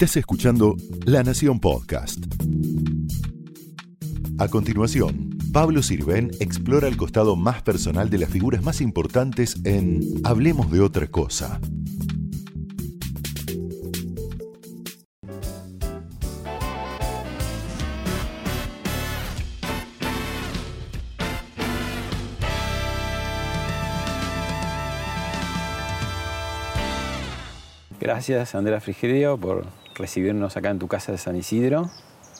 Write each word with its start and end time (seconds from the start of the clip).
Estás 0.00 0.16
escuchando 0.16 0.76
La 1.04 1.22
Nación 1.22 1.60
Podcast. 1.60 2.24
A 4.38 4.48
continuación, 4.48 5.36
Pablo 5.52 5.82
Sirven 5.82 6.30
explora 6.40 6.88
el 6.88 6.96
costado 6.96 7.36
más 7.36 7.60
personal 7.60 8.08
de 8.08 8.16
las 8.16 8.30
figuras 8.30 8.62
más 8.62 8.80
importantes 8.80 9.56
en 9.64 10.00
Hablemos 10.24 10.70
de 10.70 10.80
otra 10.80 11.06
cosa. 11.08 11.60
Gracias, 28.00 28.54
Andrea 28.54 28.80
Frigerio, 28.80 29.36
por 29.36 29.66
recibirnos 30.00 30.56
acá 30.56 30.70
en 30.70 30.78
tu 30.78 30.88
casa 30.88 31.12
de 31.12 31.18
San 31.18 31.36
Isidro. 31.36 31.90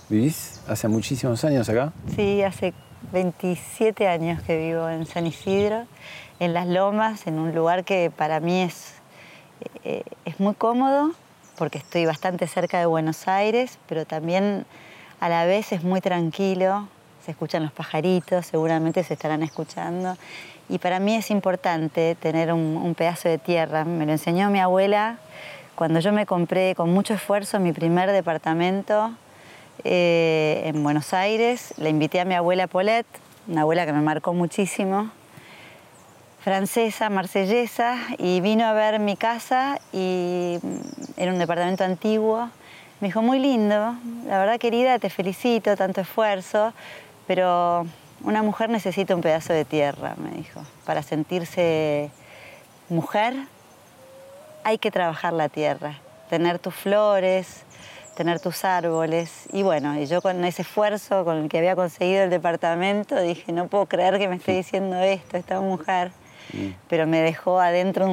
¿Vivís 0.09 0.60
hace 0.66 0.88
muchísimos 0.88 1.45
años 1.45 1.69
acá? 1.69 1.92
Sí, 2.16 2.42
hace 2.42 2.73
27 3.12 4.09
años 4.09 4.42
que 4.42 4.56
vivo 4.56 4.88
en 4.88 5.06
San 5.06 5.27
Isidro, 5.27 5.84
en 6.41 6.55
Las 6.55 6.66
Lomas, 6.66 7.27
en 7.27 7.38
un 7.38 7.55
lugar 7.55 7.84
que 7.84 8.10
para 8.10 8.41
mí 8.41 8.62
es, 8.62 8.95
eh, 9.84 10.02
es 10.24 10.41
muy 10.41 10.55
cómodo, 10.55 11.12
porque 11.56 11.78
estoy 11.78 12.06
bastante 12.06 12.46
cerca 12.48 12.80
de 12.80 12.86
Buenos 12.86 13.28
Aires, 13.28 13.78
pero 13.88 14.05
también 14.05 14.64
a 15.20 15.28
la 15.28 15.45
vez 15.45 15.72
es 15.72 15.84
muy 15.84 16.00
tranquilo, 16.00 16.88
se 17.24 17.33
escuchan 17.33 17.62
los 17.62 17.72
pajaritos, 17.72 18.47
seguramente 18.47 19.05
se 19.05 19.14
estarán 19.14 19.42
escuchando. 19.42 20.16
Y 20.69 20.78
para 20.78 20.98
mí 20.98 21.14
es 21.14 21.30
importante 21.30 22.14
tener 22.14 22.52
un, 22.52 22.78
un 22.78 22.95
pedazo 22.95 23.28
de 23.28 23.38
tierra. 23.38 23.84
Me 23.84 24.06
lo 24.06 24.12
enseñó 24.12 24.50
mi 24.50 24.61
abuela 24.61 25.19
cuando 25.74 26.01
yo 26.01 26.12
me 26.12 26.27
compré 26.27 26.74
con 26.74 26.92
mucho 26.92 27.15
esfuerzo 27.15 27.59
mi 27.59 27.73
primer 27.73 28.11
departamento 28.11 29.12
eh, 29.84 30.62
en 30.67 30.83
Buenos 30.83 31.14
Aires. 31.14 31.75
Le 31.78 31.89
invité 31.89 32.20
a 32.20 32.25
mi 32.25 32.34
abuela 32.34 32.67
Paulette, 32.67 33.06
una 33.48 33.62
abuela 33.62 33.86
que 33.86 33.92
me 33.92 34.03
marcó 34.03 34.34
muchísimo, 34.34 35.11
francesa, 36.41 37.11
marsellesa, 37.11 37.97
y 38.19 38.41
vino 38.41 38.67
a 38.67 38.72
ver 38.72 38.98
mi 38.98 39.17
casa 39.17 39.78
y 39.92 40.59
era 41.17 41.33
un 41.33 41.39
departamento 41.39 41.84
antiguo. 41.84 42.50
Me 43.00 43.09
dijo, 43.09 43.22
muy 43.22 43.39
lindo, 43.39 43.94
la 44.27 44.39
verdad 44.39 44.59
querida, 44.59 44.98
te 44.98 45.09
felicito, 45.09 45.75
tanto 45.77 46.03
esfuerzo, 46.03 46.75
pero 47.27 47.87
una 48.22 48.42
mujer 48.42 48.69
necesita 48.69 49.14
un 49.14 49.22
pedazo 49.22 49.55
de 49.55 49.64
tierra, 49.64 50.14
me 50.19 50.31
dijo, 50.37 50.62
para 50.84 51.03
sentirse 51.03 52.11
mujer 52.91 53.34
hay 54.64 54.78
que 54.78 54.91
trabajar 54.91 55.33
la 55.33 55.48
tierra, 55.48 55.98
tener 56.28 56.58
tus 56.58 56.75
flores, 56.75 57.64
tener 58.16 58.41
tus 58.41 58.64
árboles. 58.64 59.47
Y 59.53 59.62
bueno, 59.62 59.98
y 59.98 60.06
yo 60.06 60.20
con 60.22 60.44
ese 60.44 60.62
esfuerzo 60.62 61.25
con 61.25 61.39
el 61.39 61.48
que 61.48 61.58
había 61.58 61.77
conseguido 61.77 62.25
el 62.25 62.30
departamento, 62.30 63.20
dije, 63.20 63.53
no 63.53 63.69
puedo 63.69 63.86
creer 63.86 64.19
que 64.19 64.28
me 64.28 64.36
esté 64.36 64.53
diciendo 64.53 64.97
esto, 65.00 65.36
esta 65.36 65.61
mujer. 65.61 66.11
Mm. 66.53 66.69
Pero 66.88 67.06
me 67.06 67.20
dejó 67.20 67.61
adentro 67.61 68.08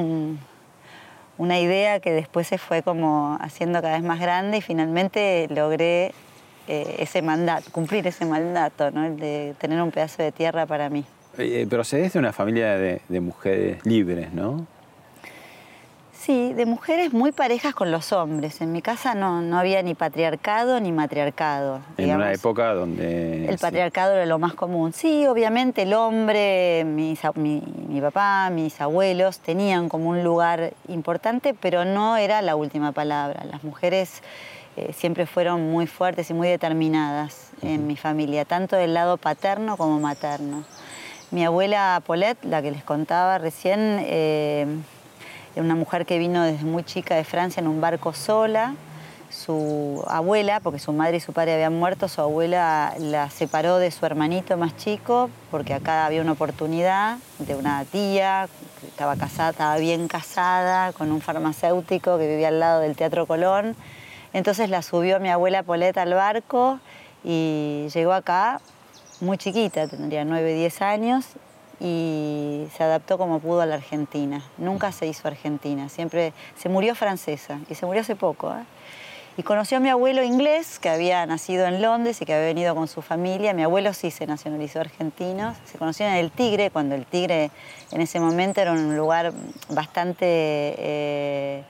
una 1.38 1.60
idea 1.60 2.00
que 2.00 2.12
después 2.12 2.46
se 2.46 2.58
fue 2.58 2.82
como 2.82 3.38
haciendo 3.40 3.80
cada 3.80 3.94
vez 3.94 4.04
más 4.04 4.20
grande 4.20 4.58
y 4.58 4.60
finalmente 4.60 5.46
logré 5.50 6.12
eh, 6.66 6.96
ese 6.98 7.22
mandato, 7.22 7.70
cumplir 7.72 8.06
ese 8.06 8.26
mandato, 8.26 8.90
¿no? 8.90 9.06
el 9.06 9.18
de 9.18 9.54
tener 9.58 9.80
un 9.80 9.90
pedazo 9.90 10.22
de 10.22 10.32
tierra 10.32 10.66
para 10.66 10.90
mí. 10.90 11.04
Eh, 11.38 11.66
procedes 11.70 12.12
de 12.12 12.18
una 12.18 12.32
familia 12.32 12.76
de, 12.76 13.20
mujeres 13.20 13.84
libres, 13.86 14.32
¿no? 14.32 14.66
Sí, 16.18 16.52
de 16.52 16.66
mujeres 16.66 17.12
muy 17.12 17.30
parejas 17.30 17.74
con 17.74 17.92
los 17.92 18.12
hombres. 18.12 18.60
En 18.60 18.72
mi 18.72 18.82
casa 18.82 19.14
no, 19.14 19.40
no 19.40 19.56
había 19.56 19.82
ni 19.82 19.94
patriarcado 19.94 20.80
ni 20.80 20.90
matriarcado. 20.90 21.80
En 21.96 22.12
una 22.12 22.32
época 22.32 22.74
donde... 22.74 23.48
El 23.48 23.56
patriarcado 23.56 24.14
era 24.14 24.26
lo 24.26 24.40
más 24.40 24.54
común. 24.54 24.92
Sí, 24.92 25.26
obviamente 25.28 25.82
el 25.82 25.94
hombre, 25.94 26.84
mi, 26.84 27.16
mi, 27.36 28.00
papá, 28.00 28.50
mis 28.50 28.80
abuelos 28.80 29.38
tenían 29.38 29.88
como 29.88 30.10
un 30.10 30.24
lugar 30.24 30.72
importante, 30.88 31.54
pero 31.54 31.84
no 31.84 32.16
era 32.16 32.42
la 32.42 32.56
última 32.56 32.90
palabra. 32.90 33.44
Las 33.44 33.62
mujeres 33.62 34.20
eh, 34.76 34.92
siempre 34.92 35.24
fueron 35.24 35.70
muy 35.70 35.86
fuertes 35.86 36.30
y 36.30 36.34
muy 36.34 36.48
determinadas 36.48 37.52
en 37.62 37.86
mi 37.86 37.96
familia, 37.96 38.44
tanto 38.44 38.74
del 38.74 38.92
lado 38.92 39.18
paterno 39.18 39.76
como 39.76 40.00
materno. 40.00 40.64
Mi 41.30 41.44
abuela 41.44 42.02
Paulette, 42.04 42.44
la 42.44 42.60
que 42.60 42.70
les 42.72 42.82
contaba 42.82 43.38
recién, 43.38 43.98
eh, 44.00 44.66
una 45.60 45.74
mujer 45.74 46.06
que 46.06 46.18
vino 46.18 46.42
desde 46.42 46.64
muy 46.64 46.84
chica 46.84 47.14
de 47.14 47.24
Francia 47.24 47.60
en 47.60 47.68
un 47.68 47.80
barco 47.80 48.12
sola. 48.12 48.74
Su 49.30 50.02
abuela, 50.08 50.60
porque 50.60 50.78
su 50.78 50.92
madre 50.92 51.18
y 51.18 51.20
su 51.20 51.34
padre 51.34 51.54
habían 51.54 51.78
muerto, 51.78 52.08
su 52.08 52.20
abuela 52.22 52.94
la 52.98 53.28
separó 53.28 53.76
de 53.76 53.90
su 53.90 54.06
hermanito 54.06 54.56
más 54.56 54.74
chico, 54.76 55.28
porque 55.50 55.74
acá 55.74 56.06
había 56.06 56.22
una 56.22 56.32
oportunidad 56.32 57.18
de 57.38 57.54
una 57.54 57.84
tía, 57.84 58.48
que 58.80 58.86
estaba 58.86 59.16
casada, 59.16 59.50
estaba 59.50 59.76
bien 59.76 60.08
casada, 60.08 60.94
con 60.94 61.12
un 61.12 61.20
farmacéutico 61.20 62.16
que 62.16 62.26
vivía 62.26 62.48
al 62.48 62.58
lado 62.58 62.80
del 62.80 62.96
Teatro 62.96 63.26
Colón 63.26 63.76
entonces 64.32 64.68
la 64.70 64.82
subió 64.82 65.20
mi 65.20 65.30
abuela 65.30 65.62
Poleta 65.62 66.02
al 66.02 66.14
barco 66.14 66.80
y 67.24 67.86
llegó 67.92 68.12
acá 68.12 68.60
muy 69.20 69.38
chiquita, 69.38 69.88
tendría 69.88 70.24
9, 70.24 70.54
10 70.54 70.82
años, 70.82 71.24
y 71.80 72.66
se 72.76 72.82
adaptó 72.82 73.18
como 73.18 73.40
pudo 73.40 73.60
a 73.60 73.66
la 73.66 73.76
Argentina. 73.76 74.42
Nunca 74.56 74.92
se 74.92 75.06
hizo 75.06 75.28
argentina, 75.28 75.88
siempre 75.88 76.32
se 76.56 76.68
murió 76.68 76.94
francesa 76.94 77.60
y 77.68 77.74
se 77.74 77.86
murió 77.86 78.02
hace 78.02 78.16
poco. 78.16 78.50
¿eh? 78.50 78.64
Y 79.36 79.44
conoció 79.44 79.76
a 79.76 79.80
mi 79.80 79.88
abuelo 79.88 80.24
inglés, 80.24 80.80
que 80.80 80.88
había 80.88 81.24
nacido 81.24 81.66
en 81.66 81.80
Londres 81.80 82.20
y 82.20 82.24
que 82.24 82.34
había 82.34 82.46
venido 82.46 82.74
con 82.74 82.88
su 82.88 83.02
familia. 83.02 83.54
Mi 83.54 83.62
abuelo 83.62 83.94
sí 83.94 84.10
se 84.10 84.26
nacionalizó 84.26 84.80
argentino. 84.80 85.54
Se 85.64 85.78
conocieron 85.78 86.16
en 86.16 86.24
el 86.24 86.32
Tigre, 86.32 86.70
cuando 86.70 86.96
el 86.96 87.06
Tigre 87.06 87.52
en 87.92 88.00
ese 88.00 88.18
momento 88.18 88.60
era 88.60 88.72
un 88.72 88.96
lugar 88.96 89.32
bastante... 89.68 90.26
Eh, 90.78 91.62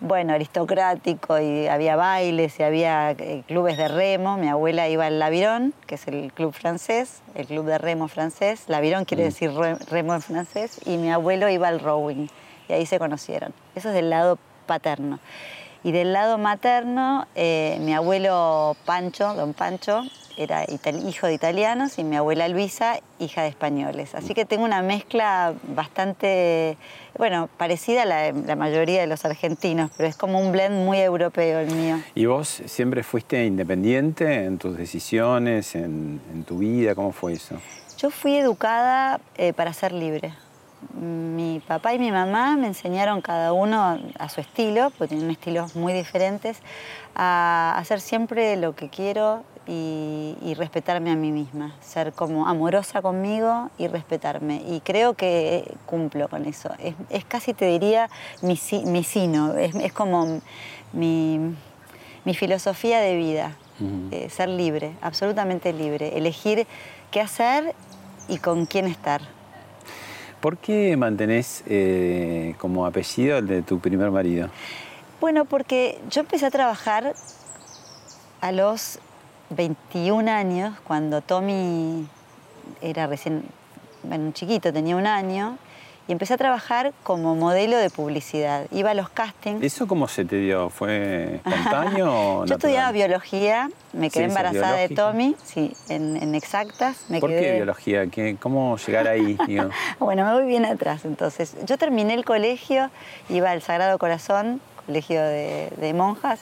bueno, 0.00 0.34
aristocrático 0.34 1.38
y 1.40 1.66
había 1.66 1.96
bailes 1.96 2.58
y 2.60 2.62
había 2.62 3.12
eh, 3.12 3.42
clubes 3.46 3.76
de 3.76 3.88
remo. 3.88 4.36
Mi 4.36 4.48
abuela 4.48 4.88
iba 4.88 5.06
al 5.06 5.18
Lavirón, 5.18 5.74
que 5.86 5.94
es 5.94 6.06
el 6.08 6.32
club 6.32 6.52
francés, 6.52 7.22
el 7.34 7.46
club 7.46 7.66
de 7.66 7.78
remo 7.78 8.08
francés. 8.08 8.64
Lavirón 8.68 9.04
quiere 9.04 9.24
mm. 9.24 9.26
decir 9.26 9.52
remo 9.90 10.14
en 10.14 10.22
francés. 10.22 10.80
Y 10.84 10.96
mi 10.98 11.10
abuelo 11.10 11.48
iba 11.48 11.68
al 11.68 11.80
rowing 11.80 12.26
y 12.68 12.72
ahí 12.72 12.86
se 12.86 12.98
conocieron. 12.98 13.52
Eso 13.74 13.88
es 13.88 13.94
del 13.94 14.10
lado 14.10 14.38
paterno. 14.66 15.18
Y 15.82 15.92
del 15.92 16.12
lado 16.12 16.38
materno, 16.38 17.26
eh, 17.34 17.78
mi 17.80 17.94
abuelo 17.94 18.76
Pancho, 18.84 19.34
don 19.34 19.54
Pancho, 19.54 20.02
era 20.36 20.64
hijo 20.68 21.26
de 21.26 21.34
italianos 21.34 21.98
y 21.98 22.04
mi 22.04 22.16
abuela 22.16 22.48
Luisa, 22.48 23.00
hija 23.18 23.42
de 23.42 23.48
españoles. 23.48 24.14
Así 24.14 24.34
que 24.34 24.44
tengo 24.44 24.64
una 24.64 24.82
mezcla 24.82 25.54
bastante, 25.74 26.76
bueno, 27.16 27.48
parecida 27.56 28.02
a 28.02 28.04
la, 28.04 28.56
mayoría 28.56 29.00
de 29.00 29.06
los 29.06 29.24
argentinos, 29.24 29.90
pero 29.96 30.08
es 30.08 30.16
como 30.16 30.40
un 30.40 30.52
blend 30.52 30.84
muy 30.84 30.98
europeo 30.98 31.60
el 31.60 31.74
mío. 31.74 32.00
¿Y 32.14 32.26
vos 32.26 32.62
siempre 32.66 33.02
fuiste 33.02 33.44
independiente 33.44 34.44
en 34.44 34.58
tus 34.58 34.76
decisiones, 34.76 35.74
en, 35.74 36.20
tu 36.46 36.58
vida? 36.58 36.94
¿Cómo 36.94 37.12
fue 37.12 37.32
eso? 37.32 37.56
Yo 37.98 38.10
fui 38.10 38.36
educada 38.36 39.20
eh, 39.36 39.52
para 39.54 39.72
ser 39.72 39.92
libre. 39.92 40.34
Mi 40.94 41.60
papá 41.60 41.94
y 41.94 41.98
mi 41.98 42.10
mamá 42.12 42.56
me 42.56 42.66
enseñaron 42.66 43.20
cada 43.20 43.52
uno 43.52 43.98
a 44.18 44.28
su 44.28 44.40
estilo, 44.40 44.90
porque 44.90 45.14
tienen 45.14 45.30
estilos 45.30 45.74
muy 45.74 45.92
diferentes, 45.92 46.58
a 47.14 47.74
hacer 47.78 48.00
siempre 48.00 48.56
lo 48.56 48.74
que 48.74 48.88
quiero, 48.88 49.42
y, 49.68 50.54
respetarme 50.56 51.10
a 51.10 51.16
mí 51.16 51.32
misma, 51.32 51.74
ser 51.80 52.12
como 52.12 52.46
amorosa 52.46 53.02
conmigo 53.02 53.70
y 53.78 53.88
respetarme. 53.88 54.62
Y 54.68 54.80
creo 54.80 55.14
que 55.14 55.74
cumplo 55.86 56.28
con 56.28 56.46
eso. 56.46 56.70
Es, 57.10 57.24
casi, 57.24 57.52
te 57.52 57.66
diría, 57.66 58.08
mi, 58.42 58.58
mi 58.84 59.04
sino, 59.04 59.54
es, 59.54 59.92
como 59.92 60.40
mi, 60.92 61.54
filosofía 62.34 63.00
de 63.00 63.16
vida, 63.16 63.56
eh, 64.10 64.28
ser 64.30 64.48
libre, 64.48 64.92
absolutamente 65.02 65.72
libre, 65.72 66.16
elegir 66.16 66.66
qué 67.10 67.20
hacer 67.20 67.74
y 68.28 68.38
con 68.38 68.66
quién 68.66 68.86
estar. 68.86 69.35
¿Por 70.40 70.58
qué 70.58 70.96
mantenés 70.96 71.62
eh, 71.66 72.54
como 72.58 72.86
apellido 72.86 73.38
el 73.38 73.46
de 73.46 73.62
tu 73.62 73.78
primer 73.78 74.10
marido? 74.10 74.48
Bueno, 75.20 75.44
porque 75.44 75.98
yo 76.10 76.20
empecé 76.20 76.46
a 76.46 76.50
trabajar 76.50 77.14
a 78.40 78.52
los 78.52 78.98
21 79.50 80.30
años, 80.30 80.78
cuando 80.84 81.20
Tommy 81.20 82.06
era 82.80 83.06
recién, 83.06 83.44
bueno, 84.02 84.32
chiquito, 84.32 84.72
tenía 84.72 84.96
un 84.96 85.06
año, 85.06 85.56
y 86.08 86.12
empecé 86.12 86.34
a 86.34 86.36
trabajar 86.36 86.92
como 87.02 87.34
modelo 87.34 87.76
de 87.76 87.90
publicidad. 87.90 88.66
Iba 88.70 88.90
a 88.90 88.94
los 88.94 89.08
castings. 89.08 89.62
¿Eso 89.62 89.86
cómo 89.86 90.08
se 90.08 90.24
te 90.24 90.36
dio? 90.36 90.70
¿Fue 90.70 91.40
espontáneo 91.44 92.12
o 92.42 92.46
Yo 92.46 92.54
estudiaba 92.54 92.92
biología, 92.92 93.68
me 93.92 94.10
quedé 94.10 94.24
embarazada 94.24 94.76
de 94.76 94.88
Tommy, 94.90 95.36
sí, 95.44 95.72
en, 95.88 96.34
exactas. 96.34 96.96
Me 97.08 97.20
¿Por 97.20 97.30
qué 97.30 97.54
biología? 97.54 98.04
¿Cómo 98.40 98.76
llegar 98.78 99.08
ahí? 99.08 99.36
bueno, 99.98 100.24
me 100.24 100.32
voy 100.32 100.46
bien 100.46 100.64
atrás 100.64 101.04
entonces. 101.04 101.56
Yo 101.64 101.78
terminé 101.78 102.14
el 102.14 102.24
colegio, 102.24 102.90
iba 103.28 103.50
al 103.50 103.62
Sagrado 103.62 103.98
Corazón, 103.98 104.60
colegio 104.86 105.20
de 105.22 105.92
monjas, 105.94 106.40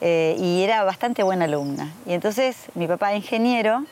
eh, 0.00 0.36
y 0.38 0.62
era 0.62 0.84
bastante 0.84 1.22
buena 1.22 1.46
alumna. 1.46 1.92
Y 2.06 2.12
entonces 2.12 2.56
mi 2.74 2.86
papá, 2.86 3.14
ingeniero, 3.14 3.84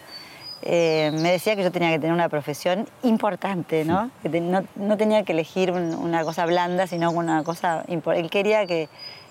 eh, 0.66 1.10
me 1.20 1.30
decía 1.32 1.54
que 1.56 1.62
yo 1.62 1.70
tenía 1.70 1.90
que 1.90 1.98
tener 1.98 2.12
una 2.14 2.28
profesión 2.28 2.88
importante, 3.02 3.84
¿no? 3.84 4.10
Que 4.22 4.28
te- 4.28 4.40
no, 4.40 4.64
no 4.76 4.96
tenía 4.96 5.22
que 5.22 5.32
elegir 5.32 5.70
un- 5.70 5.94
una 5.94 6.24
cosa 6.24 6.46
blanda, 6.46 6.86
sino 6.86 7.10
una 7.10 7.44
cosa 7.44 7.84
importante. 7.88 8.24
Él 8.24 8.30
quería 8.30 8.66
que, 8.66 8.88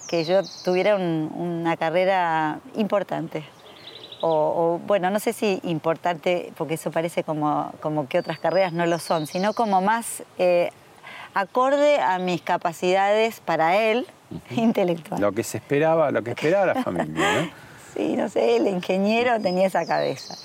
que 0.08 0.24
yo 0.26 0.42
tuviera 0.64 0.96
un- 0.96 1.32
una 1.36 1.76
carrera 1.78 2.60
importante. 2.76 3.44
O, 4.22 4.30
o, 4.30 4.80
bueno, 4.88 5.10
no 5.10 5.20
sé 5.20 5.34
si 5.34 5.60
importante, 5.64 6.54
porque 6.58 6.76
eso 6.76 6.92
parece 6.92 7.24
como, 7.24 7.72
como 7.82 8.08
que 8.08 8.20
otras 8.20 8.40
carreras 8.40 8.72
no 8.72 8.86
lo 8.86 9.00
son, 9.00 9.28
sino 9.28 9.54
como 9.54 9.82
más 9.82 10.24
eh, 10.38 10.70
acorde 11.34 12.00
a 12.00 12.20
mis 12.20 12.42
capacidades 12.42 13.40
para 13.42 13.76
él, 13.78 14.06
intelectual. 14.56 15.20
Lo 15.20 15.32
que 15.34 15.44
se 15.44 15.58
esperaba, 15.58 16.12
lo 16.12 16.24
que 16.24 16.30
esperaba 16.32 16.74
la 16.74 16.84
familia, 16.84 17.42
¿no? 17.42 17.50
Sí, 17.94 18.16
no 18.16 18.30
sé, 18.30 18.58
el 18.58 18.68
ingeniero 18.68 19.40
tenía 19.40 19.68
esa 19.68 19.86
cabeza. 19.86 20.36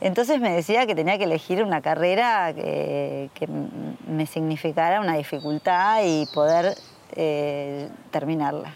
Entonces 0.00 0.40
me 0.40 0.50
decía 0.50 0.86
que 0.86 0.94
tenía 0.94 1.16
que 1.18 1.24
elegir 1.24 1.62
una 1.62 1.80
carrera 1.80 2.52
que, 2.54 3.30
que 3.34 3.48
me 4.06 4.26
significara 4.26 5.00
una 5.00 5.16
dificultad 5.16 6.02
y 6.04 6.26
poder 6.34 6.76
eh, 7.14 7.88
terminarla. 8.10 8.74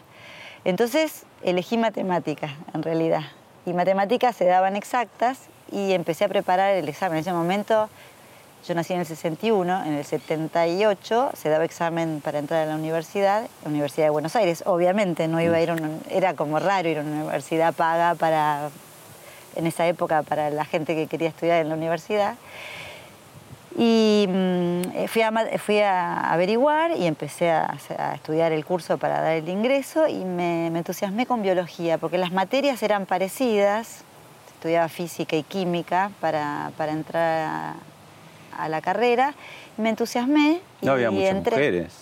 Entonces 0.64 1.24
elegí 1.42 1.76
matemáticas, 1.76 2.52
en 2.72 2.82
realidad. 2.82 3.22
Y 3.66 3.72
matemáticas 3.72 4.36
se 4.36 4.46
daban 4.46 4.76
exactas 4.76 5.48
y 5.70 5.92
empecé 5.92 6.24
a 6.24 6.28
preparar 6.28 6.74
el 6.74 6.88
examen. 6.88 7.18
En 7.18 7.20
ese 7.20 7.32
momento, 7.32 7.90
yo 8.66 8.74
nací 8.74 8.92
en 8.92 9.00
el 9.00 9.06
61, 9.06 9.84
en 9.84 9.94
el 9.94 10.04
78 10.04 11.30
se 11.34 11.48
daba 11.48 11.64
examen 11.64 12.20
para 12.22 12.38
entrar 12.38 12.62
a 12.62 12.66
la 12.66 12.76
universidad, 12.76 13.48
Universidad 13.64 14.06
de 14.06 14.10
Buenos 14.10 14.36
Aires. 14.36 14.62
Obviamente 14.66 15.28
no 15.28 15.40
iba 15.40 15.56
a 15.56 15.60
ir 15.60 15.72
era 16.10 16.34
como 16.34 16.58
raro 16.58 16.88
ir 16.88 16.98
a 16.98 17.00
una 17.00 17.22
universidad 17.22 17.74
paga 17.74 18.14
para, 18.14 18.68
en 19.56 19.66
esa 19.66 19.86
época, 19.86 20.22
para 20.22 20.50
la 20.50 20.64
gente 20.64 20.94
que 20.94 21.06
quería 21.06 21.28
estudiar 21.28 21.62
en 21.62 21.70
la 21.70 21.74
universidad. 21.74 22.36
Y 23.78 24.26
mm, 24.28 25.06
fui, 25.06 25.22
a, 25.22 25.32
fui 25.58 25.78
a 25.78 26.32
averiguar 26.32 26.90
y 26.96 27.06
empecé 27.06 27.50
a, 27.50 27.78
a 27.98 28.14
estudiar 28.14 28.52
el 28.52 28.64
curso 28.66 28.98
para 28.98 29.20
dar 29.22 29.36
el 29.36 29.48
ingreso 29.48 30.06
y 30.06 30.24
me, 30.24 30.68
me 30.70 30.80
entusiasmé 30.80 31.24
con 31.24 31.40
biología, 31.40 31.96
porque 31.96 32.18
las 32.18 32.32
materias 32.32 32.82
eran 32.82 33.06
parecidas, 33.06 34.04
estudiaba 34.54 34.88
física 34.88 35.36
y 35.36 35.44
química 35.44 36.10
para, 36.20 36.72
para 36.76 36.92
entrar 36.92 37.76
a, 38.56 38.68
la 38.68 38.80
carrera, 38.80 39.34
y 39.78 39.82
me 39.82 39.90
entusiasmé 39.90 40.60
y 40.80 40.86
No 40.86 40.92
había 40.92 41.10
muchas 41.10 41.30
entré. 41.30 41.56
mujeres. 41.56 41.92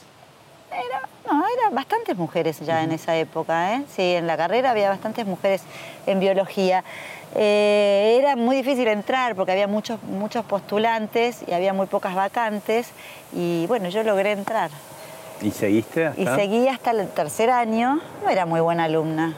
No, 1.27 1.45
eran 1.47 1.75
bastantes 1.75 2.17
mujeres 2.17 2.61
ya 2.61 2.83
en 2.83 2.93
esa 2.93 3.15
época, 3.17 3.75
¿eh? 3.75 3.83
Sí, 3.95 4.15
en 4.15 4.27
la 4.27 4.37
carrera 4.37 4.71
había 4.71 4.89
bastantes 4.89 5.27
mujeres 5.27 5.63
en 6.07 6.21
biología. 6.21 6.85
Eh, 7.35 8.17
era 8.19 8.35
muy 8.37 8.57
difícil 8.57 8.89
entrar 8.89 9.35
porque 9.35 9.53
había 9.53 9.67
muchos, 9.67 10.03
muchos 10.05 10.45
postulantes 10.47 11.45
y 11.47 11.53
había 11.53 11.75
muy 11.75 11.87
pocas 11.87 12.15
vacantes 12.15 12.89
y 13.35 13.67
bueno, 13.67 13.91
yo 13.91 14.03
logré 14.03 14.33
entrar. 14.33 14.71
¿Y 15.43 15.51
seguiste 15.51 16.07
hasta? 16.07 16.21
Y 16.21 16.27
seguí 16.27 16.69
hasta 16.69 16.93
el 16.93 17.09
tercer 17.09 17.51
año, 17.51 18.01
no 18.25 18.31
era 18.31 18.47
muy 18.47 18.61
buena 18.61 18.85
alumna, 18.85 19.37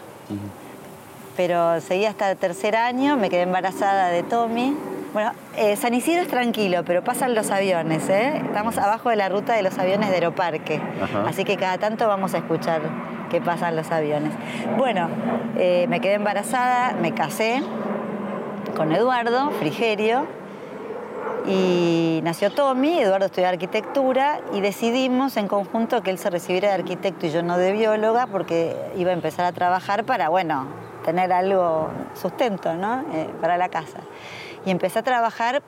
pero 1.36 1.80
seguí 1.80 2.06
hasta 2.06 2.30
el 2.30 2.36
tercer 2.36 2.76
año, 2.76 3.16
me 3.16 3.28
quedé 3.28 3.42
embarazada 3.42 4.08
de 4.08 4.22
Tommy. 4.22 4.76
Bueno, 5.12 5.32
eh, 5.56 5.74
San 5.74 5.92
Isidro 5.92 6.22
es 6.22 6.28
tranquilo, 6.28 6.84
pero 6.84 7.02
pasan 7.02 7.34
los 7.34 7.50
aviones, 7.50 8.08
¿eh? 8.08 8.42
Estamos 8.44 8.78
abajo 8.78 9.10
de 9.10 9.16
la 9.16 9.28
ruta 9.28 9.54
de 9.54 9.62
los 9.62 9.76
aviones 9.76 10.08
de 10.08 10.14
Aeroparque, 10.14 10.80
Ajá. 11.02 11.24
así 11.26 11.44
que 11.44 11.56
cada 11.56 11.78
tanto 11.78 12.06
vamos 12.06 12.32
a 12.34 12.38
escuchar 12.38 12.80
que 13.28 13.40
pasan 13.40 13.74
los 13.74 13.90
aviones. 13.90 14.32
Bueno, 14.78 15.08
eh, 15.56 15.86
me 15.88 16.00
quedé 16.00 16.14
embarazada, 16.14 16.92
me 16.92 17.12
casé 17.12 17.60
con 18.76 18.92
Eduardo 18.92 19.50
Frigerio 19.58 20.26
y 21.44 22.20
nació 22.22 22.52
Tommy, 22.52 23.00
Eduardo 23.00 23.26
estudió 23.26 23.48
arquitectura 23.48 24.40
y 24.52 24.60
decidimos 24.60 25.36
en 25.36 25.48
conjunto 25.48 26.02
que 26.02 26.10
él 26.10 26.18
se 26.18 26.30
recibiera 26.30 26.68
de 26.68 26.74
arquitecto 26.74 27.26
y 27.26 27.30
yo 27.30 27.42
no 27.42 27.58
de 27.58 27.72
bióloga 27.72 28.28
porque 28.28 28.76
iba 28.96 29.10
a 29.10 29.14
empezar 29.14 29.44
a 29.44 29.50
trabajar 29.52 30.04
para, 30.04 30.28
bueno, 30.28 30.66
tener 31.04 31.32
algo 31.32 31.88
sustento, 32.14 32.74
¿no? 32.74 33.00
Eh, 33.12 33.28
para 33.40 33.56
la 33.56 33.68
casa. 33.68 33.98
Y 34.66 34.70
empecé 34.70 34.98
a 34.98 35.02
trabajar, 35.02 35.62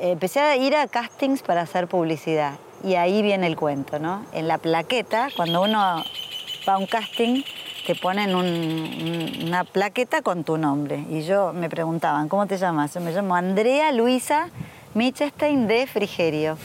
eh, 0.00 0.10
empecé 0.12 0.40
a 0.40 0.56
ir 0.56 0.74
a 0.76 0.86
castings 0.86 1.42
para 1.42 1.62
hacer 1.62 1.86
publicidad 1.88 2.52
y 2.82 2.96
ahí 2.96 3.22
viene 3.22 3.46
el 3.46 3.56
cuento, 3.56 3.98
¿no? 3.98 4.24
En 4.32 4.46
la 4.48 4.58
plaqueta, 4.58 5.28
cuando 5.36 5.62
uno 5.62 5.78
va 6.68 6.74
a 6.74 6.78
un 6.78 6.86
casting, 6.86 7.42
te 7.86 7.94
ponen 7.94 8.34
un- 8.34 8.44
un- 8.44 9.46
una 9.48 9.64
plaqueta 9.64 10.22
con 10.22 10.44
tu 10.44 10.56
nombre. 10.58 11.04
Y 11.10 11.22
yo 11.22 11.52
me 11.52 11.68
preguntaban, 11.70 12.28
¿cómo 12.28 12.46
te 12.46 12.56
llamas? 12.58 12.94
Yo 12.94 13.00
me 13.00 13.12
llamo 13.12 13.34
Andrea 13.36 13.92
Luisa 13.92 14.48
Michestein 14.94 15.66
de 15.66 15.86
Frigerio. 15.86 16.56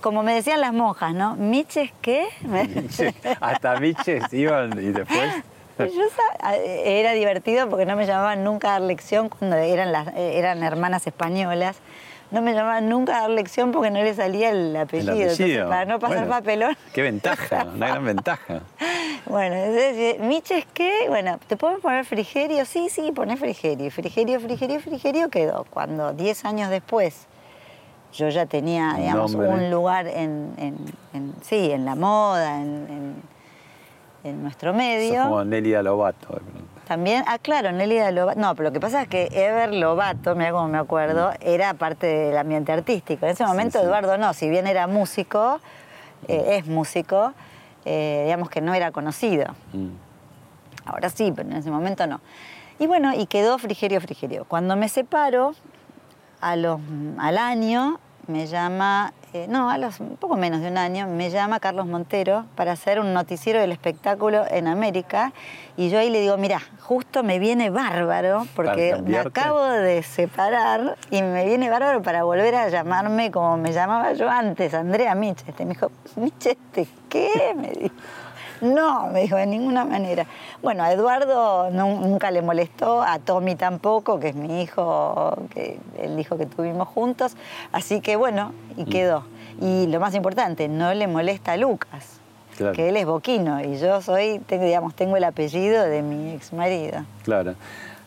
Como 0.00 0.22
me 0.22 0.32
decían 0.34 0.60
las 0.60 0.72
monjas, 0.72 1.12
¿no? 1.14 1.34
¿Miches 1.36 1.90
qué? 2.00 2.28
Miche, 2.42 3.14
hasta 3.40 3.76
Miches 3.80 4.32
iban 4.32 4.72
y 4.78 4.92
después. 4.92 5.34
Yo 5.94 6.02
sa- 6.40 6.56
era 6.56 7.12
divertido 7.12 7.68
porque 7.68 7.86
no 7.86 7.96
me 7.96 8.06
llamaban 8.06 8.44
nunca 8.44 8.68
a 8.68 8.72
dar 8.72 8.82
lección 8.82 9.28
cuando 9.28 9.56
eran, 9.56 9.92
las, 9.92 10.08
eran 10.16 10.62
hermanas 10.62 11.06
españolas. 11.06 11.76
No 12.30 12.42
me 12.42 12.52
llamaban 12.52 12.90
nunca 12.90 13.16
a 13.16 13.20
dar 13.22 13.30
lección 13.30 13.72
porque 13.72 13.90
no 13.90 14.02
le 14.02 14.12
salía 14.14 14.50
el 14.50 14.76
apellido. 14.76 15.12
El 15.14 15.20
Entonces, 15.20 15.40
apellido. 15.40 15.68
para 15.70 15.84
no 15.86 15.98
pasar 15.98 16.18
Bueno, 16.18 16.30
papelón. 16.32 16.76
Qué 16.92 17.00
ventaja, 17.02 17.66
una 17.74 17.88
gran 17.88 18.04
ventaja. 18.04 18.60
Bueno, 19.26 19.56
entonces, 19.56 20.20
Miches, 20.20 20.64
¿qué? 20.72 21.04
Bueno, 21.08 21.38
¿te 21.48 21.56
podemos 21.58 21.82
poner 21.82 22.06
frigerio? 22.06 22.64
Sí, 22.64 22.88
sí, 22.88 23.12
poné 23.12 23.36
frigerio. 23.36 23.90
Frigerio, 23.90 24.40
frigerio, 24.40 24.80
frigerio 24.80 25.28
quedó. 25.28 25.66
Cuando 25.68 26.14
10 26.14 26.46
años 26.46 26.70
después 26.70 27.26
yo 28.14 28.30
ya 28.30 28.46
tenía, 28.46 28.94
digamos, 28.96 29.32
nombre. 29.32 29.50
un 29.50 29.70
lugar 29.70 30.06
en, 30.06 30.54
en- 30.56 30.78
en- 31.12 31.34
sí, 31.42 31.70
en 31.72 31.84
la 31.84 31.94
moda, 31.94 32.56
en, 32.62 33.16
en- 34.24 34.42
nuestro 34.42 34.70
Sos 34.72 34.78
medio. 34.78 35.22
como 35.24 35.44
Nelly 35.44 35.80
Lobato. 35.82 36.40
También, 36.86 37.22
ah, 37.26 37.38
claro, 37.38 37.70
Nelly 37.72 37.98
Lobato. 38.12 38.40
No, 38.40 38.54
pero 38.54 38.70
lo 38.70 38.72
que 38.72 38.80
pasa 38.80 39.02
es 39.02 39.08
que 39.08 39.28
Ever 39.32 39.72
Lobato, 39.74 40.34
mira 40.34 40.52
cómo 40.52 40.68
me 40.68 40.78
acuerdo, 40.78 41.32
era 41.40 41.74
parte 41.74 42.06
del 42.06 42.38
ambiente 42.38 42.72
artístico. 42.72 43.26
En 43.26 43.32
ese 43.32 43.44
momento 43.44 43.78
sí. 43.78 43.84
Eduardo 43.84 44.16
no, 44.18 44.32
si 44.32 44.48
bien 44.48 44.66
era 44.66 44.86
músico, 44.86 45.60
eh, 46.28 46.56
es 46.58 46.66
músico, 46.66 47.32
eh, 47.84 48.22
digamos 48.24 48.48
que 48.50 48.60
no 48.60 48.74
era 48.74 48.90
conocido. 48.90 49.54
Mm. 49.72 49.88
Ahora 50.86 51.10
sí, 51.10 51.32
pero 51.34 51.48
en 51.50 51.56
ese 51.56 51.70
momento 51.70 52.06
no. 52.06 52.20
Y 52.78 52.86
bueno, 52.86 53.12
y 53.14 53.26
quedó 53.26 53.58
Frigerio 53.58 54.00
Frigerio. 54.00 54.44
Cuando 54.46 54.74
me 54.76 54.88
separo, 54.88 55.54
a 56.40 56.56
los, 56.56 56.80
al 57.18 57.36
año 57.36 57.98
me 58.28 58.46
llama, 58.46 59.12
eh, 59.32 59.46
no, 59.48 59.70
a 59.70 59.78
los 59.78 60.00
un 60.00 60.16
poco 60.16 60.36
menos 60.36 60.60
de 60.60 60.68
un 60.68 60.78
año, 60.78 61.06
me 61.06 61.30
llama 61.30 61.60
Carlos 61.60 61.86
Montero 61.86 62.46
para 62.54 62.72
hacer 62.72 63.00
un 63.00 63.12
noticiero 63.12 63.60
del 63.60 63.72
espectáculo 63.72 64.44
en 64.50 64.66
América. 64.66 65.32
Y 65.76 65.90
yo 65.90 65.98
ahí 65.98 66.10
le 66.10 66.20
digo, 66.20 66.36
mira, 66.36 66.60
justo 66.80 67.22
me 67.22 67.38
viene 67.38 67.70
bárbaro, 67.70 68.46
porque 68.56 69.00
me 69.04 69.18
acabo 69.18 69.62
de 69.62 70.02
separar 70.02 70.96
y 71.10 71.22
me 71.22 71.44
viene 71.44 71.70
bárbaro 71.70 72.02
para 72.02 72.24
volver 72.24 72.54
a 72.54 72.68
llamarme 72.68 73.30
como 73.30 73.56
me 73.56 73.72
llamaba 73.72 74.12
yo 74.14 74.28
antes, 74.28 74.74
Andrea 74.74 75.14
Micheste. 75.14 75.64
Me 75.64 75.74
dijo, 75.74 75.90
Micheste, 76.16 76.88
¿qué? 77.08 77.54
Me 77.56 77.70
dijo. 77.70 77.94
No, 78.60 79.06
me 79.08 79.22
dijo, 79.22 79.36
de 79.36 79.46
ninguna 79.46 79.84
manera. 79.84 80.26
Bueno, 80.62 80.82
a 80.82 80.92
Eduardo 80.92 81.70
nu- 81.70 82.00
nunca 82.00 82.30
le 82.30 82.42
molestó, 82.42 83.02
a 83.02 83.18
Tommy 83.18 83.54
tampoco, 83.54 84.18
que 84.18 84.28
es 84.28 84.34
mi 84.34 84.62
hijo, 84.62 85.36
que 85.54 85.78
el 85.98 86.18
hijo 86.18 86.36
que 86.36 86.46
tuvimos 86.46 86.88
juntos. 86.88 87.36
Así 87.72 88.00
que 88.00 88.16
bueno, 88.16 88.52
y 88.76 88.84
quedó. 88.84 89.24
Y 89.60 89.86
lo 89.88 90.00
más 90.00 90.14
importante, 90.14 90.68
no 90.68 90.92
le 90.94 91.06
molesta 91.06 91.52
a 91.52 91.56
Lucas, 91.56 92.20
Claro. 92.56 92.72
que 92.74 92.88
él 92.88 92.96
es 92.96 93.06
boquino 93.06 93.60
y 93.62 93.78
yo 93.78 94.02
soy, 94.02 94.40
tengo, 94.46 94.64
digamos, 94.64 94.94
tengo 94.94 95.16
el 95.16 95.22
apellido 95.24 95.84
de 95.84 96.02
mi 96.02 96.32
ex 96.32 96.52
marido. 96.52 97.04
Claro. 97.22 97.54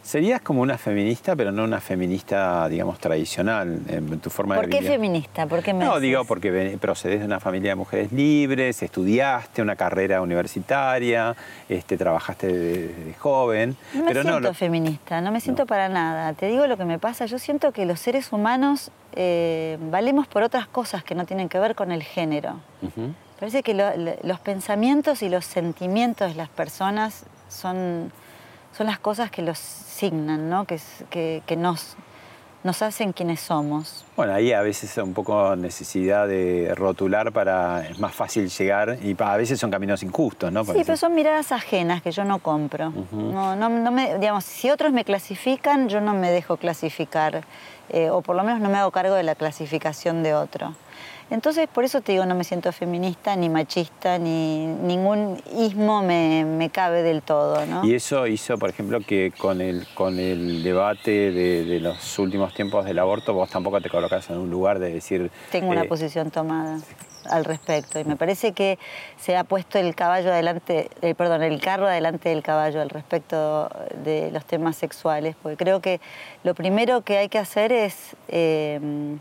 Serías 0.03 0.41
como 0.41 0.62
una 0.62 0.79
feminista, 0.79 1.36
pero 1.36 1.51
no 1.51 1.63
una 1.63 1.79
feminista, 1.79 2.67
digamos, 2.67 2.98
tradicional 2.98 3.81
en 3.88 4.20
tu 4.20 4.31
forma 4.31 4.55
¿Por 4.55 4.65
de 4.65 4.72
qué 4.72 4.77
vivir. 4.79 4.91
feminista? 4.93 5.46
¿Por 5.46 5.62
qué 5.62 5.74
me 5.75 5.86
No, 5.86 6.00
digo 6.00 6.25
porque 6.25 6.75
procedes 6.81 7.20
de 7.20 7.25
una 7.27 7.39
familia 7.39 7.72
de 7.72 7.75
mujeres 7.75 8.12
libres, 8.12 8.81
estudiaste 8.81 9.62
una 9.62 9.75
carrera 9.75 10.22
universitaria, 10.22 11.36
este, 11.70 11.98
trabajaste 11.98 12.48
de, 12.48 12.88
de 12.88 13.13
joven. 13.13 13.77
No 13.93 14.01
me 14.01 14.08
pero 14.08 14.22
siento 14.24 14.39
no, 14.39 14.48
lo- 14.48 14.53
feminista, 14.55 15.22
no 15.22 15.31
me 15.31 15.39
siento 15.39 15.67
para 15.67 15.88
nada. 15.88 16.34
Te 16.34 16.48
digo 16.48 16.65
lo 16.65 16.77
que 16.77 16.86
me 16.86 16.98
pasa, 16.98 17.25
yo 17.27 17.38
siento 17.38 17.72
que 17.72 17.86
los 17.86 18.00
seres 18.00 18.34
humanos 18.34 18.89
eh, 19.13 19.77
valemos 19.91 20.25
por 20.27 20.41
otras 20.41 20.65
cosas 20.67 21.03
que 21.03 21.13
no 21.13 21.25
tienen 21.25 21.48
que 21.48 21.60
ver 21.60 21.75
con 21.75 21.91
el 21.91 22.01
género. 22.01 22.55
Parece 23.39 23.62
que 23.62 23.75
lo- 23.75 23.91
los 24.24 24.39
pensamientos 24.39 25.22
y 25.22 25.29
los 25.29 25.46
sentimientos 25.46 26.29
de 26.29 26.36
las 26.36 26.50
personas 26.50 27.24
son, 27.50 28.12
son 28.81 28.88
las 28.88 28.97
cosas 29.00 29.29
que 29.29 29.43
los 29.43 29.59
signan, 29.59 30.50
¿no? 30.50 30.65
que, 30.65 30.79
que- 31.11 31.43
que 31.45 31.55
nos, 31.55 31.95
nos 32.63 32.81
hacen 32.81 33.13
quienes 33.13 33.39
somos. 33.39 34.03
Bueno, 34.15 34.33
ahí 34.33 34.53
a 34.53 34.61
veces 34.61 34.97
un 34.97 35.13
poco 35.13 35.55
necesidad 35.55 36.27
de 36.27 36.73
rotular 36.75 37.31
para 37.31 37.88
es 37.88 38.00
más 38.00 38.15
fácil 38.15 38.50
llegar 38.50 38.97
y 39.03 39.15
a 39.19 39.38
veces 39.38 39.59
son 39.59 39.69
caminos 39.69 40.01
injustos, 40.01 40.51
¿no? 40.51 40.63
Sí, 40.65 40.81
pero 40.83 40.97
son 40.97 41.13
miradas 41.13 41.51
ajenas 41.51 42.01
que 42.01 42.11
yo 42.11 42.23
no 42.23 42.39
compro. 42.39 42.91
no, 43.11 43.55
no, 43.55 43.69
no 43.69 43.91
me, 43.91 44.17
digamos, 44.17 44.45
si 44.45 44.71
otros 44.71 44.91
me 44.91 45.05
clasifican, 45.05 45.88
yo 45.88 46.01
no 46.01 46.13
me 46.15 46.31
dejo 46.31 46.57
clasificar, 46.57 47.43
eh, 47.89 48.09
o 48.09 48.21
por 48.21 48.35
lo 48.35 48.43
menos 48.43 48.61
no 48.61 48.69
me 48.69 48.79
hago 48.79 48.89
cargo 48.89 49.13
de 49.13 49.21
la 49.21 49.35
clasificación 49.35 50.23
de 50.23 50.33
otro. 50.33 50.73
Entonces, 51.31 51.69
por 51.69 51.85
eso 51.85 52.01
te 52.01 52.11
digo, 52.11 52.25
no 52.25 52.35
me 52.35 52.43
siento 52.43 52.73
feminista, 52.73 53.38
ni 53.38 53.47
machista, 53.47 54.19
ni 54.19 54.65
ningún 54.65 55.41
ismo 55.57 56.03
me, 56.03 56.69
cabe 56.73 57.03
del 57.03 57.21
todo. 57.21 57.65
¿no? 57.65 57.85
Y 57.85 57.95
eso 57.95 58.27
hizo, 58.27 58.57
por 58.57 58.69
ejemplo, 58.69 59.00
que 59.00 59.31
con 59.38 59.61
el, 59.61 59.88
con 59.95 60.19
el 60.19 60.61
debate 60.61 61.31
de, 61.31 61.79
los 61.79 62.19
últimos 62.19 62.53
tiempos 62.53 62.83
del 62.83 63.00
aborto, 63.00 63.33
vos 63.33 63.50
tampoco 63.50 63.79
te 63.79 63.89
colocas 63.89 64.29
en 64.29 64.39
un 64.39 64.51
lugar 64.51 64.79
de 64.79 64.93
decir... 64.93 65.31
Tengo 65.51 65.71
una 65.71 65.83
eh, 65.83 65.88
posición 65.88 66.31
tomada 66.31 66.79
al 67.29 67.45
respecto 67.45 67.97
y 67.97 68.03
me 68.03 68.17
parece 68.17 68.51
que 68.51 68.77
se 69.17 69.38
ha 69.38 69.45
puesto 69.45 69.79
el 69.79 69.95
caballo 69.95 70.33
adelante, 70.33 70.89
eh, 71.01 71.15
perdón, 71.15 71.43
el 71.43 71.61
carro 71.61 71.88
adelante 71.88 72.27
del 72.27 72.43
caballo 72.43 72.81
al 72.81 72.89
respecto 72.89 73.69
de 74.03 74.31
los 74.31 74.43
temas 74.43 74.75
sexuales, 74.75 75.38
porque 75.41 75.55
creo 75.55 75.79
que 75.79 76.01
lo 76.43 76.55
primero 76.55 77.03
que 77.03 77.19
hay 77.19 77.29
que 77.29 77.38
hacer 77.38 77.71
es 77.71 78.17
eh, 78.27 79.17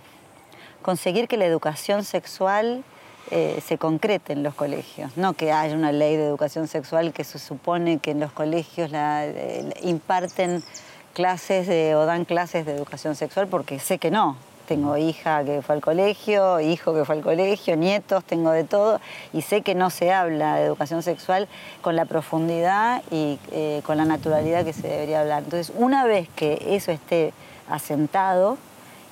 conseguir 0.82 1.28
que 1.28 1.36
la 1.36 1.46
educación 1.46 2.04
sexual 2.04 2.84
eh, 3.30 3.62
se 3.64 3.78
concrete 3.78 4.32
en 4.32 4.42
los 4.42 4.54
colegios, 4.54 5.16
no 5.16 5.34
que 5.34 5.52
haya 5.52 5.74
una 5.76 5.92
ley 5.92 6.16
de 6.16 6.24
educación 6.26 6.66
sexual 6.66 7.12
que 7.12 7.22
se 7.22 7.38
supone 7.38 7.98
que 7.98 8.10
en 8.10 8.20
los 8.20 8.32
colegios 8.32 8.90
la, 8.90 9.24
eh, 9.26 9.72
imparten 9.82 10.64
clases 11.12 11.68
o 11.94 12.06
dan 12.06 12.24
clases 12.24 12.66
de 12.66 12.74
educación 12.74 13.14
sexual, 13.14 13.46
porque 13.46 13.78
sé 13.78 13.98
que 13.98 14.10
no. 14.10 14.36
Tengo 14.66 14.96
hija 14.96 15.44
que 15.44 15.62
fue 15.62 15.74
al 15.74 15.80
colegio, 15.80 16.60
hijo 16.60 16.94
que 16.94 17.04
fue 17.04 17.16
al 17.16 17.22
colegio, 17.22 17.76
nietos, 17.76 18.22
tengo 18.22 18.52
de 18.52 18.62
todo, 18.62 19.00
y 19.32 19.42
sé 19.42 19.62
que 19.62 19.74
no 19.74 19.90
se 19.90 20.12
habla 20.12 20.56
de 20.56 20.64
educación 20.64 21.02
sexual 21.02 21.48
con 21.82 21.96
la 21.96 22.04
profundidad 22.04 23.02
y 23.10 23.40
eh, 23.50 23.82
con 23.84 23.96
la 23.96 24.04
naturalidad 24.04 24.64
que 24.64 24.72
se 24.72 24.86
debería 24.86 25.22
hablar. 25.22 25.42
Entonces, 25.42 25.72
una 25.76 26.04
vez 26.04 26.28
que 26.36 26.66
eso 26.68 26.92
esté 26.92 27.32
asentado, 27.68 28.58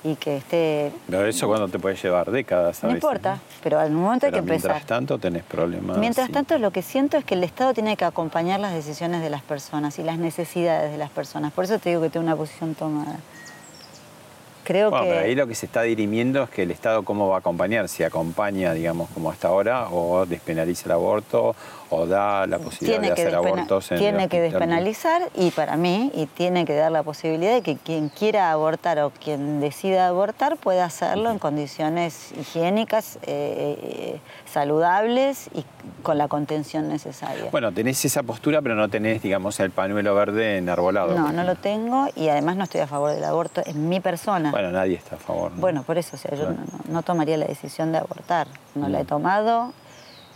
y 0.03 0.15
que 0.15 0.37
esté... 0.37 0.91
Pero 1.07 1.25
eso 1.25 1.47
cuando 1.47 1.67
te 1.67 1.79
puede 1.79 1.95
llevar 1.95 2.31
décadas. 2.31 2.83
no 2.83 2.91
importa, 2.91 3.39
pero 3.61 3.79
al 3.79 3.91
momento 3.91 4.27
hay 4.27 4.31
que 4.31 4.39
empezar. 4.39 4.71
Mientras 4.71 4.87
tanto 4.87 5.17
tenés 5.17 5.43
problemas. 5.43 5.97
Mientras 5.97 6.31
tanto 6.31 6.57
lo 6.57 6.71
que 6.71 6.81
siento 6.81 7.17
es 7.17 7.25
que 7.25 7.35
el 7.35 7.43
Estado 7.43 7.73
tiene 7.73 7.97
que 7.97 8.05
acompañar 8.05 8.59
las 8.59 8.73
decisiones 8.73 9.21
de 9.21 9.29
las 9.29 9.41
personas 9.41 9.99
y 9.99 10.03
las 10.03 10.17
necesidades 10.17 10.91
de 10.91 10.97
las 10.97 11.09
personas. 11.09 11.51
Por 11.51 11.65
eso 11.65 11.79
te 11.79 11.89
digo 11.89 12.01
que 12.01 12.09
tengo 12.09 12.25
una 12.25 12.35
posición 12.35 12.75
tomada. 12.75 13.17
Creo 14.63 14.91
bueno, 14.91 15.05
que... 15.05 15.11
Pero 15.11 15.25
ahí 15.25 15.35
lo 15.35 15.47
que 15.47 15.55
se 15.55 15.65
está 15.65 15.81
dirimiendo 15.81 16.43
es 16.43 16.49
que 16.49 16.63
el 16.63 16.71
Estado 16.71 17.03
cómo 17.03 17.27
va 17.27 17.37
a 17.37 17.39
acompañar, 17.39 17.89
si 17.89 18.03
acompaña, 18.03 18.73
digamos, 18.73 19.09
como 19.09 19.31
hasta 19.31 19.47
ahora, 19.47 19.89
o 19.89 20.25
despenaliza 20.25 20.85
el 20.85 20.91
aborto, 20.91 21.55
o 21.89 22.05
da 22.05 22.45
la 22.47 22.59
posibilidad 22.59 23.01
de 23.01 23.11
hacer 23.11 23.35
abortos 23.35 23.91
en 23.91 23.99
Tiene 23.99 24.29
que 24.29 24.39
despenalizar 24.39 25.29
y 25.35 25.51
para 25.51 25.75
mí, 25.75 26.11
y 26.13 26.25
tiene 26.27 26.65
que 26.65 26.75
dar 26.75 26.91
la 26.91 27.03
posibilidad 27.03 27.53
de 27.53 27.61
que 27.61 27.77
quien 27.77 28.09
quiera 28.09 28.51
abortar 28.51 28.99
o 28.99 29.11
quien 29.11 29.59
decida 29.59 30.07
abortar 30.07 30.57
pueda 30.57 30.85
hacerlo 30.85 31.31
en 31.31 31.39
condiciones 31.39 32.31
higiénicas, 32.39 33.17
eh, 33.23 33.77
eh, 33.81 34.21
saludables 34.45 35.49
y 35.53 35.65
con 36.03 36.17
la 36.17 36.27
contención 36.27 36.87
necesaria. 36.87 37.45
Bueno, 37.51 37.71
tenés 37.71 38.03
esa 38.05 38.23
postura, 38.23 38.61
pero 38.61 38.75
no 38.75 38.89
tenés, 38.89 39.21
digamos, 39.21 39.59
el 39.59 39.71
pañuelo 39.71 40.13
verde 40.15 40.57
enarbolado. 40.57 41.15
No, 41.15 41.31
no 41.31 41.43
lo 41.43 41.55
tengo 41.55 42.07
y 42.15 42.29
además 42.29 42.55
no 42.55 42.63
estoy 42.65 42.81
a 42.81 42.87
favor 42.87 43.11
del 43.11 43.23
aborto 43.23 43.61
en 43.65 43.89
mi 43.89 43.99
persona. 43.99 44.51
Bueno, 44.51 44.71
nadie 44.71 44.95
está 44.95 45.15
a 45.15 45.19
favor. 45.19 45.51
Bueno, 45.55 45.83
por 45.83 45.97
eso, 45.97 46.15
o 46.15 46.19
sea, 46.19 46.35
yo 46.37 46.49
no, 46.87 47.01
tomaría 47.01 47.37
la 47.37 47.45
decisión 47.45 47.91
de 47.91 47.97
abortar. 47.97 48.47
No 48.75 48.87
la 48.89 49.01
he 49.01 49.05
tomado 49.05 49.73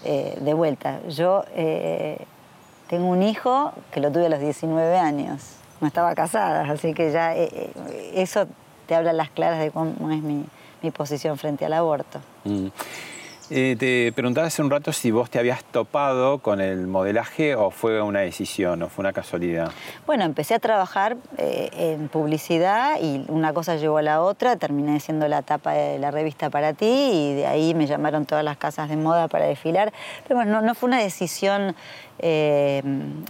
eh, 0.05 0.37
de 0.41 0.53
vuelta. 0.53 0.99
Yo 1.07 1.43
eh, 1.55 2.17
tengo 2.87 3.07
un 3.07 3.23
hijo 3.23 3.71
que 3.91 3.99
lo 3.99 4.11
tuve 4.11 4.25
a 4.25 4.29
los 4.29 4.39
19 4.39 4.97
años. 4.97 5.55
No 5.81 5.87
estaba 5.87 6.13
casada, 6.15 6.69
así 6.71 6.93
que 6.93 7.11
ya 7.11 7.35
eh, 7.35 7.71
eso 8.13 8.47
te 8.87 8.95
habla 8.95 9.13
las 9.13 9.29
claras 9.29 9.59
de 9.59 9.71
cómo 9.71 10.11
es 10.11 10.21
mi, 10.21 10.45
posición 10.91 11.37
frente 11.37 11.65
al 11.65 11.73
aborto. 11.73 12.19
Mm. 12.43 12.67
Eh, 13.49 13.75
te 13.77 14.11
preguntaba 14.13 14.47
hace 14.47 14.61
un 14.61 14.69
rato 14.69 14.93
si 14.93 15.11
vos 15.11 15.29
te 15.29 15.37
habías 15.37 15.63
topado 15.65 16.39
con 16.39 16.61
el 16.61 16.87
modelaje 16.87 17.55
o 17.55 17.71
fue 17.71 18.01
una 18.01 18.21
decisión 18.21 18.81
o 18.83 18.89
fue 18.89 19.03
una 19.03 19.13
casualidad. 19.13 19.71
Bueno, 20.05 20.23
empecé 20.23 20.55
a 20.55 20.59
trabajar 20.59 21.17
eh, 21.37 21.69
en 21.73 22.07
publicidad 22.07 22.99
y 23.01 23.25
una 23.27 23.53
cosa 23.53 23.75
llevó 23.75 23.97
a 23.97 24.01
la 24.01 24.21
otra, 24.21 24.55
terminé 24.55 24.99
siendo 24.99 25.27
la 25.27 25.41
tapa 25.41 25.73
de 25.73 25.99
la 25.99 26.11
revista 26.11 26.49
para 26.49 26.73
ti 26.73 26.85
y 26.85 27.33
de 27.35 27.47
ahí 27.47 27.73
me 27.73 27.85
llamaron 27.85 28.25
todas 28.25 28.43
las 28.43 28.57
casas 28.57 28.89
de 28.89 28.95
moda 28.95 29.27
para 29.27 29.45
desfilar. 29.45 29.91
Pero 30.23 30.37
bueno, 30.37 30.51
no, 30.51 30.61
no 30.61 30.75
fue 30.75 30.87
una 30.87 30.99
decisión 30.99 31.75
eh, 32.19 32.81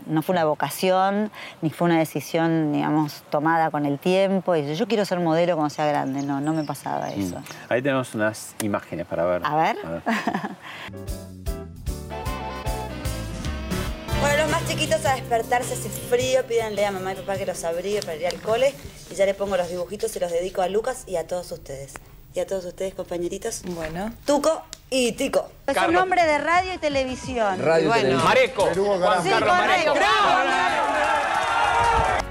no 0.06 0.22
fue 0.22 0.34
una 0.34 0.46
vocación, 0.46 1.32
ni 1.62 1.70
fue 1.70 1.86
una 1.86 2.00
decisión, 2.00 2.74
digamos, 2.74 3.24
tomada 3.30 3.72
con 3.72 3.86
el 3.86 3.98
tiempo. 3.98 4.56
Y 4.56 4.76
yo 4.76 4.88
quiero 4.88 5.06
ser 5.06 5.20
modelo 5.20 5.56
cuando 5.56 5.70
sea 5.70 5.86
grande, 5.88 6.22
no, 6.22 6.42
no 6.42 6.54
me 6.54 6.64
pasaba 6.64 7.08
mm. 7.08 7.20
eso. 7.20 7.38
Ahí 7.70 7.82
tenemos 7.82 8.14
unas 8.14 8.56
imágenes 8.62 9.06
para 9.06 9.26
ver. 9.26 9.42
A 9.46 9.56
ver. 9.56 9.78
bueno, 14.22 14.38
los 14.38 14.52
más 14.52 14.66
chiquitos 14.68 15.06
a 15.06 15.16
despertarse 15.16 15.74
hace 15.74 15.90
frío, 15.90 16.46
pídanle 16.46 16.86
a 16.86 16.92
mamá 16.92 17.14
y 17.14 17.16
papá 17.16 17.38
que 17.38 17.46
los 17.46 17.64
abrigue 17.64 18.02
para 18.02 18.16
ir 18.16 18.28
al 18.28 18.42
cole. 18.42 18.74
Y 19.12 19.16
ya 19.16 19.26
le 19.26 19.34
pongo 19.34 19.58
los 19.58 19.70
dibujitos 19.70 20.16
y 20.16 20.20
los 20.20 20.32
dedico 20.32 20.62
a 20.62 20.68
Lucas 20.68 21.04
y 21.08 21.16
a 21.16 21.26
todos 21.28 21.52
ustedes. 21.52 21.94
Y 22.34 22.40
a 22.40 22.48
todos 22.48 22.66
ustedes, 22.66 22.96
compañeritos. 22.96 23.62
Bueno. 23.64 24.12
Tuco 24.26 24.64
y 24.90 25.12
Tico. 25.14 25.50
Es 25.68 25.78
un 25.78 25.94
nombre 25.94 26.24
de 26.24 26.40
radio 26.40 26.74
y 26.74 26.80
televisión. 26.80 27.60
Radio 27.60 27.90
bueno. 27.90 28.24
Mareco. 28.24 28.70
Juan 28.74 29.24
Carlos 29.24 29.48
Mareco. 29.48 29.94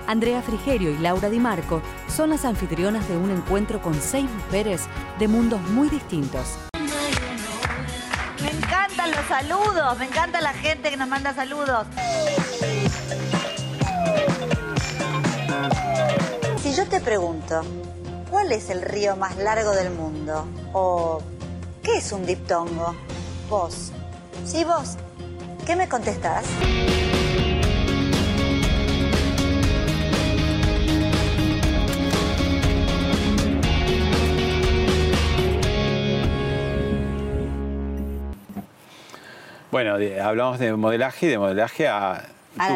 Andrea 0.07 0.43
Frigerio 0.43 0.91
y 0.91 0.99
Laura 0.99 1.31
Di 1.31 1.38
Marco 1.38 1.81
son 2.09 2.31
las 2.31 2.45
anfitrionas 2.45 3.09
de 3.09 3.17
un 3.17 3.31
encuentro 3.31 3.81
con 3.81 3.95
seis 3.95 4.29
mujeres 4.29 4.83
de 5.19 5.29
mundos 5.29 5.61
muy 5.71 5.88
distintos. 5.88 6.59
Encantan 9.04 9.21
los 9.21 9.28
saludos, 9.28 9.99
me 9.99 10.04
encanta 10.04 10.40
la 10.40 10.52
gente 10.52 10.90
que 10.90 10.97
nos 10.97 11.09
manda 11.09 11.35
saludos. 11.35 11.87
Si 16.62 16.73
yo 16.73 16.87
te 16.87 17.00
pregunto, 17.00 17.62
¿cuál 18.30 18.52
es 18.52 18.71
el 18.71 18.80
río 18.80 19.16
más 19.16 19.37
largo 19.38 19.73
del 19.73 19.90
mundo? 19.90 20.47
O 20.73 21.21
¿Qué 21.82 21.97
es 21.97 22.12
un 22.12 22.25
diptongo? 22.25 22.94
Vos. 23.50 23.90
Sí, 24.44 24.62
vos. 24.62 24.97
¿Qué 25.66 25.75
me 25.75 25.88
contestás? 25.88 26.44
Bueno, 39.73 39.97
hablamos 40.23 40.59
de 40.59 40.76
modelaje 40.76 41.25
y 41.25 41.29
de 41.31 41.38
modelaje 41.38 41.88
a, 41.88 42.29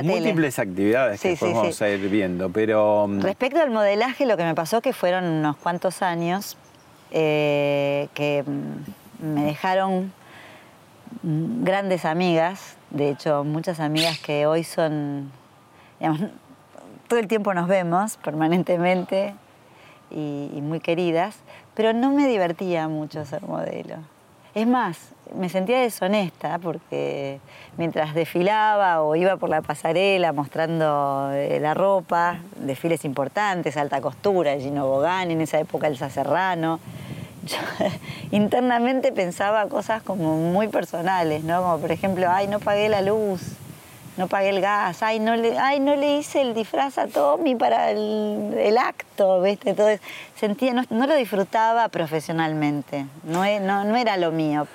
múltiples 0.03 0.59
actividades 0.59 1.21
que 1.21 1.37
podemos 1.37 1.79
ir 1.83 2.09
viendo, 2.09 2.49
pero... 2.49 3.07
Mm, 3.07 3.21
Respecto 3.21 3.61
al 3.61 3.71
modelaje, 3.71 4.25
lo 4.25 4.39
que 4.39 4.45
me 4.45 4.55
pasó 4.55 4.81
que 4.81 4.95
fueron 4.95 5.25
unos 5.25 5.59
cuantos 5.59 6.01
años 6.01 6.57
eh, 7.11 8.09
que 8.15 8.45
me 9.19 9.45
dejaron 9.45 10.11
grandes 11.23 12.07
amigas, 12.07 12.79
de 12.89 13.11
hecho 13.11 13.45
muchas 13.45 13.79
amigas 13.79 14.19
que 14.19 14.47
hoy 14.47 14.65
son, 14.65 15.31
todo 17.09 17.19
el 17.19 17.29
tiempo 17.29 17.53
nos 17.53 17.69
vemos 17.69 18.17
permanentemente 18.25 19.35
y, 20.11 20.61
muy 20.63 20.81
queridas, 20.81 21.37
pero 21.75 21.93
no 21.93 22.11
me 22.13 22.27
divertía 22.27 22.89
mucho 22.89 23.27
ser 23.27 23.43
modelo. 23.43 23.97
Es 24.55 24.67
más, 24.67 25.11
me 25.35 25.49
sentía 25.49 25.81
deshonesta 25.81 26.59
porque 26.59 27.41
mientras 27.77 28.15
desfilaba 28.15 29.03
o 29.03 29.17
iba 29.17 29.37
por 29.37 29.51
la 29.51 29.63
pasarela 29.63 30.33
mostrando 30.33 31.31
eh, 31.33 31.59
la 31.61 31.75
ropa, 31.75 32.39
desfiles 32.57 33.05
importantes, 33.05 33.77
alta 33.77 34.01
costura, 34.01 34.57
Gino 34.59 34.87
Bogani, 34.87 35.35
en 35.35 35.41
esa 35.41 35.59
época 35.59 35.87
el 35.87 35.97
Serrano, 35.97 36.81
yo 37.45 37.59
internamente 38.31 39.13
pensaba 39.13 39.67
cosas 39.69 40.03
como 40.03 40.37
muy 40.37 40.69
personales, 40.69 41.45
¿no? 41.45 41.63
Como 41.63 41.79
por 41.79 41.93
ejemplo, 41.93 42.27
ay, 42.31 42.49
no 42.49 42.59
pagué 42.61 42.89
la 42.89 43.03
luz, 43.03 43.43
no 44.17 44.29
pagué 44.29 44.49
el 44.49 44.61
gas, 44.61 45.03
ay, 45.03 45.21
no 45.21 45.37
le, 45.37 45.59
ay, 45.59 45.81
no 45.81 45.95
le 45.95 46.19
hice 46.19 46.41
el 46.41 46.55
disfraz 46.55 46.99
a 46.99 47.07
Tommy 47.07 47.55
para 47.55 47.91
el, 47.91 48.77
acto, 48.79 49.43
¿viste? 49.43 49.71
Entonces, 49.71 50.01
sentía, 50.35 50.73
no, 50.73 51.07
lo 51.07 51.15
disfrutaba 51.15 51.89
profesionalmente, 51.89 53.07
no, 53.25 53.45
no, 53.61 53.85
no 53.85 53.97
era 53.97 54.17
lo 54.17 54.33
mío. 54.33 54.67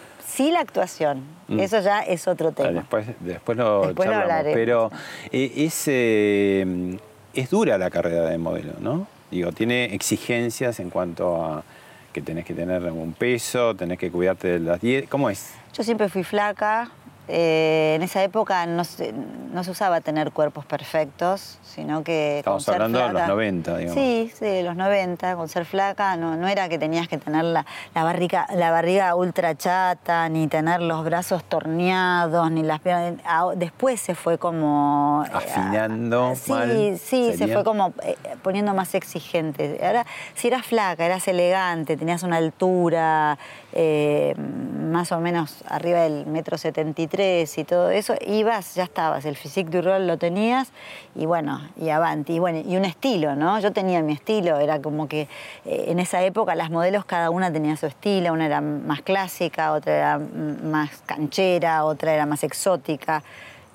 Sí 0.42 0.50
la 0.50 0.62
actuación, 0.62 1.22
mm. 1.50 1.60
eso 1.60 1.82
ya 1.82 2.00
es 2.00 2.28
otro 2.28 2.52
tema. 2.52 2.72
después, 2.72 3.06
después 3.20 3.56
lo 3.56 3.86
después 3.86 4.10
charlamos, 4.10 4.54
pero 4.56 4.92
eh, 5.32 5.52
es, 5.56 5.84
eh, 5.86 6.98
es 7.36 7.50
dura 7.52 7.78
la 7.78 7.92
carrera 7.92 8.26
de 8.26 8.40
modelo, 8.40 8.74
¿no? 8.80 9.06
Digo, 9.30 9.52
¿tiene 9.52 9.94
exigencias 9.94 10.80
en 10.80 10.90
cuanto 10.90 11.44
a 11.44 11.64
que 12.12 12.24
tenés 12.24 12.44
que 12.46 12.56
tener 12.56 12.82
un 12.92 13.14
peso, 13.14 13.76
tenés 13.76 14.00
que 14.00 14.10
cuidarte 14.10 14.48
de 14.48 14.60
las 14.62 14.82
dietas? 14.82 15.12
¿Cómo 15.12 15.30
es? 15.30 15.54
Yo 15.76 15.84
siempre 15.84 16.10
fui 16.10 16.24
flaca, 16.24 16.90
eh, 17.34 17.94
en 17.96 18.02
esa 18.02 18.22
época 18.24 18.66
no 18.66 18.84
se, 18.84 19.14
no 19.14 19.64
se, 19.64 19.72
usaba 19.72 20.02
tener 20.02 20.32
cuerpos 20.32 20.66
perfectos, 20.66 21.60
sino 21.64 22.04
que... 22.04 22.40
Estamos 22.40 22.68
hablando 22.68 23.00
de 23.00 23.14
los 23.14 23.28
90, 23.28 23.78
digamos. 23.78 24.02
Sí, 24.02 24.32
sí, 24.38 24.46
de 24.46 24.64
los 24.64 24.76
90, 24.76 25.38
con 25.38 25.48
ser 25.48 25.64
flaca 25.64 26.18
no, 26.18 26.36
no 26.36 26.50
era 26.50 26.68
que 26.68 26.78
tenías 26.78 27.08
que 27.08 27.18
tener 27.18 27.46
la, 27.46 27.66
la, 27.96 28.04
barriga, 28.04 28.48
la 28.54 28.70
barriga 28.72 29.16
ultra 29.16 29.56
chata, 29.56 30.28
ni 30.28 30.48
tener 30.48 30.82
los 30.82 31.06
brazos 31.06 31.46
torneados, 31.46 32.52
ni 32.52 32.64
las 32.64 32.82
piernas... 32.82 33.22
Después 33.56 34.02
se 34.02 34.14
fue 34.14 34.38
como... 34.38 35.24
Eh, 35.26 35.32
Afinando. 35.34 36.34
sí, 36.36 36.52
mal, 36.52 37.00
sí, 37.02 37.34
se 37.38 37.48
fue 37.48 37.64
como 37.64 37.94
eh, 38.04 38.18
poniendo 38.42 38.74
más 38.74 38.94
exigente. 38.94 39.80
Ahora, 39.82 40.06
si 40.36 40.50
eras 40.50 40.66
flaca, 40.66 41.06
eras 41.06 41.26
elegante, 41.30 41.96
tenías 41.96 42.24
una 42.24 42.38
altura 42.38 43.38
eh, 43.74 44.36
más 44.38 45.12
o 45.12 45.20
menos 45.20 45.64
arriba 45.68 46.02
del 46.02 46.26
metro 46.26 46.58
73 46.58 47.58
y 47.58 47.64
todo 47.64 47.90
eso, 47.90 48.16
ibas, 48.26 48.76
ya 48.76 48.84
estabas, 48.84 49.26
el 49.26 49.38
physique 49.38 49.70
du 49.70 49.82
rol 49.82 50.08
lo 50.08 50.18
tenías 50.18 50.72
y 51.16 51.26
bueno, 51.26 51.62
y 51.78 51.90
avanti, 51.90 52.34
y 52.34 52.40
bueno, 52.40 52.62
y 52.66 52.76
un 52.76 52.86
estilo, 52.86 53.36
¿no? 53.36 53.60
Yo 53.60 53.72
tenía 53.72 54.02
mi 54.02 54.14
estilo, 54.14 54.60
era 54.60 54.82
como 54.82 55.08
que 55.08 55.22
eh, 55.66 55.86
en 55.88 56.00
esa 56.00 56.24
época 56.24 56.56
las 56.56 56.70
modelos 56.70 57.06
cada 57.06 57.30
una 57.30 57.52
tenía 57.52 57.78
su 57.78 57.86
estilo, 57.86 58.34
una 58.34 58.46
era 58.46 58.62
más 58.62 59.02
clásica, 59.02 59.72
otra 59.74 59.96
era 59.96 60.20
más 60.20 60.90
canchera, 61.06 61.86
otra 61.86 62.14
era 62.14 62.26
más 62.26 62.44
exótica. 62.44 63.24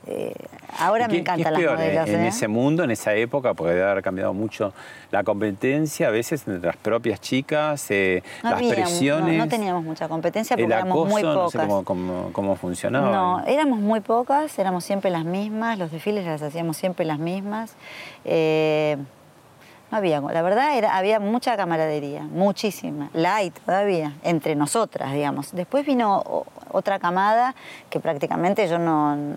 Eh, 0.08 0.32
ahora 0.78 1.08
me 1.08 1.18
encantan 1.18 1.52
las 1.52 1.62
modelos. 1.62 2.08
En 2.08 2.20
¿eh? 2.20 2.28
ese 2.28 2.46
mundo, 2.46 2.84
en 2.84 2.92
esa 2.92 3.14
época, 3.14 3.54
porque 3.54 3.74
debe 3.74 3.90
haber 3.90 4.04
cambiado 4.04 4.32
mucho 4.32 4.72
la 5.10 5.24
competencia, 5.24 6.08
a 6.08 6.10
veces 6.10 6.46
entre 6.46 6.66
las 6.66 6.76
propias 6.76 7.20
chicas, 7.20 7.90
eh, 7.90 8.22
no 8.44 8.50
las 8.50 8.62
presiones. 8.62 9.36
No, 9.36 9.44
no, 9.44 9.50
teníamos 9.50 9.82
mucha 9.82 10.08
competencia 10.08 10.56
porque 10.56 10.72
éramos 10.72 11.08
muy 11.08 11.22
pocas. 11.22 11.34
No 11.34 11.50
sé 11.50 11.58
cómo, 11.58 11.84
cómo, 11.84 12.30
cómo, 12.32 12.56
funcionaba. 12.56 13.10
No, 13.10 13.44
éramos 13.46 13.80
muy 13.80 14.00
pocas, 14.00 14.56
éramos 14.58 14.84
siempre 14.84 15.10
las 15.10 15.24
mismas, 15.24 15.78
los 15.78 15.90
desfiles 15.90 16.24
las 16.24 16.40
hacíamos 16.40 16.76
siempre 16.76 17.04
las 17.04 17.18
mismas. 17.18 17.74
Eh, 18.24 18.96
no 19.90 19.98
había, 19.98 20.20
la 20.20 20.42
verdad 20.42 20.76
era, 20.76 20.96
había 20.96 21.20
mucha 21.20 21.56
camaradería, 21.56 22.22
muchísima, 22.22 23.08
light 23.12 23.56
todavía, 23.60 24.14
entre 24.24 24.56
nosotras, 24.56 25.12
digamos. 25.12 25.52
Después 25.52 25.86
vino 25.86 26.44
otra 26.72 26.98
camada 26.98 27.54
que 27.88 28.00
prácticamente 28.00 28.66
yo 28.68 28.78
no 28.78 29.36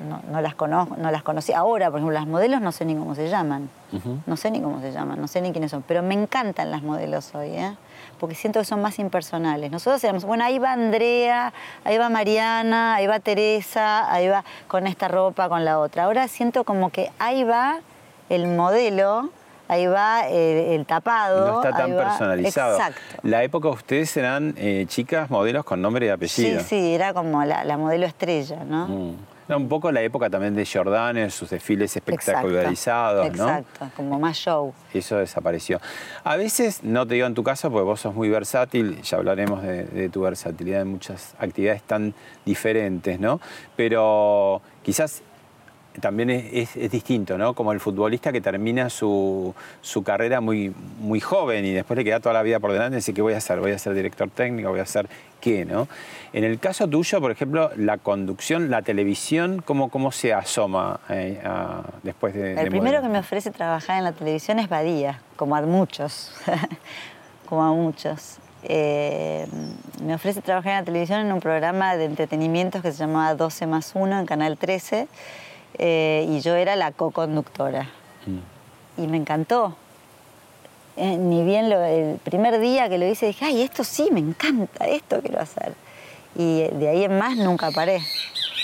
no, 0.00 0.20
no, 0.30 0.40
las 0.40 0.54
conozco, 0.54 0.96
no 0.96 1.10
las 1.10 1.22
conocí. 1.22 1.52
Ahora, 1.52 1.90
por 1.90 2.00
ejemplo, 2.00 2.14
las 2.14 2.26
modelos 2.26 2.60
no 2.60 2.72
sé 2.72 2.84
ni 2.84 2.94
cómo 2.94 3.14
se 3.14 3.28
llaman. 3.28 3.68
Uh 3.92 3.96
-huh. 3.96 4.18
No 4.26 4.36
sé 4.36 4.50
ni 4.50 4.60
cómo 4.60 4.80
se 4.80 4.92
llaman, 4.92 5.20
no 5.20 5.28
sé 5.28 5.40
ni 5.40 5.52
quiénes 5.52 5.70
son. 5.70 5.82
Pero 5.82 6.02
me 6.02 6.14
encantan 6.14 6.70
las 6.70 6.82
modelos 6.82 7.34
hoy, 7.34 7.50
¿eh? 7.50 7.76
porque 8.18 8.34
siento 8.34 8.58
que 8.58 8.64
son 8.64 8.82
más 8.82 8.98
impersonales. 8.98 9.70
Nosotros 9.70 10.02
éramos, 10.04 10.24
bueno, 10.24 10.44
ahí 10.44 10.58
va 10.58 10.72
Andrea, 10.72 11.52
ahí 11.84 11.98
va 11.98 12.08
Mariana, 12.08 12.96
ahí 12.96 13.06
va 13.06 13.20
Teresa, 13.20 14.12
ahí 14.12 14.28
va 14.28 14.44
con 14.66 14.86
esta 14.86 15.08
ropa, 15.08 15.48
con 15.48 15.64
la 15.64 15.78
otra. 15.78 16.04
Ahora 16.04 16.28
siento 16.28 16.64
como 16.64 16.90
que 16.90 17.10
ahí 17.18 17.44
va 17.44 17.80
el 18.28 18.46
modelo 18.48 19.30
ahí 19.68 19.86
va 19.86 20.26
el, 20.28 20.80
el, 20.80 20.86
tapado. 20.86 21.46
No 21.46 21.62
está 21.62 21.76
tan 21.76 21.94
personalizado. 21.94 22.76
Exacto. 22.76 23.00
La 23.22 23.42
época 23.44 23.68
ustedes 23.68 24.16
eran 24.16 24.54
eh, 24.56 24.86
chicas, 24.88 25.30
modelos 25.30 25.64
con 25.64 25.80
nombre 25.80 26.06
y 26.06 26.08
apellido. 26.08 26.60
Sí, 26.60 26.66
sí, 26.66 26.94
era 26.94 27.12
como 27.12 27.44
la, 27.44 27.64
la 27.64 27.76
modelo 27.76 28.06
estrella, 28.06 28.64
¿no? 28.64 28.88
Mm. 28.88 29.16
Era 29.48 29.56
un 29.56 29.66
poco 29.66 29.90
la 29.90 30.02
época 30.02 30.28
también 30.28 30.54
de 30.54 30.66
Jordan 30.66 31.16
en 31.16 31.30
sus 31.30 31.48
desfiles 31.48 31.96
espectacularizados, 31.96 33.26
exacto, 33.26 33.50
¿no? 33.50 33.58
Exacto, 33.58 33.90
como 33.96 34.20
más 34.20 34.36
show. 34.36 34.74
Eso 34.92 35.16
desapareció. 35.16 35.80
A 36.22 36.36
veces, 36.36 36.84
no 36.84 37.06
te 37.06 37.14
digo 37.14 37.26
en 37.26 37.34
tu 37.34 37.42
caso, 37.42 37.70
porque 37.70 37.84
vos 37.84 38.00
sos 38.00 38.14
muy 38.14 38.28
versátil, 38.28 39.00
ya 39.00 39.16
hablaremos 39.16 39.62
de, 39.62 39.84
de 39.84 40.08
tu 40.10 40.20
versatilidad 40.20 40.82
en 40.82 40.88
muchas 40.88 41.34
actividades 41.38 41.82
tan 41.82 42.12
diferentes, 42.44 43.18
¿no? 43.18 43.40
Pero 43.74 44.60
quizás 44.82 45.22
también 46.00 46.30
es, 46.30 46.44
es, 46.52 46.76
es, 46.76 46.90
distinto, 46.90 47.38
¿no? 47.38 47.54
Como 47.54 47.72
el 47.72 47.80
futbolista 47.80 48.32
que 48.32 48.40
termina 48.40 48.90
su, 48.90 49.54
su, 49.80 50.02
carrera 50.02 50.40
muy, 50.40 50.72
muy 51.00 51.20
joven 51.20 51.64
y 51.64 51.72
después 51.72 51.96
le 51.96 52.04
queda 52.04 52.20
toda 52.20 52.34
la 52.34 52.42
vida 52.42 52.60
por 52.60 52.72
delante 52.72 52.96
y 52.96 52.98
dice, 52.98 53.14
¿qué 53.14 53.22
voy 53.22 53.34
a 53.34 53.38
hacer? 53.38 53.60
¿Voy 53.60 53.72
a 53.72 53.78
ser 53.78 53.94
director 53.94 54.30
técnico? 54.30 54.70
¿Voy 54.70 54.80
a 54.80 54.84
hacer 54.84 55.08
qué? 55.40 55.64
¿no? 55.64 55.88
En 56.32 56.44
el 56.44 56.58
caso 56.58 56.88
tuyo, 56.88 57.20
por 57.20 57.30
ejemplo, 57.30 57.70
la 57.76 57.98
conducción, 57.98 58.70
la 58.70 58.82
televisión, 58.82 59.62
¿cómo, 59.64 59.88
cómo 59.88 60.12
se 60.12 60.32
asoma 60.32 61.00
eh, 61.08 61.40
a, 61.44 61.82
después 62.02 62.34
de 62.34 62.52
El 62.52 62.64
de 62.64 62.70
primero 62.70 63.02
que 63.02 63.08
me 63.08 63.18
ofrece 63.18 63.50
trabajar 63.50 63.98
en 63.98 64.04
la 64.04 64.12
televisión 64.12 64.58
es 64.58 64.68
Badía, 64.68 65.20
como 65.36 65.56
a 65.56 65.62
muchos, 65.62 66.32
como 67.48 67.62
a 67.62 67.72
muchos. 67.72 68.38
Eh, 68.64 69.46
me 70.02 70.14
ofrece 70.14 70.42
trabajar 70.42 70.72
en 70.72 70.78
la 70.80 70.84
televisión 70.84 71.20
en 71.20 71.32
un 71.32 71.40
programa 71.40 71.96
de 71.96 72.04
entretenimientos 72.04 72.82
que 72.82 72.90
se 72.90 72.98
llamaba 72.98 73.34
12 73.34 73.66
más 73.66 73.92
1 73.94 74.18
en 74.18 74.26
Canal 74.26 74.58
13 74.58 75.06
eh, 75.76 76.26
y 76.28 76.40
yo 76.40 76.54
era 76.54 76.76
la 76.76 76.92
co-conductora. 76.92 77.88
Mm. 78.26 79.02
Y 79.02 79.06
me 79.06 79.16
encantó. 79.16 79.76
Eh, 80.96 81.16
ni 81.16 81.44
bien 81.44 81.70
lo, 81.70 81.82
el 81.84 82.18
primer 82.18 82.58
día 82.58 82.88
que 82.88 82.98
lo 82.98 83.06
hice 83.06 83.26
dije, 83.26 83.44
ay, 83.44 83.62
esto 83.62 83.84
sí, 83.84 84.08
me 84.10 84.18
encanta, 84.18 84.86
esto 84.86 85.20
quiero 85.20 85.40
hacer. 85.40 85.74
Y 86.34 86.62
de 86.62 86.88
ahí 86.88 87.04
en 87.04 87.16
más 87.18 87.36
nunca 87.36 87.70
paré. 87.70 88.00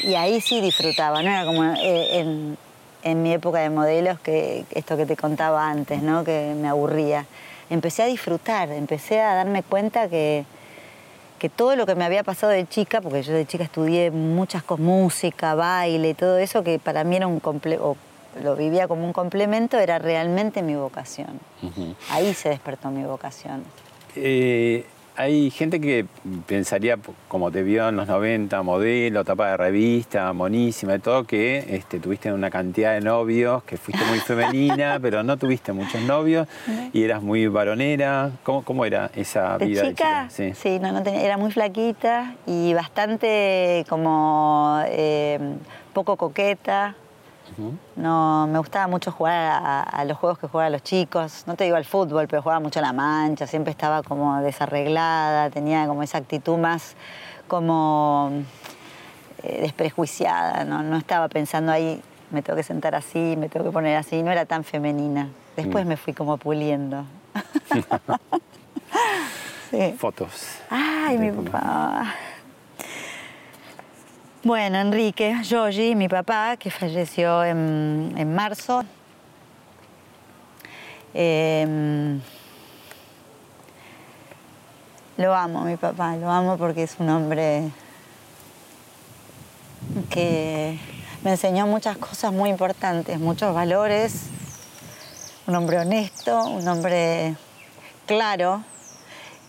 Y 0.02 0.14
ahí 0.14 0.40
sí 0.40 0.60
disfrutaba, 0.60 1.22
no 1.22 1.30
era 1.30 1.44
como 1.44 1.62
eh, 1.62 2.18
en, 2.18 2.58
en, 3.04 3.22
mi 3.22 3.32
época 3.32 3.60
de 3.60 3.70
modelos, 3.70 4.18
que 4.18 4.64
esto 4.72 4.96
que 4.96 5.06
te 5.06 5.16
contaba 5.16 5.68
antes, 5.70 6.02
¿no? 6.02 6.24
que 6.24 6.54
me 6.60 6.68
aburría. 6.68 7.26
Empecé 7.70 8.02
a 8.02 8.06
disfrutar, 8.06 8.70
empecé 8.72 9.20
a 9.20 9.36
darme 9.36 9.62
cuenta 9.62 10.08
que, 10.08 10.44
que 11.44 11.50
todo 11.50 11.76
lo 11.76 11.84
que 11.84 11.94
me 11.94 12.06
había 12.06 12.22
pasado 12.22 12.52
de 12.52 12.66
chica, 12.66 13.02
porque 13.02 13.22
yo 13.22 13.34
de 13.34 13.44
chica 13.44 13.64
estudié 13.64 14.10
muchas 14.10 14.62
cosas, 14.62 14.82
música, 14.82 15.54
baile, 15.54 16.14
todo 16.14 16.38
eso 16.38 16.64
que 16.64 16.78
para 16.78 17.04
mí 17.04 17.16
era 17.16 17.26
un 17.26 17.38
complejo, 17.38 17.98
lo 18.42 18.56
vivía 18.56 18.88
como 18.88 19.04
un 19.04 19.12
complemento, 19.12 19.78
era 19.78 19.98
realmente 19.98 20.62
mi 20.62 20.74
vocación. 20.74 21.38
Uh 21.60 21.66
-huh. 21.66 21.94
Ahí 22.08 22.32
se 22.32 22.48
despertó 22.48 22.90
mi 22.90 23.04
vocación. 23.04 23.62
Eh, 24.16 24.86
hay 25.16 25.50
gente 25.50 25.80
que 25.80 26.06
pensaría, 26.46 26.98
como 27.28 27.50
te 27.52 27.62
vio 27.62 27.88
en 27.88 27.96
los 27.96 28.08
90, 28.08 28.62
modelo, 28.62 29.24
tapa 29.24 29.50
de 29.50 29.56
revista, 29.56 30.32
monísima 30.32 30.96
y 30.96 30.98
todo, 30.98 31.24
que 31.24 31.64
este, 31.68 32.00
tuviste 32.00 32.32
una 32.32 32.50
cantidad 32.50 32.94
de 32.94 33.00
novios, 33.00 33.62
que 33.64 33.76
fuiste 33.76 34.04
muy 34.06 34.18
femenina, 34.18 34.98
pero 35.02 35.22
no 35.22 35.36
tuviste 35.36 35.72
muchos 35.72 36.00
novios 36.02 36.48
y 36.92 37.02
eras 37.04 37.22
muy 37.22 37.46
varonera. 37.46 38.32
¿Cómo, 38.42 38.64
cómo 38.64 38.84
era 38.84 39.10
esa 39.14 39.56
¿De 39.58 39.66
vida 39.66 39.82
chica? 39.82 40.22
de 40.22 40.28
chica? 40.28 40.30
Sí, 40.30 40.52
sí 40.54 40.78
no, 40.80 40.90
no 40.90 41.02
tenía, 41.02 41.22
era 41.22 41.36
muy 41.36 41.52
flaquita 41.52 42.34
y 42.46 42.74
bastante 42.74 43.84
como 43.88 44.82
eh, 44.86 45.38
poco 45.92 46.16
coqueta. 46.16 46.96
No, 47.96 48.46
me 48.46 48.58
gustaba 48.58 48.86
mucho 48.86 49.12
jugar 49.12 49.34
a, 49.34 49.82
a, 49.82 50.04
los 50.04 50.18
juegos 50.18 50.38
que 50.38 50.48
juegan 50.48 50.72
los 50.72 50.82
chicos. 50.82 51.44
No 51.46 51.54
te 51.54 51.64
digo 51.64 51.76
al 51.76 51.84
fútbol, 51.84 52.26
pero 52.28 52.42
jugaba 52.42 52.60
mucho 52.60 52.80
a 52.80 52.82
la 52.82 52.92
mancha. 52.92 53.46
Siempre 53.46 53.70
estaba 53.70 54.02
como 54.02 54.40
desarreglada, 54.40 55.50
tenía 55.50 55.86
como 55.86 56.02
esa 56.02 56.18
actitud 56.18 56.58
más 56.58 56.96
como 57.48 58.30
eh, 59.42 59.60
desprejuiciada. 59.62 60.64
¿no? 60.64 60.82
no 60.82 60.96
estaba 60.96 61.28
pensando 61.28 61.72
ahí, 61.72 62.02
me 62.30 62.42
tengo 62.42 62.56
que 62.56 62.62
sentar 62.62 62.94
así, 62.94 63.36
me 63.36 63.48
tengo 63.48 63.66
que 63.66 63.72
poner 63.72 63.96
así. 63.96 64.22
No 64.22 64.30
era 64.30 64.46
tan 64.46 64.64
femenina. 64.64 65.28
Después 65.56 65.84
mm. 65.84 65.88
me 65.88 65.96
fui 65.96 66.12
como 66.12 66.36
puliendo. 66.36 67.04
sí. 69.70 69.94
Fotos. 69.98 70.58
Ay, 70.70 71.18
mi 71.18 71.30
papá. 71.30 72.14
Bueno, 74.44 74.78
Enrique, 74.78 75.34
Yogi, 75.42 75.94
mi 75.94 76.06
papá, 76.06 76.58
que 76.58 76.70
falleció 76.70 77.42
en, 77.44 78.12
en 78.14 78.34
marzo. 78.34 78.84
Eh, 81.14 82.20
lo 85.16 85.34
amo, 85.34 85.62
mi 85.62 85.78
papá, 85.78 86.16
lo 86.16 86.30
amo 86.30 86.58
porque 86.58 86.82
es 86.82 86.96
un 86.98 87.08
hombre 87.08 87.70
que 90.10 90.78
me 91.22 91.30
enseñó 91.30 91.66
muchas 91.66 91.96
cosas 91.96 92.30
muy 92.30 92.50
importantes, 92.50 93.18
muchos 93.18 93.54
valores, 93.54 94.24
un 95.46 95.54
hombre 95.54 95.78
honesto, 95.78 96.44
un 96.44 96.68
hombre 96.68 97.34
claro 98.04 98.62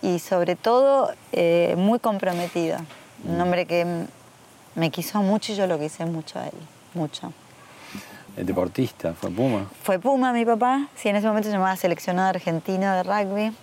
y 0.02 0.20
sobre 0.20 0.56
todo 0.56 1.12
eh, 1.34 1.76
muy 1.78 2.00
comprometido, 2.00 2.78
un 3.26 3.42
hombre 3.42 3.66
que 3.66 4.08
me 4.76 4.92
quiso 4.92 5.22
mucho 5.22 5.54
y 5.54 5.56
yo 5.56 5.68
lo 5.68 5.80
quise 5.80 6.06
mucho 6.06 6.40
a 6.40 6.48
él, 6.48 6.54
mucho. 6.94 7.32
¿El 8.38 8.46
deportista? 8.46 9.14
¿Fue 9.14 9.32
Puma? 9.32 9.66
Fue 9.82 10.00
Puma 10.00 10.34
mi 10.34 10.46
papá, 10.46 10.88
sí, 10.96 11.10
en 11.10 11.16
ese 11.16 11.28
momento 11.28 11.48
se 11.50 11.54
llamaba 11.54 11.76
seleccionado 11.78 12.30
argentino 12.30 12.94
de 12.94 13.04
rugby. 13.04 13.56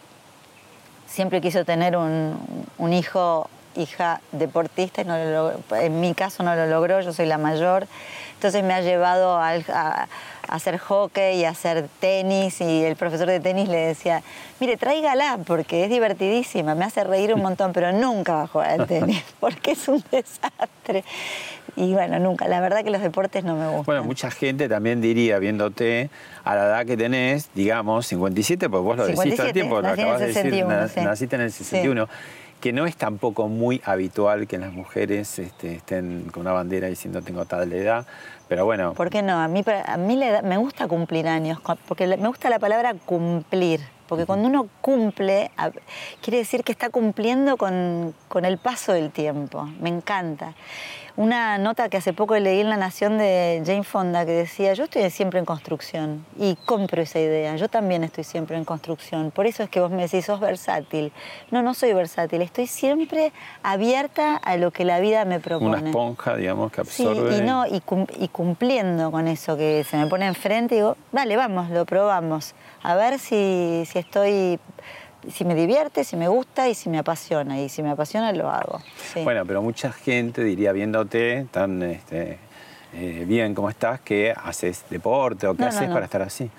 Siempre 1.07 1.42
quiso 1.42 1.64
tener 1.64 1.96
un, 1.96 2.38
un 2.79 2.92
hijo 2.92 3.51
hija 3.77 4.20
deportista 4.33 5.03
y 5.03 5.05
no 5.05 5.16
lo 5.16 5.77
en 5.77 6.01
mi 6.01 6.14
caso 6.14 6.42
no 6.42 6.55
lo 6.55 6.66
logró, 6.66 7.01
yo 7.01 7.12
soy 7.12 7.27
la 7.27 7.38
mayor. 7.38 7.87
Entonces 8.35 8.62
me 8.64 8.75
ha 8.75 8.81
llevado 8.81 9.37
a, 9.38 9.53
a, 9.53 10.09
hacer 10.52 10.78
hockey 10.78 11.40
y 11.40 11.44
hacer 11.44 11.88
tenis 11.98 12.60
y 12.60 12.84
el 12.84 12.94
profesor 12.96 13.26
de 13.26 13.40
tenis 13.40 13.68
le 13.68 13.78
decía, 13.78 14.22
mire, 14.60 14.76
tráigala 14.76 15.38
porque 15.46 15.84
es 15.84 15.90
divertidísima, 15.90 16.74
me 16.74 16.84
hace 16.84 17.04
reír 17.04 17.32
un 17.32 17.40
montón, 17.40 17.72
pero 17.72 17.90
nunca 17.92 18.34
va 18.34 18.42
a 18.42 18.46
jugar 18.46 18.80
al 18.80 18.86
tenis 18.86 19.24
porque 19.40 19.72
es 19.72 19.88
un 19.88 20.04
desastre. 20.10 21.04
Y 21.74 21.94
bueno, 21.94 22.18
nunca, 22.18 22.48
la 22.48 22.60
verdad 22.60 22.84
que 22.84 22.90
los 22.90 23.00
deportes 23.00 23.44
no 23.44 23.56
me 23.56 23.66
gustan. 23.66 23.84
Bueno, 23.86 24.04
mucha 24.04 24.30
gente 24.30 24.68
también 24.68 25.00
diría, 25.00 25.38
viéndote 25.38 26.10
a 26.44 26.54
la 26.54 26.66
edad 26.66 26.86
que 26.86 26.98
tenés, 26.98 27.48
digamos, 27.54 28.06
57, 28.08 28.68
pues 28.68 28.82
vos 28.82 28.96
lo 28.98 29.06
decís 29.06 29.36
todo 29.36 29.46
el 29.46 29.52
tiempo, 29.54 29.80
lo 29.80 29.88
acabas 29.88 30.20
de 30.20 30.26
decir, 30.26 30.66
naciste 30.66 31.36
en 31.36 31.42
el 31.42 31.52
61. 31.52 32.08
que 32.60 32.72
no 32.72 32.86
es 32.86 32.94
tampoco 32.94 33.48
muy 33.48 33.82
habitual 33.84 34.46
que 34.46 34.56
las 34.56 34.72
mujeres 34.72 35.40
este, 35.40 35.74
estén 35.74 36.28
con 36.30 36.42
una 36.42 36.52
bandera 36.52 36.86
diciendo 36.86 37.20
tengo 37.20 37.44
tal 37.44 37.72
edad, 37.72 38.06
pero 38.52 38.66
bueno. 38.66 38.92
¿Por 38.92 39.08
qué 39.08 39.22
no? 39.22 39.40
A 39.40 39.48
mí, 39.48 39.64
a 39.86 39.96
mí 39.96 40.14
me 40.44 40.58
gusta 40.58 40.86
cumplir 40.86 41.26
años, 41.26 41.58
porque 41.88 42.06
me 42.06 42.28
gusta 42.28 42.50
la 42.50 42.58
palabra 42.58 42.92
cumplir. 42.92 43.80
Porque 44.06 44.26
cuando 44.26 44.46
uno 44.46 44.68
cumple, 44.82 45.50
quiere 46.20 46.36
decir 46.36 46.62
que 46.62 46.70
está 46.70 46.90
cumpliendo 46.90 47.56
con, 47.56 48.14
con 48.28 48.44
el 48.44 48.58
paso 48.58 48.92
del 48.92 49.10
tiempo. 49.10 49.66
Me 49.80 49.88
encanta 49.88 50.52
una 51.16 51.59
nota 51.59 51.88
que 51.88 51.98
hace 51.98 52.12
poco 52.12 52.37
leí 52.38 52.61
en 52.61 52.70
La 52.70 52.77
Nación 52.77 53.18
de 53.18 53.62
Jane 53.64 53.85
Fonda 53.85 54.25
que 54.25 54.33
decía, 54.33 54.72
yo 54.75 54.85
estoy 54.85 55.09
siempre 55.11 55.38
en 55.38 55.44
construcción 55.44 56.25
y 56.38 56.57
compro 56.64 57.03
esa 57.03 57.20
idea, 57.20 57.57
yo 57.57 57.68
también 57.68 58.05
estoy 58.05 58.25
siempre 58.25 58.57
en 58.57 58.64
construcción, 58.64 59.31
por 59.31 59.46
eso 59.46 59.62
es 59.62 59.68
que 59.68 59.81
vos 59.81 59.90
me 59.90 60.03
decís, 60.03 60.25
sos 60.25 60.40
versátil. 60.40 61.12
No, 61.51 61.62
no 61.62 61.75
soy 61.75 61.92
versátil, 61.92 62.42
estoy 62.42 62.66
siempre 62.66 63.33
abierta 63.62 64.37
a 64.37 64.57
lo 64.57 64.70
que 64.70 64.85
la 64.85 65.01
vida 65.01 65.25
me 65.25 65.40
propone. 65.40 65.79
Una 65.79 65.88
esponja, 65.88 66.37
digamos, 66.37 66.72
que 66.72 66.81
absorbe. 66.81 67.33
Sí, 67.33 67.40
y, 67.40 67.44
no, 67.44 67.64
y, 67.66 68.29
cumpliendo 68.29 69.11
con 69.11 69.29
eso 69.29 69.57
que 69.57 69.85
se 69.85 69.96
me 69.96 70.07
pone 70.07 70.27
enfrente, 70.27 70.77
digo, 70.77 70.96
dale, 71.12 71.37
vamos, 71.37 71.70
lo 71.70 71.85
probamos, 71.85 72.55
a 72.83 72.94
ver 72.94 73.18
si, 73.18 73.85
si 73.87 73.98
estoy 73.98 74.59
si 75.30 75.44
me 75.44 75.54
divierte, 75.54 76.04
si 76.04 76.16
me 76.16 76.28
gusta 76.28 76.68
y 76.68 76.74
si 76.74 76.88
me 76.88 76.98
apasiona. 76.98 77.61
Y 77.61 77.68
si 77.68 77.82
me 77.82 77.90
apasiona, 77.90 78.32
lo 78.32 78.50
hago. 78.50 78.80
Bueno, 79.22 79.44
pero 79.46 79.62
mucha 79.62 79.92
gente 79.92 80.42
diría, 80.42 80.72
viéndote 80.72 81.46
tan 81.50 81.82
este, 81.82 82.38
eh, 82.94 83.24
bien 83.26 83.54
como 83.54 83.70
estás, 83.70 84.00
que 84.00 84.32
haces 84.32 84.85
deporte 84.90 85.46
o 85.46 85.54
qué 85.54 85.64
haces 85.64 85.88
para 85.88 86.04
estar 86.04 86.22
así. 86.22 86.50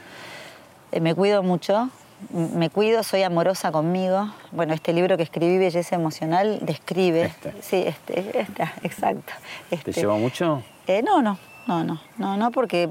Eh, 0.91 0.99
me 0.99 1.13
cuido 1.15 1.43
mucho, 1.43 1.89
me 2.29 2.69
cuido, 2.69 3.03
soy 3.03 3.23
amorosa 3.23 3.71
conmigo. 3.71 4.29
Bueno, 4.51 4.73
este 4.73 4.93
libro 4.93 5.17
que 5.17 5.23
escribí, 5.23 5.57
Belleza 5.57 5.95
Emocional, 5.95 6.59
describe. 6.61 7.23
Este. 7.23 7.53
Sí, 7.61 7.83
este, 7.85 8.39
este 8.39 8.63
exacto. 8.83 9.33
¿Te 9.69 9.75
este. 9.75 9.91
llevó 9.93 10.17
mucho? 10.17 10.63
Eh, 10.87 11.01
no, 11.01 11.21
no, 11.21 11.37
no, 11.67 11.83
no, 11.83 12.01
no, 12.17 12.37
no, 12.37 12.51
porque... 12.51 12.89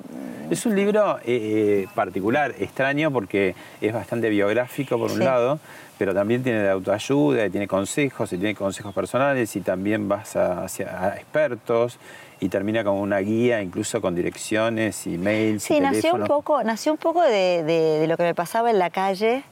Es 0.50 0.66
un 0.66 0.76
libro 0.76 1.18
eh, 1.18 1.22
eh, 1.24 1.88
particular, 1.94 2.54
extraño, 2.58 3.10
porque 3.10 3.54
es 3.80 3.92
bastante 3.92 4.28
biográfico 4.28 4.98
por 4.98 5.10
un 5.10 5.20
lado, 5.20 5.58
pero 5.98 6.14
también 6.14 6.42
tiene 6.42 6.60
de 6.60 6.70
autoayuda, 6.70 7.46
y 7.46 7.50
tiene 7.50 7.68
consejos, 7.68 8.32
y 8.32 8.38
tiene 8.38 8.54
consejos 8.54 8.94
personales, 8.94 9.54
y 9.56 9.60
también 9.60 10.08
vas 10.08 10.36
hacia 10.36 11.14
expertos, 11.16 11.98
y 12.40 12.48
termina 12.48 12.82
como 12.82 13.00
una 13.00 13.18
guía, 13.18 13.62
incluso 13.62 14.00
con 14.00 14.14
direcciones 14.14 15.06
y 15.06 15.16
mails. 15.16 15.62
Sí, 15.62 15.78
nació 15.78 16.14
un 16.14 16.26
poco, 16.26 16.64
nació 16.64 16.92
un 16.92 16.98
poco 16.98 17.22
de, 17.22 18.04
lo 18.08 18.16
que 18.16 18.24
me 18.24 18.34
pasaba 18.34 18.70
en 18.70 18.78
la 18.78 18.90
calle. 18.90 19.44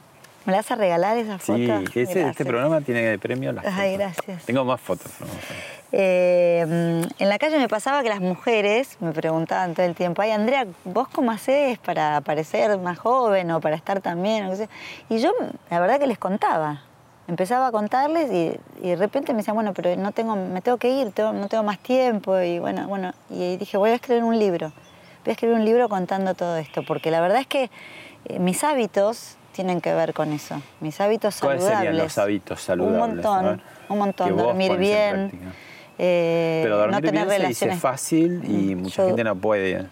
¿Me 0.45 0.51
la 0.51 0.57
vas 0.57 0.71
a 0.71 0.75
regalar 0.75 1.17
esa 1.17 1.37
foto? 1.37 1.83
Sí, 1.93 1.99
este 2.01 2.43
programa 2.43 2.81
tiene 2.81 3.01
de 3.03 3.19
premio 3.19 3.51
las 3.53 3.65
Ay, 3.65 3.95
gracias. 3.95 4.43
Tengo 4.43 4.65
más 4.65 4.81
fotos. 4.81 5.11
Eh, 5.93 6.61
en 7.19 7.29
la 7.29 7.37
calle 7.37 7.57
me 7.57 7.67
pasaba 7.67 8.01
que 8.01 8.09
las 8.09 8.21
mujeres 8.21 8.97
me 9.01 9.11
preguntaban 9.11 9.73
todo 9.73 9.85
el 9.85 9.93
tiempo, 9.93 10.21
ay 10.21 10.31
Andrea, 10.31 10.65
¿vos 10.85 11.09
cómo 11.09 11.31
haces 11.31 11.79
para 11.79 12.21
parecer 12.21 12.77
más 12.77 12.97
joven 12.97 13.51
o 13.51 13.59
para 13.59 13.75
estar 13.75 13.99
también? 13.99 14.49
Y 15.09 15.19
yo 15.19 15.33
la 15.69 15.79
verdad 15.79 15.99
que 15.99 16.07
les 16.07 16.17
contaba. 16.17 16.83
Empezaba 17.27 17.67
a 17.67 17.71
contarles 17.71 18.31
y, 18.31 18.57
de 18.81 18.95
repente 18.95 19.31
me 19.31 19.37
decían, 19.37 19.55
bueno, 19.55 19.73
pero 19.73 19.95
no 19.95 20.11
tengo, 20.11 20.35
me 20.35 20.61
tengo 20.61 20.77
que 20.77 20.89
ir, 20.89 21.13
no 21.17 21.47
tengo 21.47 21.63
más 21.63 21.79
tiempo. 21.79 22.39
Y 22.39 22.59
bueno, 22.59 22.87
bueno, 22.87 23.13
y 23.29 23.57
dije, 23.57 23.77
voy 23.77 23.91
a 23.91 23.95
escribir 23.95 24.23
un 24.23 24.37
libro. 24.37 24.71
Voy 25.23 25.29
a 25.29 25.31
escribir 25.31 25.55
un 25.55 25.63
libro 25.63 25.87
contando 25.87 26.33
todo 26.33 26.57
esto, 26.57 26.83
porque 26.85 27.11
la 27.11 27.21
verdad 27.21 27.39
es 27.39 27.47
que 27.47 27.69
eh, 28.25 28.39
mis 28.39 28.63
hábitos 28.63 29.37
tienen 29.53 29.79
que 29.79 29.93
ver 29.93 30.13
con 30.13 30.33
eso. 30.33 30.61
Mis 30.81 30.99
hábitos 30.99 31.35
saludables. 31.35 31.65
¿Cuáles 31.65 31.77
serían 31.79 32.03
los 32.03 32.17
hábitos 32.17 32.61
saludables? 32.61 33.01
Un 33.01 33.15
montón, 33.15 33.61
un 33.87 33.97
montón. 33.97 34.37
Dormir 34.37 34.77
bien 34.77 35.31
eh, 35.97 36.61
Pero 36.63 36.77
dormir 36.77 36.95
no 36.95 37.01
tener 37.01 37.27
bien 37.27 37.41
relaciones. 37.41 37.57
se 37.57 37.65
dice 37.67 37.79
fácil 37.79 38.41
y 38.45 38.75
mm, 38.75 38.81
mucha 38.81 39.05
gente 39.05 39.23
no 39.23 39.35
puede. 39.35 39.87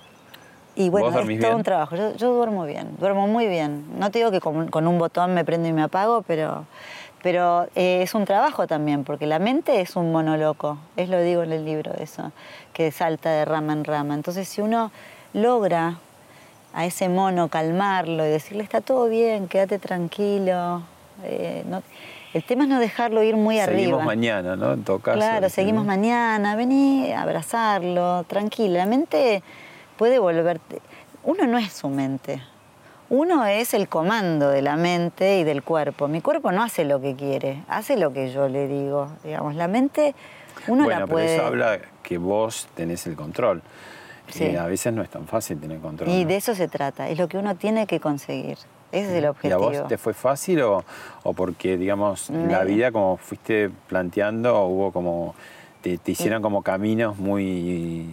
Y 0.76 0.90
bueno, 0.90 1.10
es 1.10 1.40
todo 1.40 1.58
un 1.58 1.64
trabajo. 1.64 1.96
Yo, 1.96 2.34
duermo 2.34 2.66
bien, 2.66 2.96
duermo 3.00 3.28
muy 3.28 3.48
bien. 3.48 3.86
No 4.00 4.12
te 4.12 4.20
digo 4.20 4.32
que 4.32 4.40
con, 4.40 4.88
un 4.88 4.98
botón 4.98 5.34
me 5.34 5.44
prendo 5.44 5.68
y 5.68 5.74
me 5.74 5.82
apago, 5.82 6.22
pero, 6.22 6.66
pero 7.22 7.68
eh, 7.76 8.02
es 8.02 8.14
un 8.14 8.24
trabajo 8.24 8.66
también, 8.66 9.04
porque 9.04 9.28
la 9.28 9.40
mente 9.40 9.82
es 9.82 9.98
un 9.98 10.12
monoloco. 10.14 10.78
Es 10.96 11.10
lo 11.10 11.22
digo 11.22 11.44
en 11.44 11.52
el 11.52 11.66
libro, 11.66 11.92
eso, 12.00 12.32
que 12.72 12.92
salta 12.92 13.30
de 13.30 13.44
rama 13.44 13.74
en 13.74 13.84
rama. 13.84 14.14
Entonces, 14.14 14.48
si 14.48 14.62
uno 14.62 14.92
logra 15.34 15.98
a 16.74 16.86
ese 16.86 17.10
mono 17.10 17.50
calmarlo 17.50 18.26
y 18.26 18.30
decirle, 18.30 18.64
está 18.64 18.80
todo 18.80 19.10
bien, 19.10 19.50
quédate 19.50 19.80
tranquilo, 19.80 20.84
eh, 21.24 21.64
no, 21.68 21.84
el 22.34 22.44
tema 22.44 22.64
es 22.64 22.70
no 22.70 22.80
dejarlo 22.80 23.24
ir 23.24 23.36
muy 23.36 23.60
arriba. 23.60 23.80
Seguimos 23.80 24.06
mañana, 24.06 24.56
¿no? 24.56 24.74
En 24.74 24.84
todo 24.84 25.00
caso. 25.00 25.18
Claro, 25.18 25.50
seguimos 25.50 25.86
mañana, 25.86 26.56
vení 26.56 27.12
a 27.12 27.24
abrazarlo, 27.24 28.24
tranquila. 28.26 28.80
La 28.80 28.86
mente 28.86 29.42
puede 29.98 30.20
volverte. 30.20 30.82
Uno 31.24 31.48
no 31.48 31.58
es 31.58 31.74
su 31.74 31.90
mente. 31.90 32.42
Uno 33.10 33.46
es 33.46 33.74
el 33.74 33.90
comando 33.90 34.50
de 34.50 34.62
la 34.62 34.76
mente 34.76 35.40
y 35.40 35.44
del 35.44 35.64
cuerpo. 35.64 36.08
Mi 36.08 36.22
cuerpo 36.22 36.52
no 36.52 36.62
hace 36.62 36.86
lo 36.86 37.02
que 37.02 37.16
quiere, 37.16 37.64
hace 37.68 37.98
lo 37.98 38.14
que 38.14 38.32
yo 38.32 38.48
le 38.48 38.68
digo. 38.68 39.10
Digamos, 39.24 39.56
la 39.56 39.68
mente 39.68 40.14
uno 40.68 40.88
la 40.88 41.08
puede. 41.08 41.26
Pero 41.26 41.38
eso 41.38 41.46
habla 41.48 41.80
que 42.04 42.20
vos 42.20 42.68
tenés 42.76 43.08
el 43.08 43.16
control. 43.16 43.64
Sí. 44.28 44.44
Eh, 44.44 44.60
a 44.60 44.68
veces 44.68 44.94
no 44.94 45.02
es 45.02 45.10
tan 45.10 45.26
fácil 45.26 45.60
tener 45.60 45.80
control. 45.80 46.08
Y 46.08 46.26
de 46.26 46.36
eso 46.36 46.54
se 46.54 46.68
trata, 46.68 47.10
es 47.10 47.18
lo 47.18 47.28
que 47.28 47.40
uno 47.40 47.56
tiene 47.56 47.88
que 47.88 48.00
conseguir. 48.00 48.60
Ese 48.92 49.12
es 49.12 49.18
el 49.18 49.26
objetivo. 49.28 49.72
¿Y 49.72 49.76
a 49.76 49.82
vos 49.82 49.88
te 49.88 49.98
fue 49.98 50.14
fácil 50.14 50.62
o, 50.62 50.84
porque, 51.36 51.78
digamos, 51.78 52.30
la 52.30 52.64
vida 52.64 52.92
como 52.92 53.18
fuiste 53.18 53.70
planteando, 53.88 54.66
hubo 54.66 54.92
como, 54.92 55.36
te, 55.82 56.00
hicieron 56.06 56.42
como 56.42 56.64
caminos 56.64 57.18
muy 57.18 58.08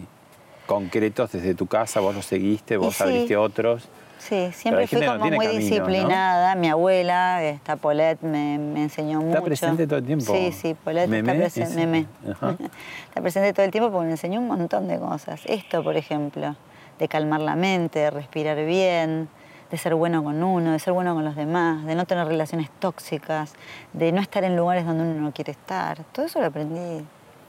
concretos 0.67 1.31
desde 1.31 1.55
tu 1.55 1.65
casa, 1.67 1.99
vos 1.99 2.13
los 2.13 2.25
seguiste, 2.25 2.77
vos 2.77 2.99
abriste 3.01 3.37
otros? 3.37 3.87
Sí, 4.19 4.49
siempre 4.51 4.87
fui 4.87 5.05
como 5.05 5.25
muy 5.29 5.47
disciplinada. 5.47 6.55
Mi 6.55 6.69
abuela, 6.69 7.43
esta 7.43 7.75
Paulette, 7.75 8.21
me, 8.23 8.55
enseñó 8.81 9.19
mucho. 9.19 9.29
¿Está 9.29 9.41
presente 9.43 9.87
todo 9.87 9.99
el 9.99 10.05
tiempo? 10.05 10.33
Sí, 10.33 10.51
sí, 10.51 10.75
Paulette 10.83 11.13
está 11.13 11.33
presente. 11.33 12.05
está 13.07 13.21
presente 13.21 13.53
todo 13.53 13.65
el 13.65 13.71
tiempo 13.71 13.91
porque 13.91 14.05
me 14.05 14.11
enseñó 14.11 14.39
un 14.39 14.47
montón 14.47 14.87
de 14.87 14.99
cosas. 14.99 15.41
Esto, 15.45 15.83
por 15.83 15.97
ejemplo, 15.97 16.55
de 16.99 17.07
calmar 17.07 17.41
la 17.41 17.55
mente, 17.55 17.99
de 17.99 18.09
respirar 18.09 18.57
bien, 18.65 19.29
de 19.71 19.77
ser 19.77 19.95
bueno 19.95 20.23
con 20.23 20.43
uno, 20.43 20.71
de 20.71 20.79
ser 20.79 20.93
bueno 20.93 21.13
con 21.13 21.25
los 21.25 21.35
demás, 21.35 21.85
de 21.85 21.95
no 21.95 22.05
tener 22.05 22.27
relaciones 22.27 22.69
tóxicas, 22.79 23.53
de 23.93 24.11
no 24.11 24.21
estar 24.21 24.43
en 24.43 24.55
lugares 24.55 24.85
donde 24.85 25.03
uno 25.03 25.21
no 25.21 25.31
quiere 25.31 25.51
estar. 25.51 26.03
Todo 26.11 26.25
eso 26.25 26.39
lo 26.39 26.45
aprendí 26.45 27.03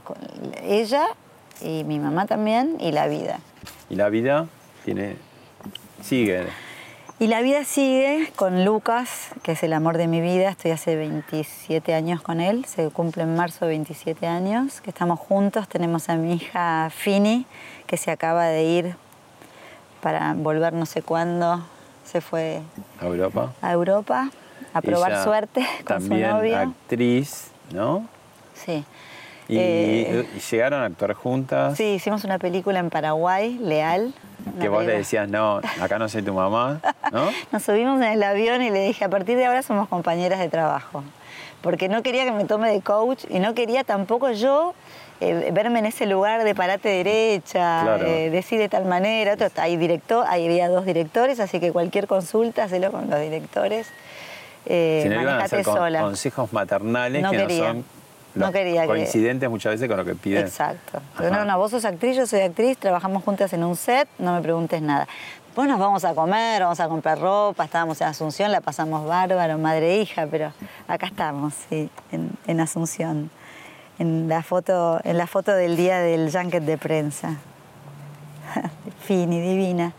con 0.04 0.16
ella 0.62 1.06
y 1.60 1.84
mi 1.84 1.98
mamá 1.98 2.26
también 2.26 2.76
y 2.80 2.92
la 2.92 3.06
vida. 3.06 3.40
Y 3.90 3.96
la 3.96 4.08
vida 4.08 4.46
tiene 4.84 5.16
sigue. 6.02 6.46
Y 7.20 7.26
la 7.26 7.42
vida 7.42 7.64
sigue 7.64 8.30
con 8.36 8.64
Lucas, 8.64 9.30
que 9.42 9.52
es 9.52 9.62
el 9.64 9.72
amor 9.72 9.98
de 9.98 10.06
mi 10.06 10.20
vida. 10.20 10.50
Estoy 10.50 10.70
hace 10.70 10.94
27 10.94 11.92
años 11.92 12.22
con 12.22 12.40
él. 12.40 12.64
Se 12.64 12.88
cumple 12.90 13.24
en 13.24 13.34
marzo 13.34 13.66
27 13.66 14.26
años 14.28 14.80
que 14.80 14.90
estamos 14.90 15.18
juntos. 15.18 15.68
Tenemos 15.68 16.08
a 16.08 16.14
mi 16.14 16.34
hija 16.34 16.88
Fini, 16.90 17.44
que 17.88 17.96
se 17.96 18.12
acaba 18.12 18.46
de 18.46 18.62
ir 18.62 18.96
para 20.00 20.34
volver 20.34 20.72
no 20.74 20.86
sé 20.86 21.02
cuándo 21.02 21.64
se 22.08 22.20
fue 22.20 22.62
a 23.00 23.06
Europa, 23.06 23.52
a, 23.60 23.72
Europa, 23.72 24.30
a 24.72 24.80
probar 24.80 25.22
suerte 25.22 25.66
con 25.86 26.00
su 26.00 26.14
novio. 26.14 26.56
actriz, 26.56 27.50
¿no? 27.72 28.06
Sí. 28.54 28.84
Eh, 29.50 30.26
y, 30.34 30.40
llegaron 30.50 30.82
a 30.82 30.86
actuar 30.86 31.14
juntas. 31.14 31.76
Sí, 31.76 31.84
hicimos 31.84 32.24
una 32.24 32.38
película 32.38 32.80
en 32.80 32.90
Paraguay, 32.90 33.58
Leal. 33.58 34.12
Que 34.60 34.68
vos 34.68 34.84
le 34.84 34.96
decías, 34.96 35.28
no, 35.28 35.60
acá 35.80 35.98
no 35.98 36.08
soy 36.08 36.22
tu 36.22 36.32
mamá, 36.32 36.80
¿no? 37.12 37.28
Nos 37.52 37.62
subimos 37.62 38.00
en 38.00 38.12
el 38.12 38.22
avión 38.22 38.62
y 38.62 38.70
le 38.70 38.86
dije, 38.86 39.04
a 39.04 39.08
partir 39.08 39.36
de 39.36 39.46
ahora 39.46 39.62
somos 39.62 39.88
compañeras 39.88 40.38
de 40.38 40.48
trabajo. 40.48 41.02
Porque 41.62 41.88
no 41.88 42.02
quería 42.02 42.24
que 42.24 42.32
me 42.32 42.44
tome 42.44 42.70
de 42.70 42.80
coach 42.80 43.24
y 43.28 43.40
no 43.40 43.54
quería 43.54 43.84
tampoco 43.84 44.30
yo 44.30 44.74
eh, 45.20 45.50
verme 45.52 45.80
en 45.80 45.86
ese 45.86 46.06
lugar 46.06 46.44
de 46.44 46.54
parate 46.54 46.88
derecha, 46.88 47.98
eh, 48.06 48.30
decir 48.30 48.58
de 48.60 48.68
tal 48.68 48.84
manera. 48.84 49.34
Otro, 49.34 49.48
hay 49.56 49.76
director, 49.76 50.24
ahí 50.28 50.46
había 50.46 50.68
dos 50.68 50.86
directores, 50.86 51.40
así 51.40 51.58
que 51.58 51.72
cualquier 51.72 52.06
consulta, 52.06 52.64
hacelo 52.64 52.92
con 52.92 53.10
los 53.10 53.20
directores. 53.20 53.88
Eh, 54.66 55.00
si 55.02 55.08
no 55.08 55.20
iban 55.20 55.40
a 55.40 55.44
hacer 55.44 55.64
consejos 55.64 56.52
maternales 56.52 57.28
que 57.28 57.38
no 57.38 57.50
son 57.50 57.84
no 58.34 58.52
quería 58.52 58.82
que... 58.82 58.88
Coincidentes 58.88 59.48
muchas 59.48 59.72
veces 59.72 59.88
con 59.88 59.96
lo 59.96 60.04
que 60.04 60.14
piden. 60.14 60.46
Exacto. 60.46 61.00
Ajá. 61.16 61.30
No, 61.30 61.44
no, 61.44 61.58
vos 61.58 61.70
sos 61.70 61.84
actriz, 61.84 62.16
yo 62.16 62.26
soy 62.26 62.40
actriz, 62.40 62.78
trabajamos 62.78 63.24
juntas 63.24 63.52
en 63.52 63.64
un 63.64 63.76
set, 63.76 64.08
no 64.18 64.34
me 64.34 64.42
preguntes 64.42 64.80
nada. 64.82 65.08
Después 65.58 65.70
nos 65.70 65.80
vamos 65.80 66.04
a 66.04 66.14
comer, 66.14 66.62
vamos 66.62 66.78
a 66.78 66.88
comprar 66.88 67.18
ropa, 67.18 67.64
estábamos 67.64 68.00
en 68.00 68.06
Asunción, 68.06 68.52
la 68.52 68.60
pasamos 68.60 69.04
bárbaro, 69.04 69.58
madre 69.58 69.96
e 69.96 70.02
hija, 70.02 70.28
pero 70.30 70.52
acá 70.86 71.06
estamos, 71.06 71.52
sí, 71.68 71.90
en, 72.12 72.30
en 72.46 72.60
Asunción, 72.60 73.28
en 73.98 74.28
la, 74.28 74.44
foto, 74.44 75.00
en 75.02 75.18
la 75.18 75.26
foto 75.26 75.52
del 75.52 75.76
día 75.76 75.98
del 75.98 76.30
junket 76.30 76.62
de 76.62 76.78
prensa. 76.78 77.38
Fini, 79.00 79.40
divina. 79.40 79.94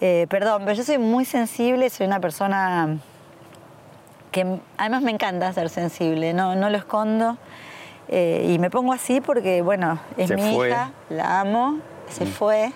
Eh, 0.00 0.28
perdón, 0.30 0.62
pero 0.64 0.74
yo 0.74 0.84
soy 0.84 0.98
muy 0.98 1.24
sensible, 1.24 1.90
soy 1.90 2.06
una 2.06 2.20
persona 2.20 2.98
que 4.30 4.60
además 4.76 5.02
me 5.02 5.10
encanta 5.10 5.52
ser 5.54 5.70
sensible, 5.70 6.34
no, 6.34 6.54
no 6.54 6.70
lo 6.70 6.78
escondo. 6.78 7.36
Eh, 8.06 8.48
y 8.48 8.60
me 8.60 8.70
pongo 8.70 8.92
así 8.92 9.20
porque, 9.20 9.60
bueno, 9.60 9.98
es 10.16 10.28
Se 10.28 10.36
mi 10.36 10.54
fue. 10.54 10.68
hija, 10.68 10.92
la 11.08 11.40
amo, 11.40 11.80
se 12.08 12.26
fue. 12.26 12.72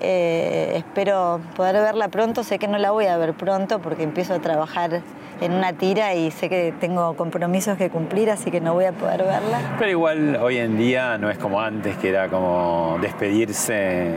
Eh, 0.00 0.72
espero 0.76 1.40
poder 1.56 1.76
verla 1.76 2.08
pronto, 2.08 2.42
sé 2.44 2.58
que 2.58 2.66
no 2.68 2.78
la 2.78 2.90
voy 2.90 3.06
a 3.06 3.16
ver 3.16 3.32
pronto 3.34 3.78
porque 3.78 4.02
empiezo 4.02 4.34
a 4.34 4.38
trabajar 4.40 5.00
en 5.40 5.52
una 5.52 5.72
tira 5.72 6.14
y 6.14 6.30
sé 6.30 6.48
que 6.48 6.72
tengo 6.80 7.16
compromisos 7.16 7.76
que 7.78 7.90
cumplir, 7.90 8.30
así 8.30 8.50
que 8.50 8.60
no 8.60 8.74
voy 8.74 8.84
a 8.86 8.92
poder 8.92 9.22
verla. 9.24 9.76
Pero 9.78 9.90
igual 9.90 10.36
hoy 10.36 10.58
en 10.58 10.76
día 10.76 11.16
no 11.18 11.30
es 11.30 11.38
como 11.38 11.60
antes, 11.60 11.96
que 11.96 12.08
era 12.10 12.28
como 12.28 12.98
despedirse, 13.00 14.14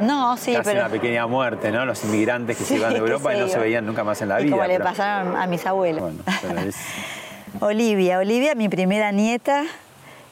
No, 0.00 0.36
sí, 0.36 0.52
casi 0.52 0.70
pero... 0.70 0.80
una 0.82 0.88
pequeña 0.90 1.26
muerte, 1.26 1.70
¿no? 1.72 1.84
Los 1.84 2.04
inmigrantes 2.04 2.56
que 2.56 2.64
se 2.64 2.74
Sí, 2.74 2.80
iban 2.80 2.92
de 2.92 2.98
Europa 2.98 3.30
se 3.32 3.38
y 3.38 3.40
no 3.40 3.48
se 3.48 3.58
veían 3.58 3.86
nunca 3.86 4.04
más 4.04 4.20
en 4.22 4.28
la 4.28 4.40
y 4.40 4.44
vida. 4.44 4.56
como 4.56 4.66
le 4.68 4.78
pasaron 4.80 5.36
a 5.36 5.46
mis 5.46 5.64
abuelos. 5.66 6.02
Bueno, 6.02 6.18
pero 6.42 6.60
es- 6.68 6.76
Olivia, 7.60 8.18
Olivia, 8.18 8.54
mi 8.54 8.68
primera 8.68 9.10
nieta, 9.12 9.64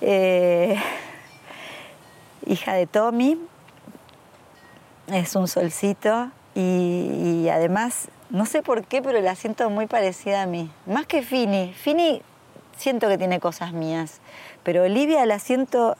eh, 0.00 0.76
hija 2.46 2.74
de 2.74 2.86
Tommy, 2.86 3.38
es 5.12 5.34
un 5.36 5.48
solcito 5.48 6.30
y, 6.54 7.42
y 7.44 7.48
además, 7.48 8.08
no 8.30 8.46
sé 8.46 8.62
por 8.62 8.84
qué, 8.84 9.02
pero 9.02 9.20
la 9.20 9.34
siento 9.34 9.68
muy 9.70 9.86
parecida 9.86 10.42
a 10.42 10.46
mí. 10.46 10.70
Más 10.86 11.06
que 11.06 11.22
Fini. 11.22 11.72
Fini 11.72 12.22
siento 12.76 13.08
que 13.08 13.18
tiene 13.18 13.40
cosas 13.40 13.72
mías, 13.72 14.20
pero 14.62 14.82
Olivia 14.84 15.24
la 15.26 15.38
siento 15.38 15.96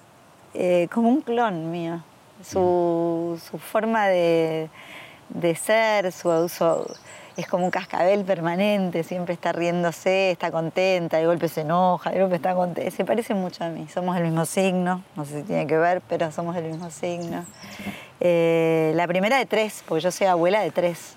eh, 0.55 0.89
como 0.93 1.09
un 1.09 1.21
clon 1.23 1.71
mío. 1.71 2.03
Su, 2.45 3.41
su 3.51 3.59
forma 3.59 4.07
de, 4.07 4.71
de 5.29 5.55
ser, 5.57 6.13
su, 6.13 6.49
su- 6.49 6.87
es 7.37 7.47
como 7.49 7.65
un 7.65 7.71
cascabel 7.71 8.25
permanente, 8.25 9.03
siempre 9.03 9.35
está 9.35 9.53
riéndose, 9.53 10.31
está 10.33 10.51
contenta, 10.53 11.17
de 11.19 11.27
golpe 11.27 11.49
se 11.49 11.61
enoja, 11.63 12.11
de 12.11 12.21
golpe 12.21 12.37
está 12.37 12.55
contenta. 12.55 12.91
Se 12.93 13.05
parece 13.05 13.35
mucho 13.35 13.65
a 13.65 13.69
mí, 13.69 13.89
somos 13.93 14.17
el 14.17 14.23
mismo 14.25 14.45
signo, 14.45 15.03
no 15.17 15.25
sé 15.25 15.41
si 15.41 15.43
tiene 15.49 15.67
que 15.67 15.77
ver, 15.79 16.01
pero 16.09 16.31
somos 16.31 16.55
el 16.57 16.65
mismo 16.65 16.91
signo. 16.91 17.45
Eh, 18.21 18.93
la 18.95 19.07
primera 19.07 19.39
de 19.39 19.47
tres, 19.47 19.83
porque 19.87 20.03
yo 20.03 20.11
soy 20.11 20.27
abuela 20.27 20.61
de 20.61 20.71
tres. 20.71 21.15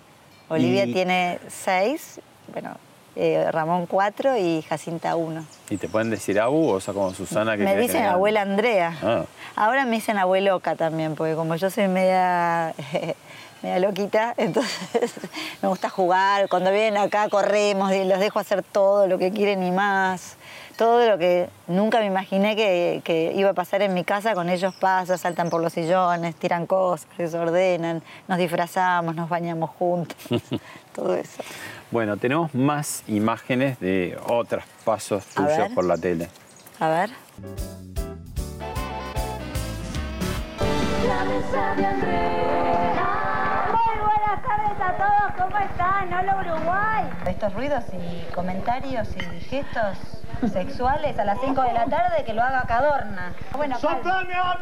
Olivia 0.49 0.85
Y- 0.85 0.93
tiene 0.93 1.39
seis, 1.47 2.19
bueno, 2.51 2.75
eh, 3.15 3.47
Ramón 3.51 3.85
cuatro 3.87 4.37
y 4.37 4.61
Jacinta 4.63 5.15
uno. 5.15 5.45
¿Y 5.69 5.77
te 5.77 5.87
pueden 5.87 6.09
decir 6.09 6.39
abu 6.39 6.69
o 6.69 6.79
sea, 6.79 6.93
como 6.93 7.13
Susana 7.13 7.57
que 7.57 7.63
Me 7.63 7.75
dicen 7.77 8.03
abuela 8.05 8.41
Andrea. 8.41 8.97
Ah. 9.01 9.23
Ahora 9.55 9.85
me 9.85 9.95
dicen 9.95 10.17
abueloca 10.17 10.75
también, 10.75 11.15
porque 11.15 11.35
como 11.35 11.55
yo 11.55 11.69
soy 11.69 11.87
media, 11.87 12.73
media 13.63 13.79
loquita, 13.79 14.33
entonces 14.37 15.13
me 15.61 15.69
gusta 15.69 15.89
jugar. 15.89 16.47
Cuando 16.49 16.71
vienen 16.71 16.97
acá 16.97 17.29
corremos 17.29 17.91
los 17.93 18.19
dejo 18.19 18.39
hacer 18.39 18.61
todo 18.63 19.07
lo 19.07 19.17
que 19.17 19.31
quieren 19.31 19.63
y 19.63 19.71
más. 19.71 20.35
Todo 20.81 21.07
lo 21.07 21.19
que 21.19 21.47
nunca 21.67 21.99
me 21.99 22.07
imaginé 22.07 22.55
que, 22.55 23.01
que 23.03 23.33
iba 23.35 23.51
a 23.51 23.53
pasar 23.53 23.83
en 23.83 23.93
mi 23.93 24.03
casa, 24.03 24.33
con 24.33 24.49
ellos 24.49 24.73
pasa, 24.73 25.15
saltan 25.15 25.51
por 25.51 25.61
los 25.61 25.73
sillones, 25.73 26.33
tiran 26.37 26.65
cosas, 26.65 27.07
desordenan, 27.19 28.01
nos 28.27 28.39
disfrazamos, 28.39 29.13
nos 29.13 29.29
bañamos 29.29 29.69
juntos, 29.77 30.17
todo 30.95 31.13
eso. 31.13 31.43
Bueno, 31.91 32.17
tenemos 32.17 32.55
más 32.55 33.03
imágenes 33.07 33.79
de 33.79 34.17
otros 34.25 34.63
pasos 34.83 35.23
tuyos 35.27 35.69
por 35.75 35.85
la 35.85 35.97
tele. 35.97 36.29
A 36.79 36.89
ver. 36.89 37.11
La 41.07 41.23
mesa 41.25 41.75
de 41.75 41.85
Andrea. 41.85 43.67
Muy 43.67 43.99
buenas 43.99 44.41
tardes 44.41 44.81
a 44.81 44.97
todos, 44.97 45.31
¿cómo 45.45 45.57
están? 45.63 46.11
Hola 46.11 46.37
Uruguay. 46.41 47.07
Estos 47.27 47.53
ruidos 47.53 47.83
y 47.93 48.33
comentarios 48.33 49.09
y 49.15 49.39
gestos 49.41 50.20
sexuales 50.49 51.17
a 51.19 51.25
las 51.25 51.39
5 51.41 51.61
de 51.61 51.73
la 51.73 51.85
tarde 51.85 52.23
que 52.25 52.33
lo 52.33 52.41
haga 52.41 52.63
Cadorna. 52.67 53.33
Bueno, 53.55 53.77
¡Soplame 53.79 54.33
a 54.33 54.51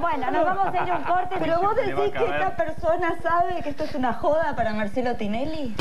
bueno, 0.00 0.30
nos 0.30 0.44
vamos 0.44 0.74
a 0.74 0.82
ir 0.84 0.90
a 0.90 0.96
un 0.96 1.04
corte. 1.04 1.36
Pero 1.38 1.60
vos 1.60 1.76
decís 1.76 2.12
que 2.12 2.24
esta 2.24 2.56
persona 2.56 3.14
sabe 3.22 3.62
que 3.62 3.70
esto 3.70 3.84
es 3.84 3.94
una 3.94 4.12
joda 4.14 4.54
para 4.56 4.72
Marcelo 4.72 5.14
Tinelli. 5.16 5.74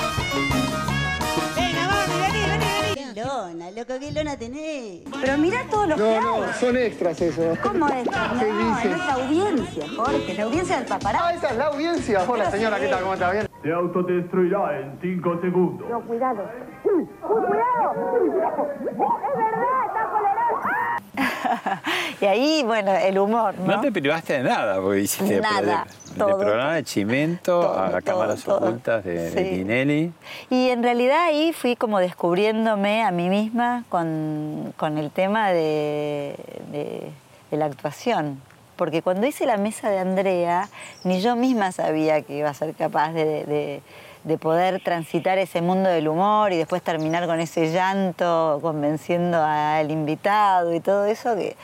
Lona, 3.15 3.71
loco, 3.71 3.93
qué 3.99 4.11
lona 4.11 4.37
tenés. 4.37 5.01
Pero 5.21 5.37
mira 5.37 5.59
todos 5.69 5.89
los 5.89 5.97
que 5.99 6.19
No, 6.21 6.45
no, 6.45 6.53
son 6.53 6.77
extras 6.77 7.19
eso. 7.21 7.53
¿Cómo 7.61 7.87
es? 7.89 8.05
No, 8.05 8.79
es 8.79 8.97
la 8.97 9.13
audiencia, 9.13 9.85
Jorge, 9.97 10.33
la 10.35 10.43
audiencia 10.43 10.75
del 10.77 10.85
Ah, 10.85 10.89
paparazzi. 10.97 11.37
esa 11.37 11.49
es 11.49 11.57
la 11.57 11.65
audiencia. 11.65 12.23
Hola 12.27 12.49
señora, 12.49 12.79
¿qué 12.79 12.87
tal? 12.87 13.01
¿Cómo 13.01 13.13
está? 13.15 13.31
¿Bien? 13.31 13.48
Te 13.61 13.73
autodestruirá 13.73 14.79
en 14.79 14.97
5 15.01 15.41
segundos. 15.41 15.89
No, 15.89 15.99
cuidado. 16.01 16.43
¡Uy, 16.85 17.05
cuidado! 17.21 18.07
¡Es 18.79 18.97
verdad! 19.37 19.85
¡Está 19.87 20.09
colorado! 20.11 21.81
y 22.21 22.25
ahí, 22.25 22.63
bueno, 22.65 22.91
el 22.95 23.17
humor, 23.19 23.53
¿no? 23.59 23.75
No 23.75 23.81
te 23.81 23.91
privaste 23.91 24.33
de 24.33 24.43
nada, 24.43 24.79
porque 24.81 25.01
hiciste 25.01 25.41
Nada, 25.41 25.85
de, 26.05 26.11
de 26.13 26.17
todo. 26.19 26.37
programa 26.39 26.75
de 26.75 26.83
Chimento 26.83 27.59
Todo, 27.59 27.77
a 27.79 27.89
todo, 27.89 28.01
cámaras 28.03 28.43
todo. 28.43 28.57
ocultas 28.57 29.03
de, 29.03 29.13
de 29.13 29.29
Sí. 29.31 29.49
Tinelli. 29.57 30.13
Y 30.49 30.69
en 30.69 30.81
realidad 30.81 31.25
ahí 31.25 31.51
fui 31.51 31.75
como 31.75 31.99
descubriéndome 31.99 33.03
a 33.03 33.11
mí 33.11 33.27
misma 33.29 33.83
con, 33.89 34.73
con 34.77 34.97
el 34.97 35.11
tema 35.11 35.49
de, 35.49 36.35
de- 36.71 37.11
de 37.51 37.57
la 37.57 37.65
actuación. 37.65 38.39
Porque 38.79 39.01
cuando 39.01 39.27
hice 39.27 39.45
la 39.45 39.57
mesa 39.57 39.89
de 39.89 39.99
Andrea, 39.99 40.69
ni 41.03 41.19
yo 41.19 41.35
misma 41.35 41.73
sabía 41.73 42.21
que 42.21 42.37
iba 42.37 42.49
a 42.49 42.53
ser 42.53 42.73
capaz 42.75 43.11
de, 43.11 43.25
de- 43.45 43.81
de 44.23 44.37
poder 44.37 44.81
transitar 44.81 45.37
ese 45.37 45.61
mundo 45.61 45.89
del 45.89 46.07
humor 46.07 46.53
y 46.53 46.57
después 46.57 46.81
terminar 46.81 47.25
con 47.27 47.41
ese 47.41 47.71
llanto, 47.73 48.59
convenciendo 48.61 49.41
al 49.43 49.91
invitado 49.91 50.73
y 50.73 50.79
todo 50.79 51.05
eso, 51.05 51.35
que 51.35 51.57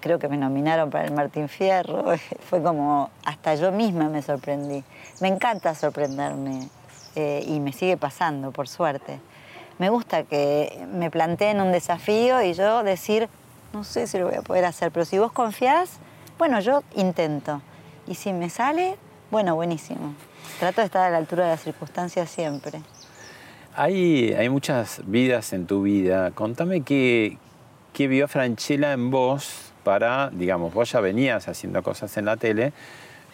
creo 0.00 0.18
que 0.18 0.28
me 0.28 0.38
nominaron 0.38 0.88
para 0.88 1.04
el 1.04 1.12
Martín 1.12 1.48
Fierro. 1.50 2.04
Fue 2.48 2.62
como, 2.62 3.10
hasta 3.26 3.54
yo 3.54 3.70
misma 3.70 4.08
me 4.08 4.22
sorprendí. 4.22 4.82
Me 5.20 5.28
encanta 5.28 5.74
sorprenderme 5.74 6.68
eh, 7.16 7.44
y 7.46 7.60
me 7.60 7.72
sigue 7.74 7.98
pasando, 7.98 8.50
por 8.50 8.66
suerte. 8.66 9.20
Me 9.78 9.90
gusta 9.90 10.22
que 10.22 10.86
me 10.90 11.10
planteen 11.10 11.60
un 11.60 11.70
desafío 11.70 12.40
y 12.42 12.54
yo 12.54 12.82
decir, 12.82 13.28
no 13.74 13.84
sé 13.84 14.06
si 14.06 14.18
lo 14.18 14.26
voy 14.28 14.36
a 14.36 14.42
poder 14.42 14.64
hacer, 14.64 14.90
pero 14.90 15.04
si 15.04 15.18
vos 15.18 15.32
confiás, 15.32 15.98
bueno, 16.42 16.58
yo 16.58 16.82
intento. 16.96 17.62
Y 18.08 18.16
si 18.16 18.32
me 18.32 18.50
sale, 18.50 18.96
bueno, 19.30 19.54
buenísimo. 19.54 20.16
Trato 20.58 20.80
de 20.80 20.86
estar 20.86 21.06
a 21.06 21.10
la 21.10 21.18
altura 21.18 21.44
de 21.44 21.50
las 21.50 21.62
circunstancias 21.62 22.28
siempre. 22.28 22.80
Hay, 23.76 24.32
hay 24.32 24.48
muchas 24.48 25.02
vidas 25.04 25.52
en 25.52 25.68
tu 25.68 25.82
vida. 25.82 26.32
Contame 26.32 26.80
qué, 26.80 27.38
qué 27.92 28.08
vio 28.08 28.26
Franchella 28.26 28.92
en 28.92 29.12
vos 29.12 29.72
para, 29.84 30.30
digamos, 30.30 30.74
vos 30.74 30.90
ya 30.90 30.98
venías 30.98 31.46
haciendo 31.46 31.80
cosas 31.84 32.16
en 32.16 32.24
la 32.24 32.36
tele, 32.36 32.72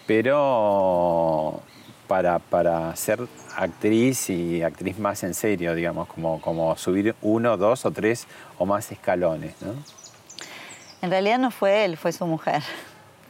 pero 0.07 1.63
para, 2.09 2.41
para 2.41 2.95
ser 2.95 3.21
actriz 3.57 4.29
y 4.29 4.63
actriz 4.63 4.99
más 4.99 5.23
en 5.25 5.33
serio, 5.33 5.75
digamos, 5.75 6.09
como, 6.09 6.43
como 6.43 6.77
subir 6.77 7.15
uno, 7.23 7.57
dos 7.57 7.87
o 7.87 7.91
tres 7.91 8.27
o 8.59 8.67
más 8.67 8.93
escalones, 8.93 9.55
¿no? 9.63 9.73
En 11.01 11.11
realidad 11.11 11.39
no 11.39 11.51
fue 11.51 11.85
él, 11.85 11.97
fue 11.97 12.13
su 12.13 12.27
mujer, 12.27 12.63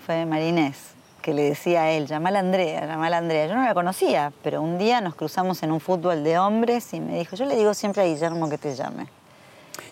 fue 0.08 0.24
Marinés, 0.24 0.78
que 1.20 1.34
le 1.34 1.42
decía 1.42 1.82
a 1.82 1.90
él, 1.90 2.06
llamala 2.06 2.38
Andrea, 2.38 2.86
llamala 2.86 3.18
Andrea. 3.18 3.46
Yo 3.46 3.54
no 3.56 3.62
la 3.62 3.74
conocía, 3.74 4.32
pero 4.42 4.62
un 4.62 4.78
día 4.78 5.02
nos 5.02 5.14
cruzamos 5.14 5.62
en 5.62 5.70
un 5.70 5.80
fútbol 5.80 6.24
de 6.24 6.38
hombres 6.38 6.94
y 6.94 7.00
me 7.00 7.18
dijo, 7.18 7.36
yo 7.36 7.44
le 7.44 7.54
digo 7.56 7.74
siempre 7.74 8.00
a 8.00 8.06
Guillermo 8.06 8.48
que 8.48 8.56
te 8.56 8.74
llame. 8.74 9.06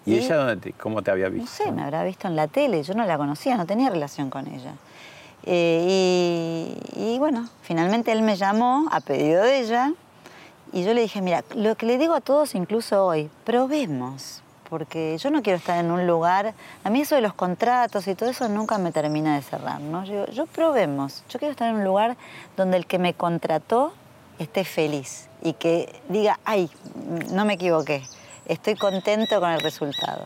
¿Y 0.07 0.15
Y- 0.15 0.19
ella 0.21 0.37
dónde 0.37 0.57
te- 0.57 0.73
cómo 0.73 1.03
te 1.03 1.11
había 1.11 1.27
No 1.29 1.35
visto? 1.35 1.51
sé, 1.65 1.71
me 1.71 1.83
habrá 1.83 2.03
visto 2.03 2.29
en 2.29 2.35
la 2.35 2.49
tele, 2.49 2.83
yo 2.83 2.95
no 2.95 3.05
la 3.05 3.19
conocía, 3.19 3.59
no 3.59 3.67
tenía 3.67 3.91
relación 3.91 4.31
con 4.31 4.47
ella. 4.47 4.73
Eh, 5.45 6.73
y, 6.97 7.15
y 7.15 7.19
bueno, 7.19 7.47
finalmente 7.61 8.11
él 8.11 8.23
me 8.23 8.37
llamó 8.37 8.89
a 8.91 9.01
pedido 9.01 9.43
de 9.43 9.61
ella 9.61 9.93
y 10.73 10.83
yo 10.83 10.95
le 10.95 11.03
dije, 11.03 11.21
mira, 11.21 11.45
lo 11.55 11.75
que 11.75 11.85
le 11.85 11.99
digo 11.99 12.15
a 12.15 12.23
todos, 12.23 12.55
incluso 12.55 13.05
hoy, 13.05 13.29
probemos, 13.45 14.41
porque 14.69 15.17
yo 15.19 15.31
no 15.31 15.43
quiero 15.43 15.59
estar 15.59 15.79
en 15.79 15.91
un 15.91 16.07
lugar, 16.07 16.55
a 16.85 16.91
mí 16.91 17.01
eso 17.01 17.15
de 17.15 17.21
los 17.21 17.35
contratos 17.35 18.07
y 18.09 18.15
todo 18.15 18.31
eso 18.31 18.49
nunca 18.49 18.79
me 18.79 18.93
termina 18.93 19.37
de 19.37 19.43
cerrar, 19.43 19.81
¿no? 19.81 20.05
Yo, 20.05 20.47
probemos, 20.47 21.25
yo 21.29 21.39
quiero 21.39 21.53
estar 21.53 21.69
en 21.69 21.77
un 21.77 21.85
lugar 21.85 22.17
donde 22.57 22.77
el 22.77 22.87
que 22.87 22.99
me 22.99 23.15
contrató 23.15 23.93
esté 24.39 24.65
feliz 24.65 25.29
y 25.43 25.55
que 25.55 25.95
diga, 26.09 26.39
ay, 26.45 26.71
no 27.33 27.45
me 27.45 27.55
equivoqué. 27.55 28.03
estoy 28.47 28.75
contento 28.75 29.41
con 29.41 29.51
el 29.51 29.61
resultado. 29.61 30.25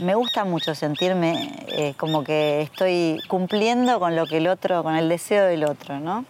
Me 0.00 0.14
gusta 0.14 0.44
mucho 0.44 0.74
sentirme 0.74 1.64
eh, 1.68 1.94
como 1.96 2.22
que 2.22 2.62
estoy 2.62 3.20
cumpliendo 3.28 3.98
con 3.98 4.14
lo 4.14 4.26
que 4.26 4.36
el 4.36 4.46
otro, 4.46 4.84
con 4.84 4.94
el 4.94 5.08
deseo 5.08 5.46
del 5.46 5.64
otro, 5.64 5.98
¿no? 5.98 6.24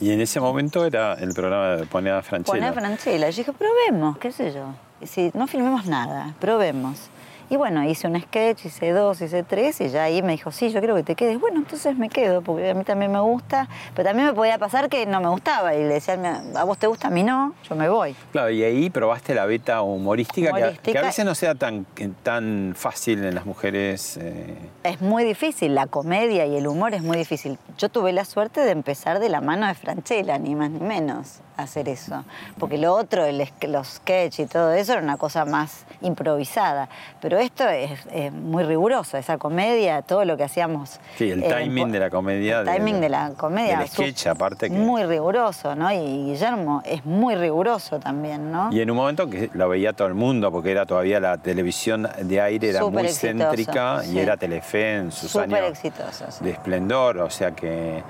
Y 0.00 0.10
en 0.10 0.20
ese 0.20 0.40
momento 0.40 0.84
era 0.84 1.14
el 1.14 1.32
programa 1.32 1.76
de 1.76 1.86
Poner 1.86 2.14
a 2.14 2.22
Franchella. 2.22 2.52
Poner 2.52 2.74
Franchella. 2.74 3.30
Yo 3.30 3.36
dije, 3.36 3.52
probemos, 3.52 4.18
qué 4.18 4.32
sé 4.32 4.52
yo. 4.52 4.74
Si 5.02 5.30
no 5.34 5.46
filmemos 5.46 5.86
nada, 5.86 6.34
probemos. 6.40 7.10
Y 7.50 7.56
bueno, 7.56 7.84
hice 7.84 8.08
un 8.08 8.18
sketch, 8.18 8.64
hice 8.64 8.92
dos, 8.92 9.20
hice 9.20 9.42
tres, 9.42 9.78
y 9.82 9.90
ya 9.90 10.04
ahí 10.04 10.22
me 10.22 10.32
dijo, 10.32 10.50
sí, 10.50 10.70
yo 10.70 10.78
quiero 10.80 10.94
que 10.94 11.02
te 11.02 11.14
quedes. 11.14 11.38
Bueno, 11.38 11.58
entonces 11.58 11.94
me 11.94 12.08
quedo, 12.08 12.40
porque 12.40 12.70
a 12.70 12.74
mí 12.74 12.84
también 12.84 13.12
me 13.12 13.20
gusta, 13.20 13.68
pero 13.94 14.08
también 14.08 14.28
me 14.28 14.32
podía 14.32 14.56
pasar 14.56 14.88
que 14.88 15.04
no 15.04 15.20
me 15.20 15.28
gustaba. 15.28 15.74
Y 15.74 15.80
le 15.82 15.92
decía, 15.94 16.18
a 16.56 16.64
vos 16.64 16.78
te 16.78 16.86
gusta, 16.86 17.08
a 17.08 17.10
mí 17.10 17.22
no, 17.22 17.52
yo 17.68 17.76
me 17.76 17.86
voy. 17.90 18.16
Claro, 18.32 18.48
y 18.48 18.64
ahí 18.64 18.88
probaste 18.88 19.34
la 19.34 19.44
beta 19.44 19.82
humorística, 19.82 20.52
que 20.52 20.64
a- 20.64 20.72
Que, 20.72 20.96
a, 20.98 21.02
veces 21.02 21.26
no 21.26 21.34
sea 21.34 21.54
tan, 21.54 21.84
tan 22.22 22.72
fácil 22.74 23.22
en 23.22 23.34
las 23.34 23.44
mujeres. 23.44 24.16
eh, 24.16 24.56
Es 24.82 25.02
muy 25.02 25.22
difícil, 25.22 25.74
la 25.74 25.86
comedia 25.86 26.46
y 26.46 26.56
el 26.56 26.66
humor 26.66 26.94
es 26.94 27.02
muy 27.02 27.18
difícil. 27.18 27.58
Yo 27.76 27.90
tuve 27.90 28.14
la 28.14 28.24
suerte 28.24 28.62
de 28.62 28.70
empezar 28.70 29.20
de 29.20 29.28
la 29.28 29.42
mano 29.42 29.66
de 29.66 29.74
Franchella, 29.74 30.38
ni 30.38 30.54
más 30.54 30.70
ni 30.70 30.80
menos, 30.80 31.40
hacer 31.56 31.88
eso. 31.88 32.24
Porque 32.58 32.78
lo 32.78 32.94
otro, 32.94 33.24
el, 33.24 33.46
los 33.68 33.86
sketch 33.88 34.40
y 34.40 34.46
todo 34.46 34.72
eso, 34.72 34.92
era 34.94 35.02
una 35.02 35.16
cosa 35.16 35.44
más 35.44 35.84
improvisada. 36.02 36.88
Pero 37.20 37.38
esto 37.38 37.68
es, 37.68 37.92
es 38.12 38.32
muy 38.32 38.64
riguroso, 38.64 39.16
esa 39.18 39.38
comedia, 39.38 40.02
todo 40.02 40.24
lo 40.24 40.36
que 40.36 40.44
hacíamos. 40.44 40.98
Sí, 41.16 41.30
el 41.30 41.42
eh, 41.42 41.48
timing 41.48 41.92
de 41.92 41.98
la 42.00 42.10
comedia, 42.10 42.60
El 42.60 42.66
de- 42.66 42.72
timing 42.72 43.00
de 43.00 43.08
la 43.08 43.30
comedia. 43.36 43.86
su- 43.86 43.94
sketch, 44.02 44.26
aparte 44.26 44.68
que- 44.70 44.74
Muy 44.76 45.04
riguroso, 45.04 45.74
¿no? 45.74 45.92
Y 45.92 45.98
Guillermo 46.26 46.82
es 46.84 47.04
muy 47.04 47.34
riguroso 47.34 47.98
también, 48.00 48.50
¿no? 48.50 48.72
Y 48.72 48.80
en 48.80 48.90
un 48.90 48.96
momento 48.96 49.28
que 49.28 49.50
lo 49.54 49.68
veía 49.68 49.92
todo 49.92 50.08
el 50.08 50.14
mundo, 50.14 50.50
porque 50.50 50.70
era 50.70 50.86
todavía 50.86 51.20
la 51.20 51.38
televisión 51.38 52.08
de 52.20 52.40
aire 52.40 52.70
era 52.70 52.80
Súper 52.80 52.92
muy 52.92 53.02
exitoso, 53.10 53.38
céntrica 53.50 54.02
sí. 54.02 54.12
y 54.12 54.18
era 54.18 54.36
Telefe 54.36 54.96
en 54.96 55.12
sus 55.12 55.30
Súper 55.30 55.54
años 55.64 55.70
exitoso, 55.70 56.24
sí. 56.30 56.44
de 56.44 56.50
esplendor, 56.50 57.18
o 57.18 57.30
sea 57.30 57.52
que... 57.52 58.02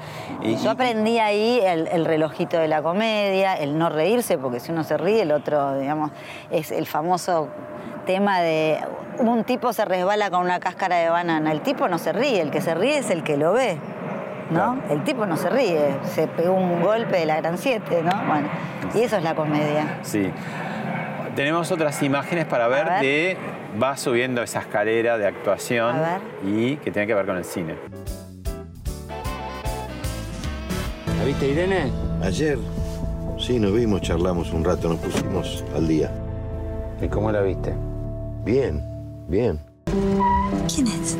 y- 0.43 0.57
Yo 0.57 0.71
aprendí 0.71 1.19
ahí 1.19 1.61
el, 1.65 1.87
el 1.89 2.05
relojito 2.05 2.59
de 2.59 2.69
la 2.69 2.83
comedia, 2.83 3.34
el 3.43 3.77
no 3.79 3.89
reírse, 3.89 4.39
porque 4.39 4.61
si 4.61 4.73
uno 4.73 4.85
se 4.85 4.97
ríe, 4.97 5.23
el 5.23 5.33
otro, 5.33 5.79
digamos, 5.79 6.11
es 6.51 6.71
el 6.71 6.87
famoso 6.87 7.49
tema 8.07 8.41
de 8.41 8.79
un 9.19 9.45
tipo 9.45 9.73
se 9.73 9.85
resbala 9.85 10.31
con 10.31 10.43
una 10.43 10.61
cáscara 10.61 10.97
de 10.97 11.09
banana. 11.09 11.53
El 11.53 11.61
tipo 11.61 11.89
no 11.89 11.99
se 11.99 12.13
ríe, 12.13 12.41
el 12.41 12.51
que 12.51 12.61
se 12.61 12.75
ríe 12.75 12.99
es 12.99 13.11
el 13.11 13.23
que 13.23 13.37
lo 13.37 13.53
ve. 13.53 13.79
¿No? 14.51 14.79
El 14.91 15.03
tipo 15.05 15.25
no 15.25 15.39
se 15.39 15.49
ríe, 15.49 15.97
se 16.05 16.29
pegó 16.29 16.53
un 16.53 16.83
golpe 16.83 17.19
de 17.19 17.27
la 17.27 17.37
gran 17.37 17.57
7, 17.57 18.03
¿no? 18.03 18.25
Bueno, 18.27 18.49
y 18.95 19.01
eso 19.01 19.17
es 19.17 19.23
la 19.23 19.35
comedia. 19.35 19.99
Sí. 20.03 20.31
Tenemos 21.35 21.73
otras 21.73 22.03
imágenes 22.03 22.45
para 22.45 22.69
ver, 22.69 22.87
ver. 22.87 23.01
de 23.01 23.37
va 23.83 23.97
subiendo 23.97 24.43
esa 24.43 24.61
escalera 24.61 25.17
de 25.19 25.27
actuación 25.27 25.97
A 25.97 26.01
ver. 26.01 26.21
y 26.45 26.77
que 26.77 26.91
tiene 26.91 27.07
que 27.07 27.15
ver 27.15 27.27
con 27.27 27.39
el 27.39 27.45
cine. 27.45 27.77
¿La 31.19 31.25
viste, 31.25 31.49
Irene? 31.49 31.91
Ayer, 32.23 32.59
sí, 33.39 33.59
nos 33.59 33.73
vimos, 33.73 34.01
charlamos 34.01 34.53
un 34.53 34.65
rato, 34.65 34.89
nos 34.89 34.99
pusimos 34.99 35.65
al 35.75 35.89
día. 35.89 36.11
¿Y 37.01 37.09
cómo 37.09 37.31
la 37.31 37.43
viste? 37.43 37.75
Bien, 38.45 38.83
bien. 39.29 39.61
¿Quién 40.73 40.87
es? 40.89 41.17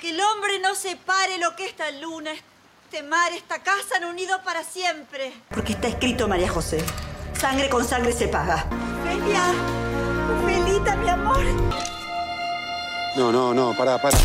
Que 0.00 0.10
el 0.10 0.20
hombre 0.20 0.60
no 0.62 0.74
separe 0.74 1.38
lo 1.38 1.54
que 1.56 1.66
esta 1.66 1.90
luna, 1.90 2.30
este 2.84 3.02
mar, 3.02 3.32
esta 3.32 3.62
casa 3.62 3.96
han 3.96 4.04
unido 4.04 4.40
para 4.44 4.62
siempre. 4.62 5.32
Porque 5.50 5.72
está 5.72 5.88
escrito, 5.88 6.28
María 6.28 6.48
José. 6.48 6.78
Sangre 7.38 7.68
con 7.68 7.84
sangre 7.84 8.12
se 8.12 8.28
paga. 8.28 8.66
Felia, 9.04 9.52
Felita, 10.44 10.96
mi 10.96 11.08
amor. 11.08 11.44
No, 13.16 13.32
no, 13.32 13.54
no, 13.54 13.76
pará, 13.76 14.00
pará. 14.00 14.16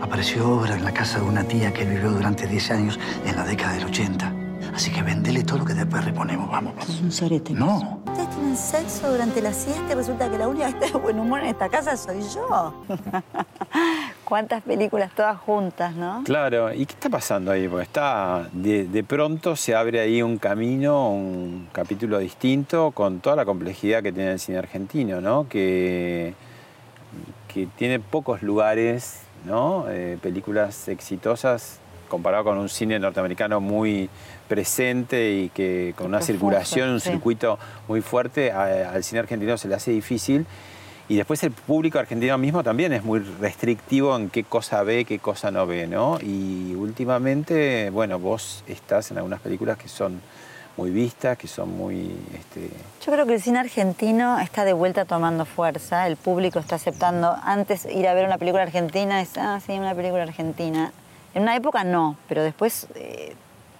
Apareció 0.00 0.48
obra 0.50 0.74
en 0.74 0.84
la 0.84 0.92
casa 0.92 1.18
de 1.18 1.24
una 1.24 1.42
tía 1.44 1.72
que 1.72 1.84
vivió 1.84 2.10
durante 2.10 2.46
10 2.46 2.70
años 2.70 2.98
en 3.24 3.34
la 3.34 3.44
década 3.44 3.72
del 3.74 3.86
80. 3.86 4.32
Así 4.74 4.92
que 4.92 5.02
vendele 5.02 5.42
todo 5.42 5.58
lo 5.58 5.64
que 5.64 5.72
después 5.72 6.04
reponemos. 6.04 6.50
Vamos, 6.50 6.74
vamos. 6.76 7.00
Un 7.00 7.10
sorete. 7.10 7.54
No. 7.54 8.02
Ustedes 8.06 8.28
tienen 8.28 8.56
sexo 8.56 9.10
durante 9.10 9.40
la 9.40 9.54
siesta 9.54 9.92
y 9.92 9.94
resulta 9.94 10.30
que 10.30 10.36
la 10.36 10.48
única 10.48 10.66
que 10.66 10.84
está 10.84 10.98
de 10.98 11.02
buen 11.02 11.18
humor 11.18 11.40
en 11.40 11.46
esta 11.46 11.70
casa 11.70 11.96
soy 11.96 12.20
yo. 12.34 12.74
Cuántas 14.24 14.62
películas 14.62 15.12
todas 15.14 15.38
juntas, 15.38 15.94
¿no? 15.94 16.22
Claro, 16.24 16.74
¿y 16.74 16.84
qué 16.84 16.92
está 16.92 17.08
pasando 17.08 17.50
ahí? 17.50 17.66
Porque 17.66 17.84
está, 17.84 18.48
de, 18.52 18.84
de 18.86 19.02
pronto 19.02 19.56
se 19.56 19.74
abre 19.74 20.00
ahí 20.00 20.20
un 20.20 20.36
camino, 20.36 21.10
un 21.10 21.68
capítulo 21.72 22.18
distinto 22.18 22.90
con 22.90 23.20
toda 23.20 23.36
la 23.36 23.46
complejidad 23.46 24.02
que 24.02 24.12
tiene 24.12 24.32
el 24.32 24.40
cine 24.40 24.58
argentino, 24.58 25.22
¿no? 25.22 25.48
Que, 25.48 26.34
que 27.52 27.66
tiene 27.76 27.98
pocos 27.98 28.42
lugares, 28.42 29.25
¿no? 29.46 29.86
Eh, 29.88 30.18
películas 30.20 30.88
exitosas 30.88 31.78
comparado 32.08 32.44
con 32.44 32.58
un 32.58 32.68
cine 32.68 32.98
norteamericano 32.98 33.60
muy 33.60 34.08
presente 34.48 35.32
y 35.32 35.48
que 35.48 35.92
con 35.96 36.06
una 36.08 36.20
circulación, 36.20 36.90
un 36.90 37.00
circuito 37.00 37.58
muy 37.88 38.00
fuerte, 38.00 38.52
a- 38.52 38.90
al 38.92 39.02
cine 39.02 39.20
argentino 39.20 39.56
se 39.58 39.68
le 39.68 39.74
hace 39.74 39.90
difícil. 39.90 40.46
Y 41.08 41.14
después 41.16 41.42
el 41.44 41.52
público 41.52 41.98
argentino 42.00 42.36
mismo 42.36 42.64
también 42.64 42.92
es 42.92 43.04
muy 43.04 43.20
restrictivo 43.20 44.16
en 44.16 44.28
qué 44.28 44.42
cosa 44.44 44.82
ve, 44.82 45.04
qué 45.04 45.20
cosa 45.20 45.50
no 45.52 45.64
ve, 45.66 45.86
¿no? 45.86 46.18
Y 46.20 46.74
últimamente, 46.74 47.90
bueno, 47.90 48.18
vos 48.18 48.64
estás 48.66 49.10
en 49.12 49.18
algunas 49.18 49.40
películas 49.40 49.78
que 49.78 49.86
son 49.88 50.20
muy 50.76 50.90
vistas, 50.90 51.38
que 51.38 51.48
son 51.48 51.76
muy... 51.76 52.16
Este, 52.34 52.70
Yo 53.04 53.12
creo 53.12 53.26
que 53.26 53.34
el 53.34 53.42
cine 53.42 53.58
argentino 53.58 54.38
está 54.38 54.64
de 54.64 54.72
vuelta 54.72 55.04
tomando 55.04 55.44
fuerza, 55.44 56.06
el 56.06 56.16
público 56.16 56.58
está 56.58 56.76
aceptando. 56.76 57.34
Antes 57.42 57.86
ir 57.86 58.06
a 58.06 58.14
ver 58.14 58.26
una 58.26 58.38
película 58.38 58.62
argentina 58.62 59.22
es, 59.22 59.38
ah, 59.38 59.58
sí, 59.64 59.72
una 59.72 59.94
película 59.94 60.22
argentina. 60.22 60.92
En 61.34 61.42
una 61.42 61.56
época 61.56 61.84
no, 61.84 62.16
pero 62.28 62.42
después, 62.42 62.88
eh, 62.94 63.34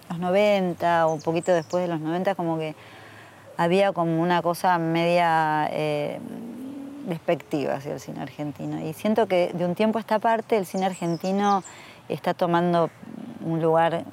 los 0.09 0.19
90 0.19 1.07
o 1.07 1.13
un 1.13 1.21
poquito 1.21 1.53
después 1.53 1.83
de 1.83 1.87
los 1.87 1.99
90, 1.99 2.35
como 2.35 2.57
que 2.57 2.75
había 3.57 3.91
como 3.91 4.21
una 4.21 4.41
cosa 4.41 4.77
media 4.77 5.67
eh, 5.71 6.19
despectiva 7.07 7.75
hacia 7.75 7.93
el 7.93 7.99
cine 7.99 8.21
argentino. 8.21 8.79
Y 8.79 8.93
siento 8.93 9.27
que 9.27 9.51
de 9.53 9.65
un 9.65 9.75
tiempo 9.75 9.99
a 9.99 10.01
esta 10.01 10.19
parte 10.19 10.57
el 10.57 10.65
cine 10.65 10.85
argentino 10.85 11.63
está 12.09 12.33
tomando 12.33 12.89
un 13.43 13.61
lugar 13.61 14.03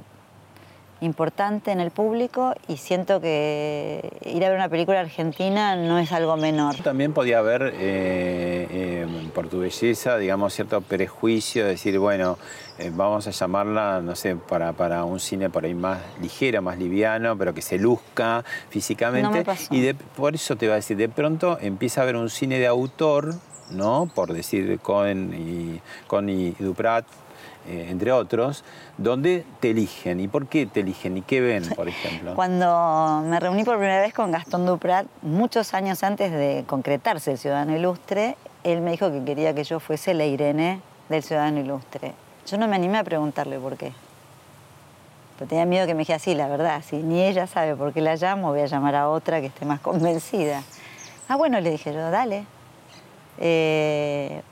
importante 1.00 1.70
en 1.72 1.80
el 1.80 1.90
público 1.90 2.54
y 2.68 2.76
siento 2.78 3.20
que 3.20 4.10
ir 4.24 4.44
a 4.44 4.48
ver 4.48 4.56
una 4.56 4.68
película 4.68 5.00
argentina 5.00 5.76
no 5.76 5.98
es 5.98 6.12
algo 6.12 6.36
menor. 6.36 6.76
También 6.76 7.12
podía 7.12 7.38
haber, 7.40 7.72
eh, 7.76 8.66
eh, 8.70 9.06
por 9.34 9.48
tu 9.48 9.58
belleza, 9.60 10.16
digamos, 10.16 10.54
cierto 10.54 10.80
prejuicio, 10.80 11.64
de 11.64 11.70
decir, 11.72 11.98
bueno, 11.98 12.38
eh, 12.78 12.90
vamos 12.94 13.26
a 13.26 13.30
llamarla, 13.30 14.00
no 14.00 14.16
sé, 14.16 14.36
para, 14.36 14.72
para 14.72 15.04
un 15.04 15.20
cine 15.20 15.50
por 15.50 15.64
ahí 15.64 15.74
más 15.74 15.98
ligero, 16.20 16.62
más 16.62 16.78
liviano, 16.78 17.36
pero 17.36 17.52
que 17.52 17.62
se 17.62 17.78
luzca 17.78 18.44
físicamente. 18.70 19.28
No 19.28 19.34
me 19.34 19.44
pasó. 19.44 19.74
Y 19.74 19.80
de- 19.80 19.94
por 19.94 20.34
eso 20.34 20.56
te 20.56 20.66
iba 20.66 20.74
a 20.74 20.76
decir, 20.76 20.96
de 20.96 21.08
pronto 21.08 21.58
empieza 21.60 22.00
a 22.00 22.04
haber 22.04 22.16
un 22.16 22.30
cine 22.30 22.58
de 22.58 22.66
autor, 22.66 23.34
¿no? 23.70 24.10
Por 24.14 24.32
decir 24.32 24.78
Cohen 24.80 25.32
y, 25.34 25.80
Cohen 26.06 26.28
y 26.28 26.50
Duprat, 26.58 27.04
eh, 27.66 27.86
entre 27.90 28.12
otros, 28.12 28.64
donde 28.98 29.44
te 29.60 29.70
eligen. 29.70 30.20
¿Y 30.20 30.28
por 30.28 30.46
qué 30.46 30.66
te 30.66 30.80
eligen? 30.80 31.16
¿Y 31.16 31.22
qué 31.22 31.40
ven, 31.40 31.68
por 31.74 31.88
ejemplo? 31.88 32.34
Cuando 32.36 33.22
me 33.26 33.40
reuní 33.40 33.64
por 33.64 33.76
primera 33.76 34.00
vez 34.00 34.12
con 34.12 34.30
Gastón 34.32 34.66
Duprat, 34.66 35.06
muchos 35.22 35.72
años 35.74 36.02
antes 36.02 36.30
de 36.30 36.64
concretarse 36.66 37.32
el 37.32 37.38
Ciudadano 37.38 37.76
Ilustre, 37.76 38.36
él 38.64 38.80
me 38.80 38.90
dijo 38.90 39.10
que 39.10 39.24
quería 39.24 39.54
que 39.54 39.64
yo 39.64 39.80
fuese 39.80 40.14
la 40.14 40.26
Irene 40.26 40.80
del 41.08 41.22
Ciudadano 41.22 41.60
Ilustre. 41.60 42.12
Yo 42.46 42.58
no 42.58 42.68
me 42.68 42.76
animé 42.76 42.98
a 42.98 43.04
preguntarle 43.04 43.58
por 43.58 43.76
qué. 43.76 43.92
Pero 45.38 45.48
tenía 45.48 45.64
miedo 45.64 45.86
que 45.86 45.94
me 45.94 46.00
dijera, 46.00 46.18
sí, 46.18 46.34
la 46.34 46.48
verdad, 46.48 46.82
si 46.86 46.96
ni 46.96 47.22
ella 47.22 47.46
sabe 47.46 47.74
por 47.74 47.92
qué 47.92 48.00
la 48.00 48.16
llamo, 48.16 48.50
voy 48.50 48.60
a 48.60 48.66
llamar 48.66 48.94
a 48.94 49.08
otra 49.08 49.40
que 49.40 49.46
esté 49.46 49.64
más 49.64 49.80
convencida. 49.80 50.62
Ah, 51.28 51.36
bueno, 51.36 51.60
le 51.60 51.70
dije 51.70 51.92
yo, 51.92 52.10
dale. 52.10 52.44
Eh, 53.38 54.42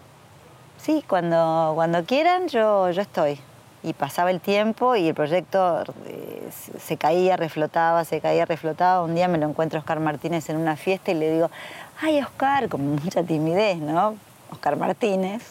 sí, 0.83 1.05
cuando, 1.09 1.73
cuando 1.75 2.05
quieran 2.05 2.49
yo, 2.49 2.91
yo 2.91 3.03
estoy. 3.03 3.39
Y 3.85 3.95
pasaba 3.95 4.31
el 4.31 4.41
tiempo 4.41 4.95
y 4.95 5.09
el 5.09 5.15
proyecto 5.15 5.83
eh, 6.07 6.49
se- 6.79 6.97
caía, 6.97 7.37
reflotaba, 7.37 8.05
se 8.05 8.21
caía, 8.21 8.45
reflotaba. 8.45 9.03
Un 9.03 9.15
día 9.17 9.27
me 9.27 9.39
lo 9.39 9.49
encuentro 9.49 9.81
Oscar 9.81 9.99
Martínez 9.99 10.49
en 10.51 10.57
una 10.57 10.77
fiesta 10.77 11.11
y 11.11 11.15
le 11.15 11.33
digo, 11.33 11.51
ay 12.01 12.21
Oscar, 12.21 12.69
con 12.69 12.87
mucha 12.95 13.25
timidez, 13.25 13.79
¿no? 13.79 14.15
Oscar 14.53 14.77
Martínez, 14.77 15.43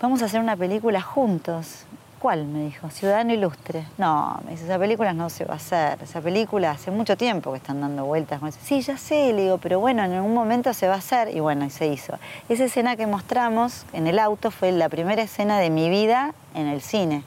vamos 0.00 0.20
a 0.22 0.24
hacer 0.24 0.40
una 0.40 0.56
película 0.56 1.00
juntos. 1.00 1.84
¿Cuál? 2.20 2.44
Me 2.44 2.64
dijo, 2.66 2.90
Ciudadano 2.90 3.32
Ilustre. 3.32 3.86
No, 3.96 4.38
me 4.44 4.50
dice, 4.50 4.64
esa 4.64 4.78
película 4.78 5.14
no 5.14 5.30
se 5.30 5.46
va 5.46 5.54
a 5.54 5.56
hacer. 5.56 5.98
Esa 6.02 6.20
película 6.20 6.72
hace 6.72 6.90
mucho 6.90 7.16
tiempo 7.16 7.50
que 7.52 7.56
están 7.56 7.80
dando 7.80 8.04
vueltas. 8.04 8.40
Sí, 8.62 8.82
ya 8.82 8.98
sé, 8.98 9.32
le 9.32 9.44
digo, 9.44 9.56
pero 9.58 9.80
bueno, 9.80 10.04
en 10.04 10.12
algún 10.12 10.34
momento 10.34 10.74
se 10.74 10.86
va 10.86 10.96
a 10.96 10.98
hacer. 10.98 11.34
Y 11.34 11.40
bueno, 11.40 11.64
y 11.64 11.70
se 11.70 11.86
hizo. 11.86 12.18
Esa 12.50 12.64
escena 12.64 12.96
que 12.96 13.06
mostramos 13.06 13.86
en 13.94 14.06
el 14.06 14.18
auto 14.18 14.50
fue 14.50 14.70
la 14.70 14.90
primera 14.90 15.22
escena 15.22 15.58
de 15.60 15.70
mi 15.70 15.88
vida 15.88 16.34
en 16.54 16.66
el 16.66 16.82
cine. 16.82 17.22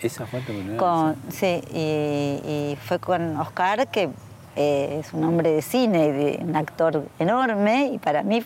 Esa 0.00 0.24
fue 0.26 0.38
tu 0.42 0.52
primera 0.52 0.76
Con, 0.76 1.16
sí, 1.28 1.60
y, 1.72 2.72
y 2.72 2.78
fue 2.80 3.00
con 3.00 3.36
Oscar 3.40 3.88
que 3.88 4.08
eh, 4.54 5.00
es 5.00 5.12
un 5.12 5.24
hombre 5.24 5.50
de 5.50 5.62
cine, 5.62 6.12
de- 6.12 6.38
un 6.44 6.54
actor 6.54 7.08
enorme, 7.18 7.86
y 7.92 7.98
para 7.98 8.22
mí 8.22 8.44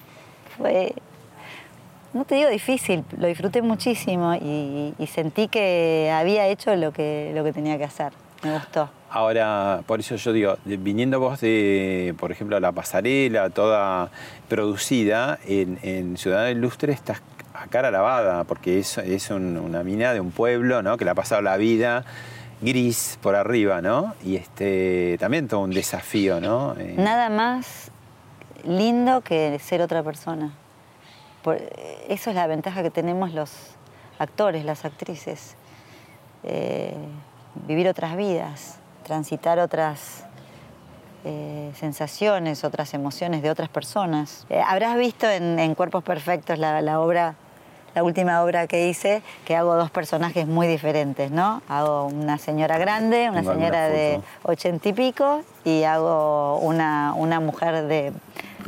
fue, 0.56 0.94
no 2.14 2.24
te 2.24 2.34
digo 2.36 2.48
difícil, 2.50 3.04
lo 3.18 3.26
disfruté 3.26 3.62
muchísimo 3.62 4.34
y, 4.34 4.94
y 4.98 5.06
sentí 5.06 5.48
que 5.48 6.10
había 6.14 6.46
hecho 6.48 6.74
lo 6.76 6.92
que, 6.92 7.32
lo 7.34 7.42
que 7.44 7.52
tenía 7.52 7.78
que 7.78 7.84
hacer. 7.84 8.12
Me 8.42 8.52
gustó. 8.52 8.90
Ahora, 9.10 9.82
por 9.86 10.00
eso 10.00 10.16
yo 10.16 10.32
digo, 10.32 10.56
viniendo 10.64 11.20
vos 11.20 11.40
de, 11.40 12.14
por 12.18 12.32
ejemplo, 12.32 12.58
la 12.58 12.72
pasarela, 12.72 13.50
toda 13.50 14.10
producida, 14.48 15.38
en, 15.46 15.78
en 15.82 16.16
Ciudadano 16.16 16.50
Ilustre 16.50 16.92
estás 16.92 17.20
a 17.54 17.66
cara 17.68 17.90
lavada, 17.90 18.44
porque 18.44 18.78
es, 18.78 18.98
es 18.98 19.30
un- 19.30 19.58
una 19.58 19.82
mina 19.84 20.12
de 20.12 20.20
un 20.20 20.30
pueblo, 20.30 20.82
¿no? 20.82 20.96
Que 20.96 21.04
le 21.04 21.10
ha 21.10 21.14
pasado 21.14 21.42
la 21.42 21.56
vida 21.56 22.04
gris 22.62 23.18
por 23.22 23.34
arriba, 23.36 23.80
¿no? 23.82 24.14
Y 24.24 24.36
este 24.36 25.16
también 25.20 25.46
todo 25.48 25.60
un 25.60 25.70
desafío, 25.70 26.40
¿no? 26.40 26.74
Eh, 26.78 26.94
Nada 26.96 27.28
más 27.28 27.90
lindo 28.64 29.20
que 29.20 29.58
ser 29.58 29.82
otra 29.82 30.02
persona. 30.02 30.52
Por- 31.42 31.56
eso 32.08 32.30
es 32.30 32.36
la 32.36 32.46
ventaja 32.46 32.82
que 32.82 32.90
tenemos 32.90 33.32
los 33.32 33.50
actores, 34.18 34.64
las 34.64 34.84
actrices. 34.84 35.56
Eh, 36.44 36.94
vivir 37.66 37.88
otras 37.88 38.16
vidas, 38.16 38.76
transitar 39.04 39.58
otras 39.58 40.24
eh, 41.24 41.70
sensaciones, 41.78 42.64
otras 42.64 42.94
emociones 42.94 43.42
de 43.42 43.50
otras 43.50 43.68
personas. 43.68 44.46
Eh, 44.50 44.60
habrás 44.66 44.96
visto 44.96 45.28
en, 45.28 45.58
en 45.58 45.74
Cuerpos 45.74 46.02
Perfectos 46.02 46.58
la, 46.58 46.80
la 46.80 47.00
obra, 47.00 47.34
la 47.94 48.02
última 48.02 48.42
obra 48.42 48.66
que 48.66 48.88
hice, 48.88 49.22
que 49.44 49.54
hago 49.54 49.74
dos 49.76 49.90
personajes 49.90 50.46
muy 50.48 50.66
diferentes, 50.66 51.30
¿no? 51.30 51.62
Hago 51.68 52.06
una 52.06 52.38
señora 52.38 52.76
grande, 52.78 53.28
una 53.30 53.44
señora 53.44 53.88
de 53.88 54.20
ochenta 54.42 54.88
y 54.88 54.92
pico, 54.94 55.42
y 55.64 55.84
hago 55.84 56.58
una, 56.58 57.12
una 57.14 57.38
mujer 57.38 57.86
de, 57.86 58.12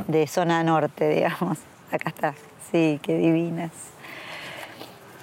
de 0.06 0.26
zona 0.28 0.62
norte, 0.62 1.08
digamos. 1.14 1.58
Acá 1.90 2.08
está. 2.10 2.34
Sí, 2.74 2.98
qué 3.02 3.16
divinas. 3.16 3.70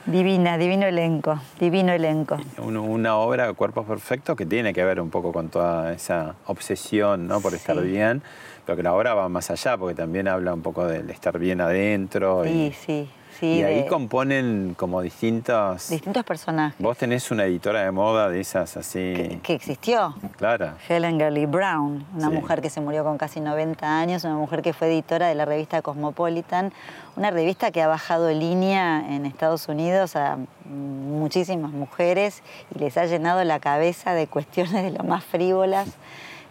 Divina, 0.05 0.57
divino 0.57 0.85
elenco, 0.85 1.37
divino 1.59 1.91
elenco. 1.91 2.37
un- 2.57 2.77
una 2.77 3.17
obra, 3.17 3.51
Cuerpos 3.51 3.85
Perfectos, 3.85 4.37
que 4.37 4.45
tiene 4.45 4.73
que 4.73 4.85
ver 4.85 5.01
un 5.01 5.09
poco 5.09 5.33
con 5.33 5.49
toda 5.49 5.91
esa 5.91 6.35
obsesión 6.47 7.27
¿no? 7.27 7.41
por 7.41 7.53
estar 7.53 7.75
Sí. 7.75 7.81
bien, 7.83 8.21
pero 8.65 8.77
que 8.77 8.83
la 8.83 8.93
obra 8.93 9.15
va 9.15 9.27
más 9.27 9.51
allá, 9.51 9.75
porque 9.75 9.95
también 9.95 10.29
habla 10.29 10.53
un 10.53 10.61
poco 10.61 10.85
del 10.87 11.09
estar 11.09 11.37
bien 11.39 11.59
adentro. 11.59 12.45
Sí, 12.45 12.49
y, 12.49 12.71
sí, 12.71 13.09
sí. 13.41 13.47
y 13.59 13.63
ahí 13.63 13.75
de- 13.83 13.87
componen 13.87 14.73
como 14.77 15.01
distintos... 15.01 15.89
distintos 15.89 16.23
personajes 16.23 16.79
Vos 16.79 16.97
tenés 16.97 17.29
una 17.31 17.43
editora 17.43 17.81
de 17.83 17.91
moda 17.91 18.29
de 18.29 18.39
esas 18.39 18.77
así... 18.77 19.39
que 19.43 19.53
existió. 19.53 20.15
Clara. 20.37 20.75
Helen 20.87 21.17
Gurley 21.19 21.45
Brown, 21.45 22.05
una 22.15 22.29
Sí. 22.29 22.33
mujer 22.33 22.61
que 22.61 22.69
se 22.69 22.79
murió 22.79 23.03
con 23.03 23.17
casi 23.17 23.41
90 23.41 23.99
años, 23.99 24.23
una 24.23 24.35
mujer 24.35 24.61
que 24.61 24.71
fue 24.71 24.87
editora 24.87 25.27
de 25.27 25.35
la 25.35 25.43
revista 25.45 25.81
Cosmopolitan, 25.81 26.71
una 27.17 27.29
revista 27.31 27.71
que 27.71 27.81
ha 27.81 27.87
bajado 27.87 28.31
línea 28.31 29.03
en 29.13 29.25
Estados 29.25 29.67
Unidos 29.67 30.15
a 30.15 30.37
muchísimas 30.65 31.71
mujeres 31.71 32.41
y 32.75 32.79
les 32.79 32.97
ha 32.97 33.05
llenado 33.05 33.43
la 33.43 33.59
cabeza 33.59 34.13
de 34.13 34.27
cuestiones 34.27 34.73
de 34.83 34.91
lo 34.91 35.03
más 35.03 35.23
frívolas. 35.23 35.89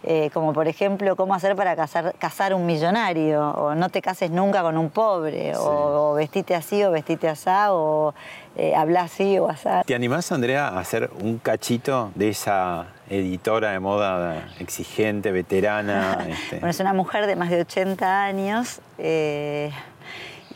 Eh, 0.03 0.29
como 0.33 0.53
por 0.53 0.67
ejemplo 0.67 1.15
cómo 1.15 1.35
hacer 1.35 1.55
para 1.55 1.75
casar, 1.75 2.15
casar 2.17 2.53
un 2.53 2.65
millonario, 2.65 3.51
o 3.51 3.75
no 3.75 3.89
te 3.89 4.01
cases 4.01 4.31
nunca 4.31 4.61
con 4.61 4.77
un 4.77 4.89
pobre, 4.89 5.55
o, 5.55 6.11
o 6.11 6.13
vestite 6.15 6.55
así 6.55 6.83
o 6.83 6.91
vestite 6.91 7.27
asá, 7.27 7.73
o 7.73 8.13
eh, 8.55 8.73
habla 8.75 9.03
así 9.03 9.37
o 9.39 9.47
asá. 9.47 9.83
¿Te 9.85 9.95
animás, 9.95 10.31
Andrea, 10.31 10.67
a 10.67 10.79
hacer 10.79 11.09
un 11.21 11.37
cachito 11.37 12.11
de 12.15 12.29
esa 12.29 12.87
editora 13.09 13.71
de 13.71 13.79
moda 13.79 14.49
exigente, 14.59 15.31
veterana? 15.31 16.25
este? 16.27 16.55
Bueno, 16.55 16.69
es 16.69 16.79
una 16.79 16.93
mujer 16.93 17.27
de 17.27 17.35
más 17.35 17.49
de 17.49 17.61
80 17.61 18.23
años 18.23 18.81
eh, 18.97 19.71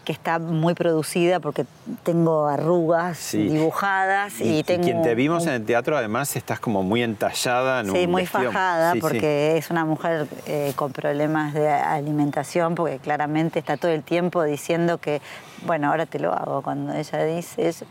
que 0.06 0.14
está 0.14 0.40
muy 0.40 0.74
producida 0.76 1.40
porque 1.42 1.66
tengo 2.04 2.48
arrugas 2.48 3.18
Sí. 3.18 3.50
dibujadas 3.50 4.40
y, 4.40 4.44
y, 4.46 4.60
y 4.60 4.64
tengo 4.64 4.84
quien 4.84 5.02
te 5.02 5.16
vimos 5.16 5.44
un- 5.44 5.50
en 5.50 5.56
el 5.56 5.66
teatro, 5.66 5.98
además, 5.98 6.36
estás 6.36 6.60
como 6.60 6.84
muy 6.84 7.04
entallada 7.04 7.82
en 7.82 7.92
Sí, 7.92 8.06
un 8.06 8.12
muy 8.12 8.22
vestido. 8.22 8.52
fajada 8.52 8.92
Sí, 8.94 8.98
sí. 9.00 9.02
porque 9.02 9.58
es 9.58 9.70
una 9.72 9.84
mujer 9.84 10.28
eh, 10.46 10.72
con 10.76 10.92
problemas 10.94 11.54
de 11.54 11.68
alimentación 11.70 12.76
porque 12.76 13.00
claramente 13.00 13.60
está 13.60 13.76
todo 13.78 13.92
el 13.92 14.04
tiempo 14.04 14.44
diciendo 14.44 15.00
que, 15.00 15.22
bueno, 15.66 15.90
ahora 15.90 16.06
te 16.06 16.20
lo 16.20 16.32
hago 16.34 16.62
cuando 16.62 16.94
ella 16.94 17.24
dice 17.26 17.68
eso. 17.68 17.86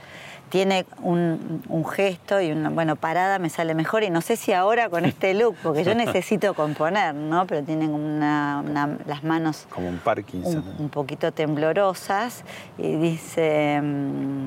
Tiene 0.54 0.86
un, 1.02 1.64
un 1.68 1.84
gesto 1.84 2.40
y 2.40 2.52
una, 2.52 2.70
bueno, 2.70 2.94
parada 2.94 3.40
me 3.40 3.50
sale 3.50 3.74
mejor 3.74 4.04
y 4.04 4.10
no 4.10 4.20
sé 4.20 4.36
si 4.36 4.52
ahora 4.52 4.88
con 4.88 5.04
este 5.04 5.34
look, 5.34 5.56
porque 5.64 5.82
yo 5.82 5.94
necesito 5.96 6.54
componer, 6.54 7.12
¿no? 7.12 7.44
Pero 7.48 7.64
tienen 7.64 7.90
una, 7.92 8.62
una- 8.64 8.96
las 9.04 9.24
manos 9.24 9.66
Como 9.68 9.88
un 9.88 9.98
Parkinson. 9.98 10.58
un, 10.78 10.84
un 10.84 10.88
poquito 10.90 11.32
temblorosas 11.32 12.44
y 12.78 12.94
dice, 12.94 13.80
mm, 13.82 14.46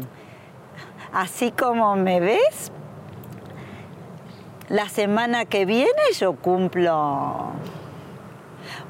así 1.12 1.52
como 1.52 1.98
me 1.98 2.22
ves, 2.22 2.72
la 4.70 4.88
semana 4.88 5.44
que 5.44 5.66
viene 5.66 5.92
yo 6.18 6.38
cumplo 6.38 7.48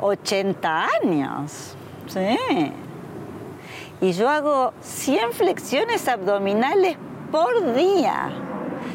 80 0.02 0.88
años. 1.02 1.76
Sí. 2.06 2.38
Y 4.02 4.12
yo 4.12 4.30
hago 4.30 4.72
100 4.82 5.32
flexiones 5.34 6.08
abdominales 6.08 6.96
por 7.32 7.74
día. 7.74 8.30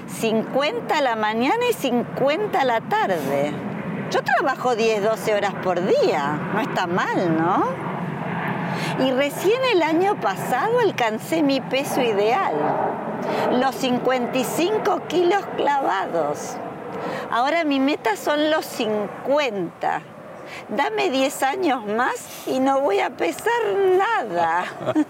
50 0.07 0.97
a 0.97 1.01
la 1.01 1.17
mañana 1.17 1.65
y 1.71 1.73
50 1.73 2.61
a 2.61 2.65
la 2.65 2.81
tarde. 2.81 3.53
Yo 4.11 4.23
trabajo 4.23 4.77
10, 4.77 5.03
12 5.03 5.35
horas 5.35 5.55
por 5.63 5.85
día. 5.85 6.39
No 6.55 6.61
está 6.61 6.87
mal, 6.87 7.37
¿no? 7.37 7.65
Y 9.05 9.11
recién 9.13 9.61
el 9.73 9.83
año 9.83 10.21
pasado 10.21 10.81
alcancé 10.81 11.43
mi 11.43 11.61
peso 11.61 12.03
ideal. 12.03 12.55
Los 13.53 13.75
55 13.77 15.03
kilos 15.09 15.45
clavados. 15.57 16.57
Ahora 17.31 17.65
mi 17.65 17.81
meta 17.81 18.17
son 18.17 18.51
los 18.51 18.65
50. 18.67 20.03
Dame 20.69 21.11
10 21.11 21.43
años 21.43 21.85
más 21.87 22.47
y 22.47 22.61
no 22.61 22.81
voy 22.81 23.01
a 23.01 23.11
pesar 23.11 23.53
nada. 23.99 24.65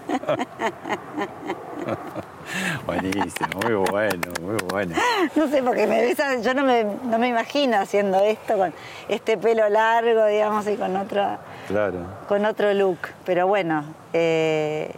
Buenísimo, 2.85 3.47
muy 3.63 3.73
bueno, 3.73 4.31
muy 4.41 4.57
bueno. 4.69 4.95
No 5.35 5.47
sé, 5.47 5.63
porque 5.63 5.87
me 5.87 6.01
ves, 6.01 6.17
yo 6.43 6.53
no 6.53 6.63
me, 6.63 6.83
no 6.83 7.17
me 7.17 7.29
imagino 7.29 7.77
haciendo 7.77 8.19
esto 8.19 8.57
con 8.57 8.73
este 9.07 9.37
pelo 9.37 9.67
largo, 9.69 10.25
digamos, 10.25 10.67
y 10.67 10.75
con 10.75 10.95
otro, 10.97 11.37
Claro. 11.67 11.99
con 12.27 12.45
otro 12.45 12.73
look. 12.73 12.99
Pero 13.25 13.47
bueno, 13.47 13.85
eh, 14.11 14.93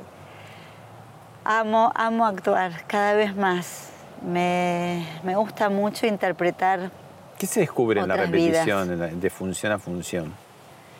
amo, 1.44 1.92
amo 1.96 2.26
actuar 2.26 2.72
cada 2.88 3.14
vez 3.14 3.36
más. 3.36 3.90
Me, 4.22 5.06
me 5.24 5.36
gusta 5.36 5.70
mucho 5.70 6.08
interpretar. 6.08 6.90
¿Qué 7.38 7.48
se 7.48 7.60
descubre 7.62 8.00
en 8.02 8.08
la 8.08 8.16
repetición, 8.16 8.92
en 8.92 9.00
la- 9.00 9.08
de 9.08 9.30
función 9.30 9.72
a 9.72 9.80
función? 9.80 10.34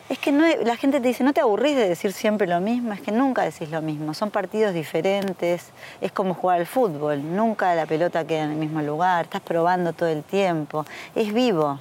Es 0.08 0.18
que 0.18 0.30
no, 0.30 0.44
la 0.64 0.76
gente 0.76 1.00
te 1.00 1.08
dice, 1.08 1.24
no 1.24 1.32
te 1.32 1.40
aburrís 1.40 1.74
de 1.74 1.88
decir 1.88 2.12
siempre 2.12 2.46
lo 2.46 2.60
mismo, 2.60 2.92
es 2.92 3.00
que 3.00 3.10
nunca 3.10 3.42
decís 3.42 3.70
lo 3.70 3.82
mismo, 3.82 4.14
son 4.14 4.30
partidos 4.30 4.72
diferentes, 4.72 5.70
es 6.00 6.12
como 6.12 6.34
jugar 6.34 6.60
al 6.60 6.66
fútbol, 6.66 7.34
nunca 7.34 7.74
la 7.74 7.86
pelota 7.86 8.24
queda 8.24 8.44
en 8.44 8.50
el 8.52 8.56
mismo 8.56 8.82
lugar, 8.82 9.24
estás 9.24 9.40
probando 9.40 9.92
todo 9.94 10.08
el 10.08 10.22
tiempo, 10.22 10.84
es 11.16 11.32
vivo, 11.32 11.80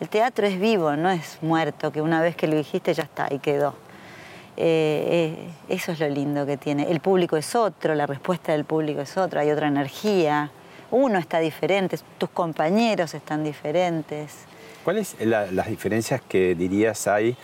el 0.00 0.08
teatro 0.08 0.46
es 0.46 0.60
vivo, 0.60 0.94
no 0.94 1.10
es 1.10 1.38
muerto, 1.42 1.90
que 1.90 2.00
una 2.00 2.20
vez 2.20 2.36
que 2.36 2.46
lo 2.46 2.54
dijiste 2.56 2.94
ya 2.94 3.02
está 3.04 3.26
y 3.32 3.40
quedó. 3.40 3.74
Eh, 4.56 5.34
eh, 5.68 5.74
eso 5.74 5.90
es 5.90 5.98
lo 5.98 6.08
lindo 6.08 6.46
que 6.46 6.56
tiene. 6.56 6.88
El 6.88 7.00
público 7.00 7.36
es 7.36 7.56
otro, 7.56 7.96
la 7.96 8.06
respuesta 8.06 8.52
del 8.52 8.64
público 8.64 9.00
es 9.00 9.16
otra, 9.16 9.40
hay 9.40 9.50
otra 9.50 9.66
energía. 9.66 10.50
Uno 10.96 11.18
está 11.18 11.40
diferente, 11.40 11.98
tus 12.18 12.30
compañeros 12.30 13.14
están 13.14 13.42
diferentes. 13.42 14.30
¿Cuáles 14.84 15.16
la- 15.18 15.46
las 15.50 15.66
diferencias 15.66 16.20
que 16.22 16.54
dirías 16.54 17.08
hay 17.08 17.36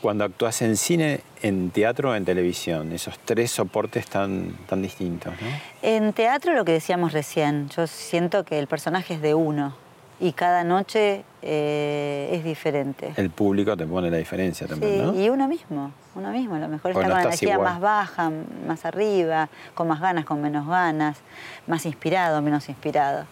cuando 0.00 0.22
actúas 0.24 0.62
en 0.62 0.76
cine, 0.76 1.20
en 1.42 1.70
teatro 1.70 2.10
o 2.10 2.14
en 2.14 2.24
televisión? 2.24 2.92
Esos 2.92 3.18
tres 3.24 3.50
soportes 3.50 4.06
tan, 4.06 4.56
tan 4.68 4.82
distintos, 4.82 5.32
¿no? 5.40 5.48
En 5.82 6.12
teatro 6.12 6.52
lo 6.54 6.64
que 6.64 6.70
decíamos 6.72 7.12
recién, 7.12 7.68
yo 7.70 7.88
siento 7.88 8.44
que 8.44 8.60
el 8.60 8.68
personaje 8.68 9.14
es 9.14 9.20
de 9.20 9.34
uno 9.34 9.74
y 10.20 10.32
cada 10.32 10.64
noche 10.64 11.24
eh, 11.42 12.30
es 12.32 12.44
diferente. 12.44 13.12
El 13.16 13.30
público 13.30 13.76
te 13.76 13.86
pone 13.86 14.10
la 14.10 14.16
diferencia 14.16 14.66
también, 14.66 14.92
Sí, 14.92 14.98
¿no? 15.02 15.14
y 15.20 15.28
uno 15.30 15.46
mismo, 15.46 15.92
uno 16.14 16.30
mismo, 16.30 16.56
a 16.56 16.58
lo 16.58 16.68
mejor 16.68 16.92
Porque 16.92 17.06
está 17.06 17.08
no 17.08 17.14
con 17.22 17.26
energía 17.32 17.54
igual. 17.54 17.68
más 17.72 17.80
baja, 17.80 18.30
más 18.66 18.84
arriba, 18.84 19.48
con 19.74 19.86
más 19.88 20.00
ganas, 20.00 20.24
con 20.24 20.40
menos 20.42 20.66
ganas, 20.66 21.18
más 21.66 21.86
inspirado, 21.86 22.42
menos 22.42 22.68
inspirado. 22.68 23.24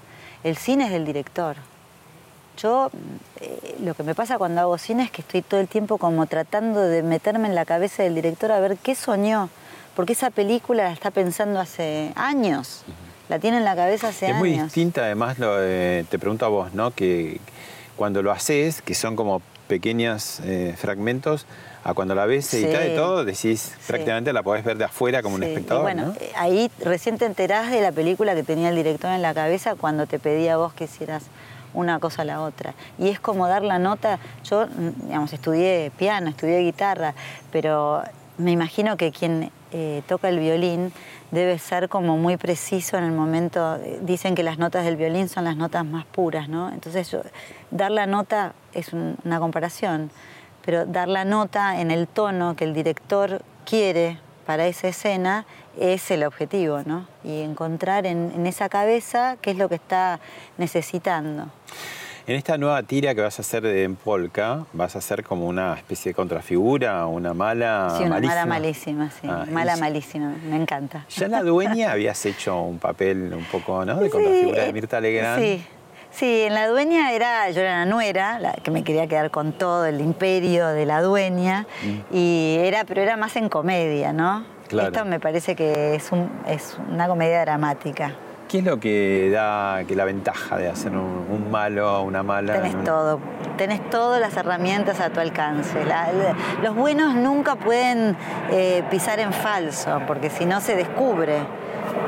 El 0.45 0.57
cine 0.57 0.85
es 0.85 0.91
del 0.93 1.05
director. 1.05 1.57
Yo, 2.59 2.91
eh, 3.41 3.77
lo 3.83 3.95
que 3.95 4.03
me 4.03 4.15
pasa 4.15 4.39
cuando 4.39 4.61
hago 4.63 4.79
cine 4.79 5.03
es 5.03 5.11
que 5.11 5.21
estoy 5.23 5.43
todo 5.43 5.61
el 5.61 5.69
tiempo 5.69 5.99
como 5.99 6.27
tratando 6.27 6.81
de 6.81 7.03
meterme 7.03 7.49
en 7.49 7.55
la 7.55 7.65
cabeza 7.67 8.03
del 8.03 8.15
director 8.15 8.51
a 8.53 8.61
ver 8.61 8.77
qué 8.79 8.95
soñó, 8.95 9.51
porque 9.95 10.13
esa 10.15 10.31
película 10.31 10.85
la 10.85 10.93
está 10.93 11.11
pensando 11.11 11.59
hace 11.61 12.13
años, 12.15 12.83
la 13.29 13.39
tiene 13.39 13.59
en 13.59 13.65
la 13.65 13.75
cabeza 13.77 14.09
hace 14.09 14.27
es 14.27 14.31
años. 14.33 14.39
muy 14.39 14.51
distinta, 14.59 15.03
además, 15.05 15.39
lo, 15.39 15.57
te 15.57 16.19
pregunto 16.19 16.45
a 16.47 16.49
vos, 16.49 16.75
¿no? 16.75 16.91
Que 16.93 17.41
cuando 17.97 18.23
lo 18.23 18.31
haces, 18.31 18.83
que 18.83 18.95
son 18.95 19.17
como 19.17 19.43
pequeños 19.69 20.41
eh, 20.45 20.75
fragmentos 20.77 21.47
a 21.83 21.93
cuando 21.95 22.15
la 22.15 22.27
ves 22.27 22.53
editada 22.55 22.85
Sí. 22.85 22.91
y 22.93 22.95
todo, 22.97 23.25
decís, 23.25 23.61
Sí. 23.61 23.85
prácticamente 23.89 24.33
la 24.33 24.43
podés 24.43 24.65
ver 24.65 24.77
de 24.77 24.85
afuera 24.85 25.23
como 25.23 25.35
un 25.37 25.43
y 25.43 25.47
espectador, 25.47 25.83
bueno, 25.83 26.07
¿no? 26.07 26.13
eh, 26.21 26.31
ahí 26.37 26.71
recién 26.85 27.19
te 27.19 27.25
enterás 27.27 27.71
de 27.71 27.81
la 27.81 27.91
película 27.93 28.35
que 28.35 28.43
tenía 28.43 28.69
el 28.69 28.77
director 28.77 29.11
en 29.11 29.23
la 29.23 29.35
cabeza 29.35 29.75
cuando 29.75 30.07
te 30.07 30.19
pedía 30.19 30.55
a 30.55 30.57
vos 30.57 30.73
que 30.73 30.85
hicieras 30.85 31.25
una 31.75 31.99
cosa 31.99 32.23
a 32.23 32.25
la 32.25 32.41
otra. 32.43 32.75
Y 32.99 33.09
es 33.09 33.21
como 33.21 33.49
dar 33.49 33.63
la 33.63 33.79
nota. 33.79 34.19
Yo, 34.45 34.67
digamos, 35.05 35.33
estudié 35.33 35.91
piano, 35.99 36.31
estudié 36.31 36.61
guitarra, 36.61 37.15
pero 37.53 38.03
me 38.39 38.51
imagino 38.53 38.97
que 38.97 39.11
quien 39.13 39.51
eh, 39.73 40.03
toca 40.09 40.29
el 40.29 40.39
violín 40.39 40.93
debe 41.31 41.59
ser 41.59 41.89
como 41.89 42.17
muy 42.17 42.37
preciso 42.37 42.97
en 42.99 43.05
el 43.05 43.13
momento. 43.13 43.79
Dicen 44.03 44.35
que 44.35 44.43
las 44.43 44.59
notas 44.59 44.85
del 44.85 44.97
violín 44.97 45.29
son 45.29 45.45
las 45.45 45.57
notas 45.57 45.85
más 45.85 46.05
puras, 46.07 46.49
¿no? 46.49 46.71
Entonces, 46.73 47.17
dar 47.71 47.91
la 47.91 48.07
nota 48.07 48.53
es 48.73 48.93
un- 48.93 49.17
una 49.25 49.39
comparación, 49.41 50.11
pero 50.65 50.87
dar 50.87 51.09
la 51.09 51.25
nota 51.25 51.81
en 51.81 51.91
el 51.91 52.07
tono 52.09 52.55
que 52.57 52.65
el 52.65 52.75
director 52.75 53.43
quiere 53.65 54.19
para 54.47 54.67
esa 54.67 54.89
escena 54.89 55.45
es 55.79 56.11
el 56.11 56.23
objetivo, 56.25 56.83
¿no? 56.87 57.07
Y 57.25 57.43
encontrar 57.43 58.07
en, 58.07 58.33
en 58.35 58.47
esa 58.47 58.69
cabeza 58.69 59.37
qué 59.41 59.51
es 59.51 59.59
lo 59.59 59.69
que 59.69 59.75
está 59.75 60.21
necesitando. 60.59 61.49
En 62.29 62.35
esta 62.35 62.59
nueva 62.59 62.83
tira 62.83 63.15
que 63.15 63.21
vas 63.21 63.39
a 63.39 63.43
hacer 63.43 63.63
de- 63.63 63.85
en 63.85 63.95
Polka, 63.95 64.65
vas 64.73 64.97
a 64.97 64.99
hacer 64.99 65.23
como 65.23 65.47
una 65.47 65.75
especie 65.75 66.11
de 66.11 66.15
contrafigura, 66.17 67.07
una 67.07 67.33
mala 67.35 67.95
sí, 67.97 68.03
una 68.03 68.11
malísima. 68.17 68.35
mala 68.35 68.47
malísima, 68.47 69.11
sí. 69.11 69.29
Ah, 69.31 69.47
mala 69.49 69.77
malísima, 69.77 70.35
me 70.45 70.57
encanta. 70.57 71.05
Ya 71.09 71.27
en 71.27 71.31
la 71.31 71.43
dueña 71.43 71.93
habías 71.93 72.27
hecho 72.27 72.61
un 72.63 72.81
papel 72.81 73.33
un 73.33 73.45
poco, 73.45 73.85
¿no? 73.85 74.01
De 74.01 74.11
contrafigura 74.11 74.65
de 74.65 74.73
Mirta 74.73 75.01
Legrand. 75.01 75.41
Sí, 75.41 75.65
sí, 76.11 76.43
en 76.49 76.55
la 76.55 76.67
dueña 76.67 77.13
era, 77.13 77.49
yo 77.51 77.61
era 77.61 77.79
la 77.79 77.87
nuera, 77.87 78.41
la 78.41 78.55
que 78.55 78.73
me 78.73 78.83
quería 78.83 79.07
quedar 79.07 79.31
con 79.31 79.53
todo 79.53 79.87
el 79.87 80.01
imperio 80.01 80.67
de 80.67 80.85
la 80.85 81.03
dueña, 81.03 81.65
y 82.11 82.57
era, 82.59 82.85
pero 82.85 83.03
era 83.03 83.17
más 83.17 83.37
en 83.37 83.49
comedia, 83.49 84.13
¿no? 84.13 84.45
Claro. 84.67 84.89
Esto 84.89 85.05
me 85.05 85.21
parece 85.21 85.55
que 85.55 85.95
es, 85.95 86.11
un- 86.11 86.29
es 86.49 86.77
una 86.93 87.07
comedia 87.07 87.41
dramática. 87.43 88.17
¿Qué 88.49 88.59
es 88.59 88.65
lo 88.65 88.79
que 88.79 89.29
da 89.33 89.83
que 89.89 89.97
la 89.97 90.05
ventaja 90.05 90.57
de 90.57 90.69
hacer 90.69 90.93
un, 90.93 91.27
un 91.31 91.51
malo 91.51 91.99
o 91.99 92.03
una 92.03 92.23
mala? 92.23 92.53
Tenés 92.55 92.85
todo, 92.85 93.19
tenés 93.57 93.91
todas 93.91 94.21
las 94.21 94.37
herramientas 94.37 95.01
a 95.01 95.11
tu 95.11 95.19
alcance. 95.19 95.85
La- 95.85 96.13
la- 96.13 96.35
los 96.63 96.75
buenos 96.77 97.15
nunca 97.17 97.57
pueden 97.57 98.17
eh, 98.51 98.85
pisar 98.89 99.19
en 99.19 99.33
falso, 99.33 100.01
porque 100.07 100.31
si 100.31 100.45
no 100.45 100.61
se 100.61 100.77
descubre, 100.77 101.39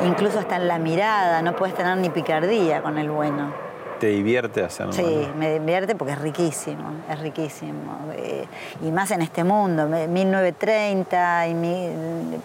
incluso 0.06 0.38
hasta 0.38 0.54
en 0.56 0.68
la 0.68 0.78
mirada, 0.78 1.42
no 1.42 1.56
puedes 1.56 1.74
tener 1.74 1.96
ni 1.98 2.08
picardía 2.08 2.82
con 2.82 2.98
el 2.98 3.10
bueno. 3.10 3.52
¿Te 4.00 4.06
divierte 4.08 4.62
hacer 4.62 4.86
un 4.86 4.92
Sí, 4.92 5.28
me 5.36 5.58
divierte 5.58 5.94
porque 5.96 6.12
es 6.12 6.20
riquísimo, 6.20 6.92
es 7.10 7.18
riquísimo. 7.18 7.98
Eh, 8.14 8.44
y 8.86 8.90
más 8.92 9.10
en 9.10 9.22
este 9.22 9.42
mundo, 9.44 9.88
me- 9.88 10.06
1930 10.06 11.48
y 11.48 11.54
mi 11.54 11.88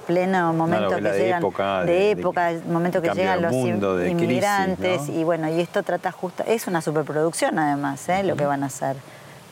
pleno 0.08 0.52
momento 0.54 0.96
que 0.96 1.02
de 1.02 1.20
llegan 1.20 1.42
época, 1.42 1.84
de, 1.86 2.12
época, 2.12 2.52
momento 2.68 3.02
que 3.02 3.10
llegan 3.10 3.42
los 3.42 3.54
in- 3.54 3.60
mundo, 3.60 3.96
crisis, 3.98 4.12
inmigrantes 4.12 5.10
¿no? 5.10 5.14
y 5.20 5.24
bueno, 5.24 5.50
y 5.50 5.60
esto 5.62 5.84
trata 5.84 6.12
justo, 6.12 6.44
es 6.48 6.66
una 6.68 6.82
superproducción 6.82 7.60
además, 7.60 8.08
¿eh? 8.10 8.24
lo 8.24 8.36
que 8.36 8.46
van 8.46 8.64
a 8.64 8.68
hacer. 8.68 8.96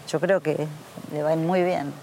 Yo 0.09 0.19
creo 0.19 0.39
que 0.41 0.67
le 1.13 1.23
va 1.23 1.29
a 1.29 1.33
ir 1.33 1.39
muy 1.39 1.61
bien. 1.63 1.93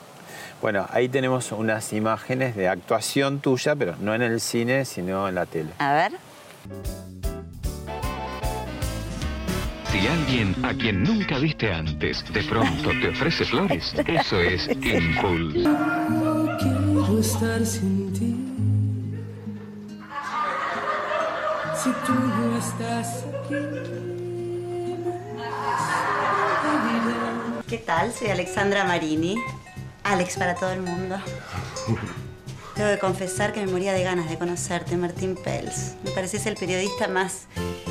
Bueno, 0.62 0.86
ahí 0.92 1.08
tenemos 1.08 1.52
unas 1.52 1.92
imágenes 1.92 2.56
de 2.56 2.68
actuación 2.68 3.40
tuya, 3.40 3.74
pero 3.76 3.94
no 4.00 4.14
en 4.14 4.22
el 4.22 4.40
cine, 4.40 4.84
sino 4.84 5.28
en 5.28 5.34
la 5.34 5.46
tele. 5.46 5.70
A 5.78 5.92
ver. 5.92 6.12
Si 9.98 10.06
alguien 10.06 10.54
a 10.64 10.72
quien 10.74 11.02
nunca 11.02 11.40
viste 11.40 11.72
antes 11.72 12.24
de 12.32 12.44
pronto 12.44 12.90
te 13.00 13.08
ofrece 13.08 13.44
flores, 13.44 13.92
eso 14.06 14.40
es 14.40 14.68
Impulse. 14.68 15.68
quiero 16.60 17.18
estar 17.18 17.66
sin 17.66 18.12
ti. 18.12 18.36
Si 21.82 21.90
tú 22.06 22.14
no 22.14 22.58
estás 22.58 23.24
aquí, 23.40 23.56
¿Qué 27.68 27.78
tal? 27.78 28.12
Soy 28.12 28.28
Alexandra 28.28 28.84
Marini. 28.84 29.34
Alex 30.04 30.36
para 30.36 30.54
todo 30.54 30.70
el 30.70 30.82
mundo. 30.82 31.16
Tengo 32.76 32.90
que 32.90 32.98
confesar 33.00 33.52
que 33.52 33.66
me 33.66 33.72
moría 33.72 33.92
de 33.92 34.04
ganas 34.04 34.30
de 34.30 34.38
conocerte, 34.38 34.96
Martín 34.96 35.34
Pels. 35.34 35.96
Me 36.04 36.12
pareces 36.12 36.46
el 36.46 36.54
periodista 36.54 37.08
más 37.08 37.48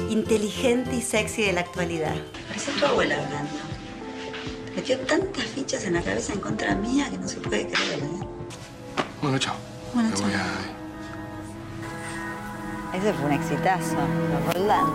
inteligente 0.09 0.95
y 0.95 1.01
sexy 1.01 1.43
de 1.43 1.53
la 1.53 1.61
actualidad. 1.61 2.15
Parece 2.47 2.71
tu 2.73 2.85
abuela 2.85 3.15
hablando. 3.15 3.51
Te 4.65 4.71
metió 4.75 4.99
tantas 4.99 5.45
fichas 5.45 5.83
en 5.85 5.93
la 5.93 6.01
cabeza 6.01 6.33
en 6.33 6.39
contra 6.39 6.75
mía 6.75 7.07
que 7.09 7.17
no 7.17 7.27
se 7.27 7.37
puede 7.39 7.67
creer. 7.67 7.99
¿eh? 7.99 8.27
Bueno, 9.21 9.37
chao. 9.39 9.55
Bueno, 9.93 10.09
Me 10.09 10.15
chao. 10.15 10.25
voy 10.25 10.33
a... 10.35 10.47
Ese 12.97 13.13
fue 13.13 13.25
un 13.25 13.33
exitazo, 13.33 13.95
los 13.95 14.53
Roldán. 14.53 14.85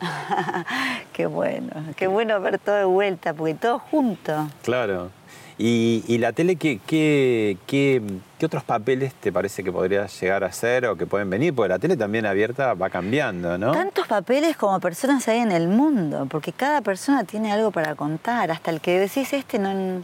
qué 1.12 1.26
bueno, 1.26 1.70
qué 1.96 2.06
bueno 2.06 2.40
ver 2.40 2.58
todo 2.58 2.76
de 2.76 2.84
vuelta, 2.84 3.34
porque 3.34 3.54
todo 3.54 3.78
junto. 3.78 4.48
Claro. 4.62 5.10
Y, 5.58 6.02
y 6.08 6.18
la 6.18 6.32
tele, 6.32 6.56
¿qué, 6.56 6.80
qué, 6.86 7.58
qué, 7.66 8.02
qué 8.38 8.46
otros 8.46 8.64
papeles 8.64 9.14
te 9.14 9.30
parece 9.30 9.62
que 9.62 9.70
podría 9.70 10.06
llegar 10.06 10.44
a 10.44 10.52
ser 10.52 10.86
o 10.86 10.96
que 10.96 11.06
pueden 11.06 11.28
venir? 11.30 11.54
Porque 11.54 11.68
la 11.68 11.78
tele 11.78 11.96
también 11.96 12.26
abierta 12.26 12.74
va 12.74 12.90
cambiando, 12.90 13.58
¿no? 13.58 13.72
Tantos 13.72 14.06
papeles 14.06 14.56
como 14.56 14.80
personas 14.80 15.28
hay 15.28 15.38
en 15.38 15.52
el 15.52 15.68
mundo, 15.68 16.26
porque 16.30 16.52
cada 16.52 16.80
persona 16.80 17.24
tiene 17.24 17.52
algo 17.52 17.70
para 17.70 17.94
contar, 17.94 18.50
hasta 18.50 18.70
el 18.70 18.80
que 18.80 18.98
decís 18.98 19.32
este 19.34 19.58
no, 19.58 20.02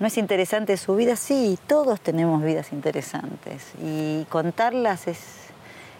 no 0.00 0.06
es 0.06 0.16
interesante 0.16 0.76
su 0.76 0.96
vida, 0.96 1.16
sí, 1.16 1.58
todos 1.66 2.00
tenemos 2.00 2.42
vidas 2.42 2.72
interesantes 2.72 3.72
y 3.82 4.24
contarlas 4.30 5.08
es, 5.08 5.18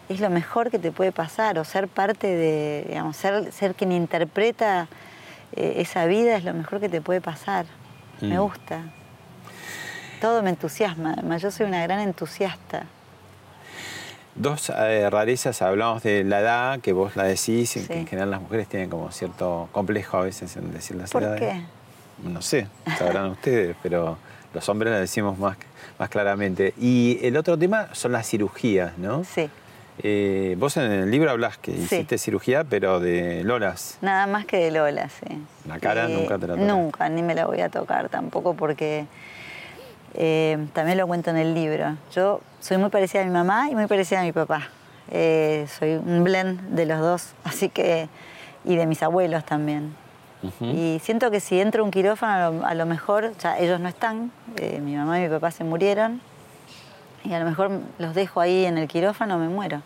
es 0.09 0.20
lo 0.20 0.30
mejor 0.30 0.70
que 0.70 0.78
te 0.78 0.92
puede 0.92 1.12
pasar, 1.12 1.59
o 1.59 1.64
ser 1.64 1.88
parte 1.88 2.28
de, 2.28 2.86
digamos, 2.88 3.16
ser, 3.16 3.53
ser 3.53 3.74
quien 3.74 3.92
interpreta 3.92 4.88
eh, 5.53 5.74
esa 5.78 6.07
vida 6.07 6.36
es 6.36 6.44
lo 6.44 6.55
mejor 6.55 6.80
que 6.80 6.88
te 6.88 7.01
puede 7.01 7.20
pasar. 7.20 7.66
Me 8.20 8.36
Mm. 8.38 8.40
gusta. 8.42 8.80
Todo 10.20 10.42
me 10.42 10.50
entusiasma, 10.50 11.14
además 11.14 11.40
yo 11.42 11.50
soy 11.50 11.66
una 11.66 11.82
gran 11.82 12.00
entusiasta. 12.00 12.84
Dos 14.34 14.70
eh, 14.70 15.08
rarezas, 15.10 15.60
hablamos 15.62 16.02
de 16.02 16.24
la 16.24 16.40
edad, 16.40 16.80
que 16.80 16.92
vos 16.92 17.16
la 17.16 17.24
decís, 17.24 17.70
Sí. 17.70 17.84
que 17.86 17.98
en 17.98 18.06
general 18.06 18.30
las 18.30 18.40
mujeres 18.40 18.68
tienen 18.68 18.88
como 18.88 19.10
cierto 19.10 19.68
complejo 19.72 20.18
a 20.18 20.22
veces 20.22 20.54
en 20.56 20.72
decir 20.72 20.96
las 20.96 21.10
¿Por 21.10 21.22
edades. 21.22 21.40
qué? 21.40 21.62
No 22.28 22.40
sé, 22.42 22.66
sabrán 22.98 23.26
ustedes, 23.30 23.76
pero 23.82 24.18
los 24.54 24.68
hombres 24.68 24.92
la 24.92 25.00
decimos 25.00 25.38
más, 25.38 25.56
más 25.98 26.08
claramente. 26.10 26.74
Y 26.78 27.18
el 27.22 27.36
otro 27.36 27.58
tema 27.58 27.88
son 27.92 28.12
las 28.12 28.26
cirugías, 28.28 28.96
¿no? 28.98 29.24
Sí. 29.24 29.50
Eh, 30.03 30.57
vos 30.59 30.76
en 30.76 30.90
el 30.90 31.11
libro 31.11 31.30
hablas 31.30 31.59
que 31.59 31.72
Sí. 31.72 31.82
hiciste 31.82 32.18
cirugía, 32.18 32.64
pero 32.64 33.01
de 33.01 33.42
lolas. 33.44 33.98
Nada 34.01 34.26
más 34.26 34.46
que 34.46 34.57
de 34.59 34.70
Lola, 34.70 35.09
sí. 35.09 35.26
La 35.66 35.78
cara 35.78 36.09
Eh, 36.09 36.14
nunca 36.14 36.38
te 36.38 36.46
la 36.46 36.55
tocas. 36.55 36.66
Nunca, 36.68 37.09
ni 37.09 37.22
me 37.22 37.34
la 37.34 37.46
voy 37.46 37.61
a 37.61 37.68
tocar 37.68 38.09
tampoco 38.09 38.55
porque 38.55 39.07
eh, 40.14 40.59
también 40.72 40.98
lo 40.98 41.07
cuento 41.07 41.30
en 41.30 41.36
el 41.36 41.55
libro. 41.55 41.96
Yo 42.14 42.40
soy 42.61 42.78
muy 42.78 42.90
parecida 42.90 43.22
a 43.22 43.24
mi 43.24 43.30
mamá 43.30 43.68
y 43.70 43.74
muy 43.74 43.86
parecida 43.86 44.20
a 44.20 44.24
mi 44.24 44.32
papá. 44.32 44.68
Eh, 45.11 45.66
soy 45.78 45.94
un 45.96 46.24
blend 46.24 46.61
de 46.70 46.86
los 46.86 46.98
dos, 47.01 47.32
así 47.44 47.68
que. 47.68 48.09
y 48.64 48.76
de 48.76 48.84
mis 48.86 49.03
abuelos 49.03 49.44
también. 49.44 49.94
Y 50.61 50.98
siento 51.03 51.30
que 51.30 51.38
si 51.40 51.61
entro 51.61 51.82
a 51.82 51.84
un 51.84 51.90
quirófano, 51.90 52.32
a 52.32 52.51
lo, 52.51 52.66
a 52.66 52.74
lo 52.74 52.86
mejor, 52.86 53.32
ya 53.38 53.59
ellos 53.59 53.78
no 53.78 53.88
están, 53.90 54.32
mi 54.82 54.96
mamá 54.96 55.18
y 55.18 55.24
mi 55.24 55.28
papá 55.28 55.51
se 55.51 55.64
murieron, 55.64 56.20
y 57.24 57.34
a 57.34 57.38
lo 57.40 57.44
mejor 57.44 57.70
los 57.98 58.14
dejo 58.14 58.40
ahí 58.40 58.64
en 58.64 58.78
el 58.78 58.88
quirófano, 58.88 59.36
me 59.38 59.48
muero. 59.48 59.82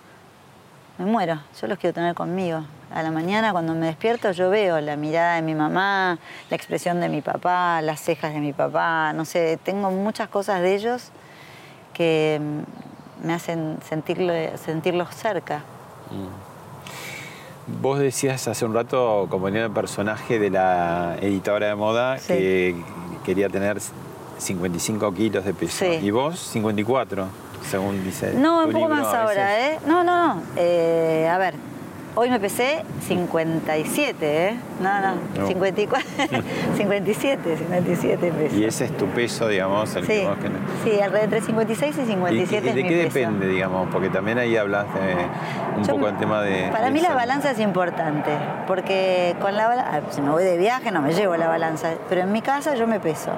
Me 0.99 1.07
muero, 1.07 1.41
yo 1.61 1.67
los 1.67 1.79
quiero 1.79 1.93
tener 1.95 2.15
conmigo. 2.15 2.61
A 2.93 3.03
la 3.03 3.11
mañana 3.11 3.51
cuando 3.51 3.75
me 3.75 3.87
despierto 3.87 4.31
yo 4.31 4.49
veo 4.51 4.81
la 4.81 4.97
mirada 4.97 5.35
de 5.35 5.43
mi 5.43 5.55
mamá, 5.55 6.19
la 6.49 6.57
expresión 6.57 7.01
de 7.01 7.09
mi 7.09 7.21
papá, 7.21 7.83
las 7.83 8.01
cejas 8.01 8.33
de 8.33 8.39
mi 8.41 8.53
papá, 8.53 9.13
no 9.13 9.25
sé, 9.25 9.59
tengo 9.65 9.91
muchas 9.91 10.29
cosas 10.29 10.61
de 10.61 10.75
ellos 10.77 11.11
que 11.93 12.41
mm, 12.41 13.27
me 13.27 13.35
hacen 13.35 13.79
sentirlo, 13.89 14.33
sentirlos 14.57 15.09
cerca. 15.15 15.63
Vos 17.81 17.99
decías 17.99 18.47
hace 18.47 18.65
un 18.65 18.75
rato, 18.75 19.27
como 19.31 19.49
el 19.49 19.71
personaje 19.71 20.39
de 20.39 20.51
la 20.51 21.17
editora 21.21 21.67
de 21.69 21.75
moda, 21.75 22.19
Sí. 22.19 22.29
que 22.29 22.77
quería 23.25 23.49
tener 23.49 23.79
55 24.39 25.13
kilos 25.15 25.45
de 25.45 25.55
peso. 25.55 25.85
Sí. 25.85 25.99
Y 26.03 26.11
vos, 26.11 26.39
54, 26.39 27.27
según 27.69 28.03
dice 28.05 28.35
No, 28.35 28.61
un 28.61 28.73
poco 28.73 28.89
libro 28.89 28.95
más 29.03 29.15
ahora. 29.15 29.69
¿eh? 29.69 29.79
No, 29.87 30.05
no, 30.05 30.35
no. 30.35 30.43
Eh, 30.57 31.29
a 31.31 31.39
ver, 31.39 31.55
Hoy 32.17 32.31
me 32.31 32.39
pesé 32.39 32.85
57, 33.09 34.49
¿eh? 34.49 34.57
No, 34.81 35.01
no, 35.01 35.15
No. 35.37 35.47
54, 35.49 36.09
57, 36.77 37.57
57 37.57 38.33
pesos. 38.33 38.57
Y 38.59 38.65
ese 38.65 38.85
es 38.85 38.97
tu 38.97 39.07
peso, 39.07 39.49
digamos, 39.49 39.97
el 39.97 40.07
Sí, 40.07 40.13
que 40.13 40.27
vos 40.29 40.37
querés. 40.37 40.53
sí, 40.85 41.01
alrededor 41.01 41.25
entre 41.25 41.41
56 41.41 41.97
y 41.99 42.01
¿Y, 42.03 42.05
57 42.07 42.67
y 42.67 42.69
es 42.71 42.75
de 42.77 42.83
mi 42.85 42.89
qué 42.89 42.97
depende, 42.97 43.49
digamos? 43.49 43.89
Porque 43.91 44.11
también 44.11 44.39
ahí 44.39 44.57
hablas 44.57 44.87
de 44.95 45.17
un 45.77 45.83
Yo- 45.83 45.95
poco 45.95 46.07
el 46.09 46.17
tema 46.17 46.41
de... 46.43 46.69
Para 46.71 46.91
mí 46.91 47.01
la 47.01 47.17
balanza 47.17 47.51
es 47.51 47.59
importante, 47.59 48.31
porque 48.69 49.35
con 49.41 49.57
la 49.57 49.67
balanza, 49.67 50.03
si 50.11 50.21
me 50.23 50.31
voy 50.31 50.45
de 50.45 50.57
viaje 50.57 50.93
no 50.93 51.03
me 51.03 51.13
llevo 51.15 51.37
la 51.37 51.49
balanza, 51.49 51.95
pero 52.09 52.21
en 52.21 52.31
mi 52.31 52.43
casa 52.43 52.77
yo 52.77 52.87
me 52.87 53.01
peso. 53.01 53.33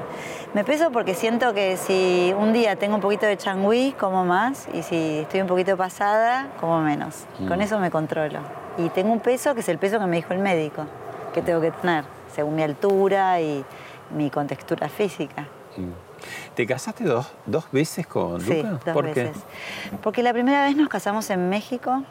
Me 0.53 0.65
peso 0.65 0.91
porque 0.91 1.15
siento 1.15 1.55
que 1.55 1.79
si 1.79 2.35
un 2.39 2.53
día 2.53 2.77
tengo 2.77 2.97
un 2.97 3.01
poquito 3.01 3.25
de 3.25 3.39
changüí, 3.39 3.93
como 3.99 4.27
más, 4.27 4.69
y 4.75 4.83
si 4.83 5.21
estoy 5.21 5.41
un 5.41 5.47
poquito 5.47 5.79
pasada, 5.79 6.49
como 6.61 6.83
menos. 6.83 7.25
Mm. 7.39 7.49
Con 7.49 7.63
eso 7.63 7.79
me 7.79 7.91
controlo. 7.91 8.41
Y 8.79 8.89
tengo 8.91 9.13
un 9.13 9.21
peso 9.21 9.55
que 9.55 9.61
es 9.61 9.69
el 9.69 9.79
peso 9.79 9.99
que 9.99 10.07
me 10.07 10.17
dijo 10.17 10.33
el 10.33 10.41
médico, 10.41 10.85
que 11.33 11.43
tengo 11.43 11.61
que 11.61 11.71
tener, 11.71 12.05
según 12.35 12.57
mi 12.57 12.63
altura 12.63 13.41
y 13.41 13.65
mi 14.15 14.31
contextura 14.31 14.89
física. 14.89 15.43
Mm. 15.77 15.91
¿Te 16.55 16.67
casaste 16.67 17.05
dos, 17.05 17.31
dos 17.47 17.71
veces 17.71 18.07
con 18.07 18.41
Sí, 18.41 18.63
Luca? 18.63 18.71
dos 18.85 18.95
¿Por 18.95 19.05
veces. 19.05 19.31
qué? 19.91 19.97
Porque 20.03 20.23
la 20.23 20.33
primera 20.33 20.65
vez 20.65 20.77
nos 20.77 20.89
casamos 20.89 21.29
en 21.31 21.49
México. 21.49 22.03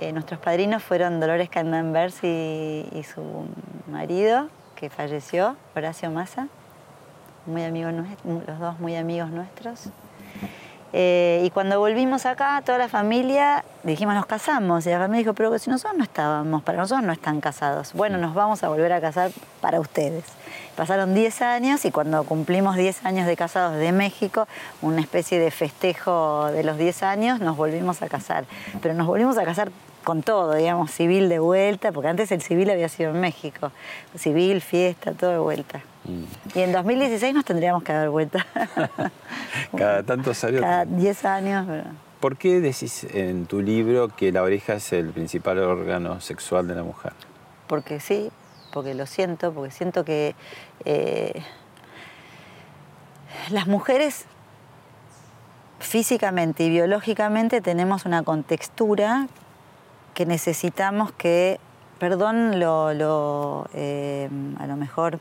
Eh, 0.00 0.12
nuestros 0.12 0.38
padrinos 0.40 0.82
fueron 0.82 1.20
Dolores 1.20 1.48
Candanvers 1.48 2.22
y, 2.22 2.86
y 2.92 3.02
su 3.02 3.22
marido, 3.90 4.48
que 4.74 4.90
falleció, 4.90 5.56
Horacio 5.74 6.10
Massa, 6.10 6.48
muy 7.46 7.64
amigo 7.64 7.88
nues- 7.90 8.44
los 8.46 8.58
dos 8.58 8.78
muy 8.78 8.94
amigos 8.96 9.30
nuestros. 9.30 9.88
Eh, 10.92 11.42
y 11.44 11.50
cuando 11.50 11.78
volvimos 11.78 12.26
acá, 12.26 12.62
toda 12.64 12.78
la 12.78 12.88
familia, 12.88 13.64
dijimos, 13.82 14.14
nos 14.14 14.26
casamos. 14.26 14.86
Y 14.86 14.90
la 14.90 14.98
familia 14.98 15.18
dijo, 15.18 15.34
pero 15.34 15.58
si 15.58 15.70
nosotros 15.70 15.98
no 15.98 16.04
estábamos, 16.04 16.62
para 16.62 16.78
nosotros 16.78 17.04
no 17.04 17.12
están 17.12 17.40
casados. 17.40 17.92
Bueno, 17.92 18.18
nos 18.18 18.34
vamos 18.34 18.62
a 18.62 18.68
volver 18.68 18.92
a 18.92 19.00
casar 19.00 19.30
para 19.60 19.80
ustedes. 19.80 20.24
Pasaron 20.76 21.14
10 21.14 21.42
años 21.42 21.84
y 21.84 21.90
cuando 21.90 22.24
cumplimos 22.24 22.76
10 22.76 23.04
años 23.04 23.26
de 23.26 23.36
casados 23.36 23.76
de 23.76 23.92
México, 23.92 24.46
una 24.82 25.00
especie 25.00 25.38
de 25.38 25.50
festejo 25.50 26.46
de 26.52 26.62
los 26.62 26.76
10 26.78 27.02
años, 27.02 27.40
nos 27.40 27.56
volvimos 27.56 28.02
a 28.02 28.08
casar. 28.08 28.44
Pero 28.82 28.94
nos 28.94 29.06
volvimos 29.06 29.38
a 29.38 29.44
casar 29.44 29.70
con 30.04 30.22
todo, 30.22 30.54
digamos, 30.54 30.92
civil 30.92 31.28
de 31.28 31.40
vuelta, 31.40 31.90
porque 31.92 32.08
antes 32.08 32.30
el 32.30 32.40
civil 32.40 32.70
había 32.70 32.88
sido 32.88 33.10
en 33.10 33.20
México. 33.20 33.72
Civil, 34.16 34.60
fiesta, 34.60 35.12
todo 35.12 35.30
de 35.30 35.38
vuelta. 35.38 35.80
Y 36.54 36.60
en 36.60 36.72
2016 36.72 37.34
nos 37.34 37.44
tendríamos 37.44 37.82
que 37.82 37.92
dar 37.92 38.08
vuelta. 38.10 38.46
Cada 39.76 40.02
tantos 40.02 40.42
años. 40.44 40.60
Cada 40.60 40.84
10 40.84 41.24
años. 41.24 41.66
pero- 41.68 41.84
¿Por 42.20 42.36
qué 42.36 42.60
decís 42.60 43.04
en 43.12 43.46
tu 43.46 43.60
libro 43.60 44.08
que 44.08 44.32
la 44.32 44.42
oreja 44.42 44.74
es 44.74 44.92
el 44.92 45.10
principal 45.10 45.58
órgano 45.58 46.20
sexual 46.20 46.66
de 46.66 46.74
la 46.74 46.82
mujer? 46.82 47.12
Porque 47.66 48.00
sí, 48.00 48.30
porque 48.72 48.94
lo 48.94 49.06
siento, 49.06 49.52
porque 49.52 49.70
siento 49.70 50.04
que 50.04 50.34
eh, 50.84 51.42
las 53.50 53.66
mujeres 53.66 54.24
físicamente 55.78 56.64
y 56.64 56.70
biológicamente 56.70 57.60
tenemos 57.60 58.06
una 58.06 58.22
contextura 58.22 59.28
que 60.14 60.24
necesitamos 60.26 61.12
que, 61.12 61.60
perdón 61.98 62.58
lo, 62.58 62.94
lo, 62.94 63.68
eh, 63.74 64.28
a 64.58 64.66
lo 64.66 64.76
mejor 64.76 65.18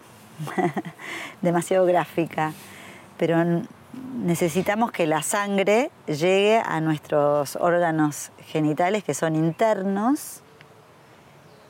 demasiado 1.41 1.85
gráfica, 1.85 2.53
pero 3.17 3.37
necesitamos 4.17 4.91
que 4.91 5.07
la 5.07 5.21
sangre 5.21 5.91
llegue 6.07 6.61
a 6.63 6.81
nuestros 6.81 7.55
órganos 7.57 8.31
genitales 8.47 9.03
que 9.03 9.13
son 9.13 9.35
internos 9.35 10.41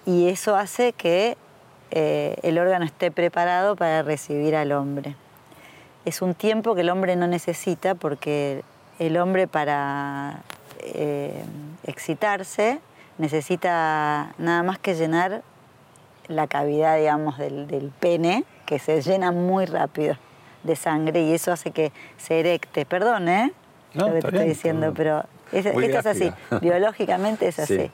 y 0.06 0.30
eso 0.30 0.56
hace 0.56 0.94
que 0.94 1.38
eh, 1.92 2.36
el 2.44 2.58
órgano 2.60 2.86
esté 2.86 3.12
preparado 3.12 3.76
para 3.76 4.04
recibir 4.04 4.56
al 4.56 4.72
hombre. 4.72 5.16
Es 6.06 6.22
un 6.22 6.36
tiempo 6.36 6.76
que 6.76 6.82
el 6.82 6.90
hombre 6.90 7.16
no 7.16 7.28
necesita 7.28 7.96
porque 7.96 8.64
el 9.00 9.18
hombre 9.18 9.48
para 9.48 10.42
eh, 10.80 11.44
excitarse 11.84 12.80
necesita 13.18 14.34
nada 14.38 14.64
más 14.64 14.78
que 14.78 14.94
llenar 14.94 15.42
la 16.28 16.48
cavidad, 16.48 16.98
digamos, 16.98 17.38
del 17.38 17.92
pene, 18.00 18.46
que 18.66 18.80
se 18.80 19.02
llena 19.02 19.32
muy 19.32 19.66
rápido 19.66 20.18
de 20.64 20.76
sangre 20.76 21.22
y 21.22 21.34
eso 21.34 21.52
hace 21.52 21.72
que 21.72 21.92
se 22.18 22.40
erecte. 22.40 22.86
Perdón, 22.86 23.30
¿eh? 23.30 23.52
No, 23.94 24.08
Lo 24.08 24.14
que 24.16 24.22
te 24.22 24.28
estoy 24.28 24.40
bien, 24.40 24.50
diciendo, 24.50 24.94
pero 24.96 25.24
es, 25.52 25.66
esto 25.66 25.80
es 25.80 26.06
así. 26.06 26.32
Biológicamente 26.62 27.48
es 27.48 27.60
así. 27.60 27.78
Sí. 27.78 27.92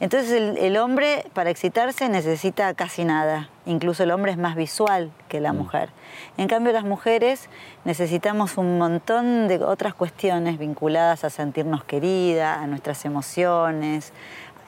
Entonces 0.00 0.30
el, 0.30 0.58
el 0.58 0.76
hombre 0.76 1.24
para 1.34 1.50
excitarse 1.50 2.08
necesita 2.08 2.72
casi 2.74 3.04
nada. 3.04 3.48
Incluso 3.66 4.04
el 4.04 4.12
hombre 4.12 4.30
es 4.30 4.38
más 4.38 4.54
visual 4.54 5.10
que 5.28 5.40
la 5.40 5.52
mujer. 5.52 5.90
En 6.36 6.46
cambio 6.46 6.72
las 6.72 6.84
mujeres 6.84 7.48
necesitamos 7.84 8.58
un 8.58 8.78
montón 8.78 9.48
de 9.48 9.62
otras 9.62 9.94
cuestiones 9.94 10.58
vinculadas 10.58 11.24
a 11.24 11.30
sentirnos 11.30 11.82
querida, 11.82 12.62
a 12.62 12.66
nuestras 12.68 13.04
emociones, 13.04 14.12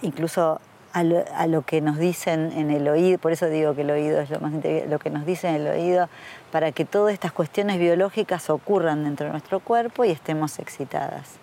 incluso 0.03 0.61
a 0.93 1.03
lo, 1.03 1.25
a 1.35 1.47
lo 1.47 1.63
que 1.63 1.81
nos 1.81 1.99
dicen 1.99 2.53
en 2.57 2.71
el 2.71 2.89
oído. 2.89 3.19
Por 3.19 3.33
eso 3.33 3.47
digo 3.47 3.75
que 3.75 3.83
el 3.83 3.91
oído 3.91 4.21
es 4.21 4.31
lo 4.31 4.41
más 4.41 4.53
lo 4.53 4.99
que 4.99 5.11
nos 5.11 5.27
dicen 5.27 5.55
en 5.55 5.63
el 5.63 5.69
oído 5.69 6.09
para 6.51 6.73
que 6.73 6.85
todas 6.85 7.13
estas 7.13 7.33
cuestiones 7.33 7.79
biológicas 7.79 8.51
ocurran 8.51 9.05
dentro 9.05 9.27
de 9.27 9.33
nuestro 9.33 9.61
cuerpo 9.61 10.05
y 10.05 10.11
estemos 10.11 10.59
excitadas 10.59 11.39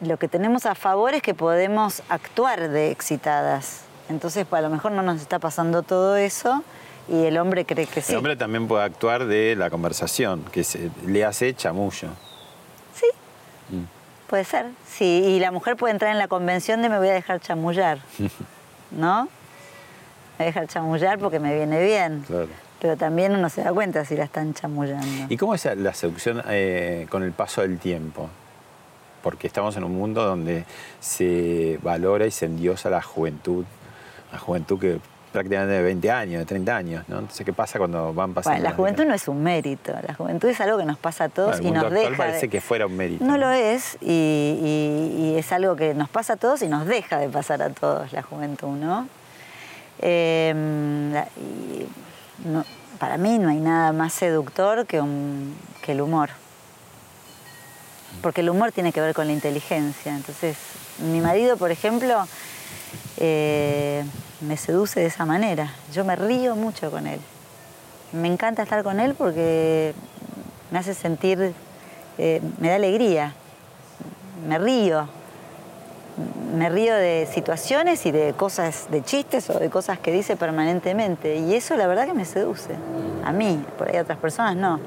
lo 0.00 0.18
que 0.18 0.28
tenemos 0.28 0.66
a 0.66 0.74
favor 0.74 1.14
es 1.14 1.22
que 1.22 1.34
podemos 1.34 2.02
actuar 2.08 2.70
de 2.70 2.90
excitadas. 2.90 3.82
Entonces, 4.08 4.46
pues, 4.48 4.58
a 4.60 4.62
lo 4.62 4.70
mejor 4.70 4.92
no 4.92 5.02
nos 5.02 5.20
está 5.20 5.38
pasando 5.38 5.82
todo 5.82 6.16
eso 6.16 6.64
y 7.08 7.24
el 7.24 7.38
hombre 7.38 7.64
cree 7.64 7.86
que 7.86 8.00
sí. 8.00 8.12
El 8.12 8.18
hombre 8.18 8.36
también 8.36 8.66
puede 8.66 8.84
actuar 8.84 9.26
de 9.26 9.54
la 9.56 9.70
conversación, 9.70 10.44
que 10.52 10.64
se, 10.64 10.90
le 11.06 11.24
hace 11.24 11.54
chamullo. 11.54 12.08
Puede 14.30 14.44
ser. 14.44 14.66
Sí, 14.86 15.24
y 15.26 15.40
la 15.40 15.50
mujer 15.50 15.76
puede 15.76 15.92
entrar 15.92 16.12
en 16.12 16.18
la 16.18 16.28
convención 16.28 16.82
de 16.82 16.88
me 16.88 16.98
voy 16.98 17.08
a 17.08 17.14
dejar 17.14 17.40
chamullar, 17.40 17.98
¿no? 18.92 19.24
Me 19.24 19.28
voy 20.38 20.42
a 20.42 20.44
dejar 20.44 20.68
chamullar 20.68 21.18
porque 21.18 21.40
me 21.40 21.52
viene 21.52 21.84
bien. 21.84 22.22
Claro. 22.28 22.46
Pero 22.78 22.96
también 22.96 23.34
uno 23.34 23.50
se 23.50 23.64
da 23.64 23.72
cuenta 23.72 24.04
si 24.04 24.14
la 24.16 24.22
están 24.22 24.54
chamullando. 24.54 25.26
¿Y 25.28 25.36
cómo 25.36 25.56
es 25.56 25.64
la 25.76 25.92
seducción 25.94 26.44
eh, 26.48 27.08
con 27.10 27.24
el 27.24 27.32
paso 27.32 27.62
del 27.62 27.80
tiempo? 27.80 28.30
Porque 29.20 29.48
estamos 29.48 29.76
en 29.76 29.82
un 29.82 29.96
mundo 29.96 30.24
donde 30.24 30.64
se 31.00 31.80
valora 31.82 32.24
y 32.24 32.30
se 32.30 32.46
endiosa 32.46 32.88
la 32.88 33.02
juventud, 33.02 33.64
la 34.32 34.38
juventud 34.38 34.78
que 34.78 35.00
prácticamente 35.32 35.74
de 35.74 35.82
20 35.82 36.10
años, 36.10 36.38
de 36.40 36.44
30 36.46 36.76
años, 36.76 37.04
¿no? 37.08 37.18
Entonces, 37.20 37.44
¿qué 37.46 37.52
pasa 37.52 37.78
cuando 37.78 38.12
van 38.12 38.34
pasando? 38.34 38.56
Bueno, 38.58 38.68
la 38.70 38.74
juventud 38.76 39.04
no 39.04 39.14
es 39.14 39.28
un 39.28 39.42
mérito, 39.42 39.92
la 40.06 40.14
juventud 40.14 40.48
es 40.48 40.60
algo 40.60 40.76
que 40.78 40.84
nos 40.84 40.98
pasa 40.98 41.24
a 41.24 41.28
todos 41.28 41.60
Bueno, 41.60 41.80
y 41.80 41.82
nos 41.82 41.92
deja. 41.92 42.10
de- 42.10 42.16
parece 42.16 42.48
que 42.48 42.60
fuera 42.60 42.86
un 42.86 42.96
mérito. 42.96 43.24
No 43.24 43.38
lo 43.38 43.50
es 43.50 43.96
y, 44.00 44.08
y- 44.08 45.22
y 45.34 45.38
es 45.38 45.52
algo 45.52 45.76
que 45.76 45.94
nos 45.94 46.08
pasa 46.08 46.32
a 46.32 46.36
todos 46.36 46.62
y 46.62 46.68
nos 46.68 46.86
deja 46.86 47.18
de 47.18 47.28
pasar 47.28 47.62
a 47.62 47.70
todos 47.70 48.12
la 48.12 48.22
juventud, 48.22 48.76
¿no? 48.76 49.06
Eh, 50.00 50.52
y 51.36 52.48
no- 52.48 52.64
para 52.98 53.16
mí 53.16 53.38
no 53.38 53.48
hay 53.50 53.58
nada 53.60 53.92
más 53.92 54.12
seductor 54.12 54.86
que, 54.86 55.00
un- 55.00 55.54
que 55.82 55.92
el 55.92 56.00
humor. 56.00 56.30
Porque 58.22 58.40
el 58.40 58.50
humor 58.50 58.72
tiene 58.72 58.92
que 58.92 59.00
ver 59.00 59.14
con 59.14 59.26
la 59.26 59.32
inteligencia. 59.32 60.14
Entonces, 60.14 60.56
mi 60.98 61.20
marido, 61.20 61.56
por 61.56 61.70
ejemplo, 61.70 62.26
eh, 63.16 64.04
me 64.40 64.56
seduce 64.56 65.00
de 65.00 65.06
esa 65.06 65.24
manera. 65.24 65.72
Yo 65.92 66.04
me 66.04 66.16
río 66.16 66.56
mucho 66.56 66.90
con 66.90 67.06
él. 67.06 67.20
Me 68.12 68.28
encanta 68.28 68.62
estar 68.62 68.82
con 68.82 69.00
él 69.00 69.14
porque 69.14 69.94
me 70.70 70.78
hace 70.78 70.94
sentir, 70.94 71.52
eh, 72.18 72.40
me 72.58 72.68
da 72.68 72.76
alegría. 72.76 73.34
Me 74.48 74.58
río. 74.58 75.08
Me 76.56 76.68
río 76.68 76.94
de 76.94 77.28
situaciones 77.32 78.04
y 78.06 78.10
de 78.10 78.32
cosas, 78.32 78.88
de 78.90 79.02
chistes 79.02 79.48
o 79.50 79.58
de 79.58 79.70
cosas 79.70 79.98
que 79.98 80.10
dice 80.10 80.36
permanentemente. 80.36 81.36
Y 81.36 81.54
eso 81.54 81.76
la 81.76 81.86
verdad 81.86 82.06
que 82.06 82.14
me 82.14 82.24
seduce. 82.24 82.74
A 83.24 83.32
mí, 83.32 83.64
por 83.78 83.88
ahí 83.88 83.96
a 83.96 84.02
otras 84.02 84.18
personas 84.18 84.56
no. 84.56 84.80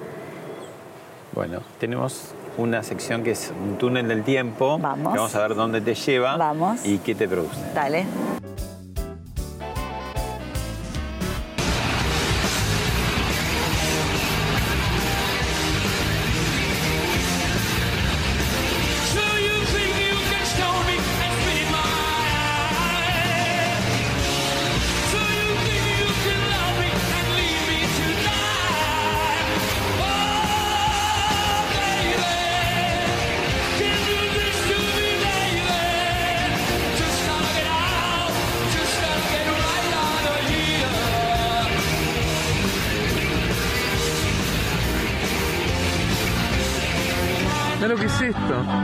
Bueno, 1.33 1.61
tenemos 1.79 2.33
una 2.57 2.83
sección 2.83 3.23
que 3.23 3.31
es 3.31 3.51
un 3.63 3.77
túnel 3.77 4.07
del 4.07 4.23
tiempo. 4.23 4.77
Vamos. 4.79 5.13
que 5.13 5.17
vamos 5.19 5.35
a 5.35 5.41
ver 5.41 5.55
dónde 5.55 5.81
te 5.81 5.95
lleva 5.95 6.37
Vamos. 6.37 6.85
y 6.85 6.97
qué 6.99 7.15
te 7.15 7.27
produce. 7.27 7.59
Dale. 7.73 8.05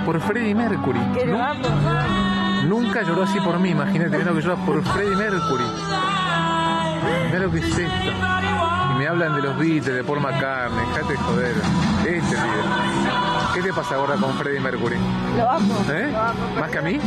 Por 0.09 0.19
Freddie 0.21 0.55
Mercury. 0.55 0.97
Nu- 1.27 2.67
Nunca 2.67 3.03
lloró 3.03 3.21
así 3.25 3.39
por 3.41 3.59
mí, 3.59 3.69
imagínate, 3.69 4.09
mira 4.17 4.31
lo 4.31 4.35
que 4.37 4.41
llora 4.41 4.55
por 4.65 4.83
Freddie 4.83 5.15
Mercury. 5.15 5.63
Mira 7.27 7.39
lo 7.41 7.51
que 7.51 7.59
es 7.59 7.65
esto. 7.65 8.09
Y 8.91 8.97
me 8.97 9.07
hablan 9.07 9.35
de 9.35 9.41
los 9.43 9.55
Beatles, 9.59 9.85
de 9.85 10.03
Paul 10.03 10.19
McCartney, 10.21 10.83
dejate 10.95 11.13
de 11.13 11.19
joder. 11.19 11.53
Este 12.07 12.35
pibe. 12.35 13.53
¿Qué 13.53 13.61
te 13.61 13.71
pasa 13.71 13.95
ahora 13.97 14.15
con 14.15 14.33
Freddie 14.33 14.59
Mercury? 14.59 14.95
Lo 15.37 15.47
amo. 15.47 15.75
¿Eh? 15.91 16.11
¿Más 16.59 16.71
que 16.71 16.77
a 16.79 16.81
mí? 16.81 16.99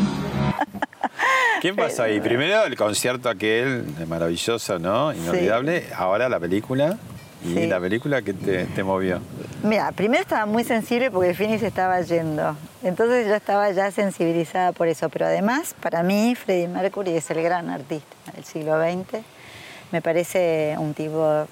¿Quién 1.60 1.74
pasó 1.74 2.04
ahí? 2.04 2.20
Primero 2.20 2.62
el 2.66 2.76
concierto 2.76 3.28
aquel, 3.28 3.84
maravilloso, 4.08 4.78
¿no? 4.78 5.12
Inolvidable. 5.12 5.88
Ahora 5.96 6.28
la 6.28 6.38
película. 6.38 6.98
¿Y 7.44 7.54
Sí. 7.54 7.66
la 7.66 7.80
película 7.80 8.22
que 8.22 8.32
te, 8.32 8.66
te 8.66 8.84
movió? 8.84 9.18
Mira, 9.64 9.92
primero 9.92 10.20
estaba 10.20 10.44
muy 10.44 10.64
sensible 10.64 11.12
porque 11.12 11.34
Fini 11.34 11.56
se 11.56 11.68
estaba 11.68 12.00
yendo. 12.00 12.56
Entonces 12.82 13.28
yo 13.28 13.34
estaba 13.36 13.70
ya 13.70 13.92
sensibilizada 13.92 14.72
por 14.72 14.88
eso. 14.88 15.08
Pero 15.08 15.26
además, 15.26 15.76
para 15.80 16.02
mí, 16.02 16.34
Freddie 16.34 16.66
Mercury 16.66 17.12
es 17.12 17.30
el 17.30 17.44
gran 17.44 17.70
artista 17.70 18.16
del 18.34 18.44
siglo 18.44 18.76
XX. 18.82 19.22
Me 19.92 20.02
parece 20.02 20.74
un 20.78 20.94
tipo 20.94 21.46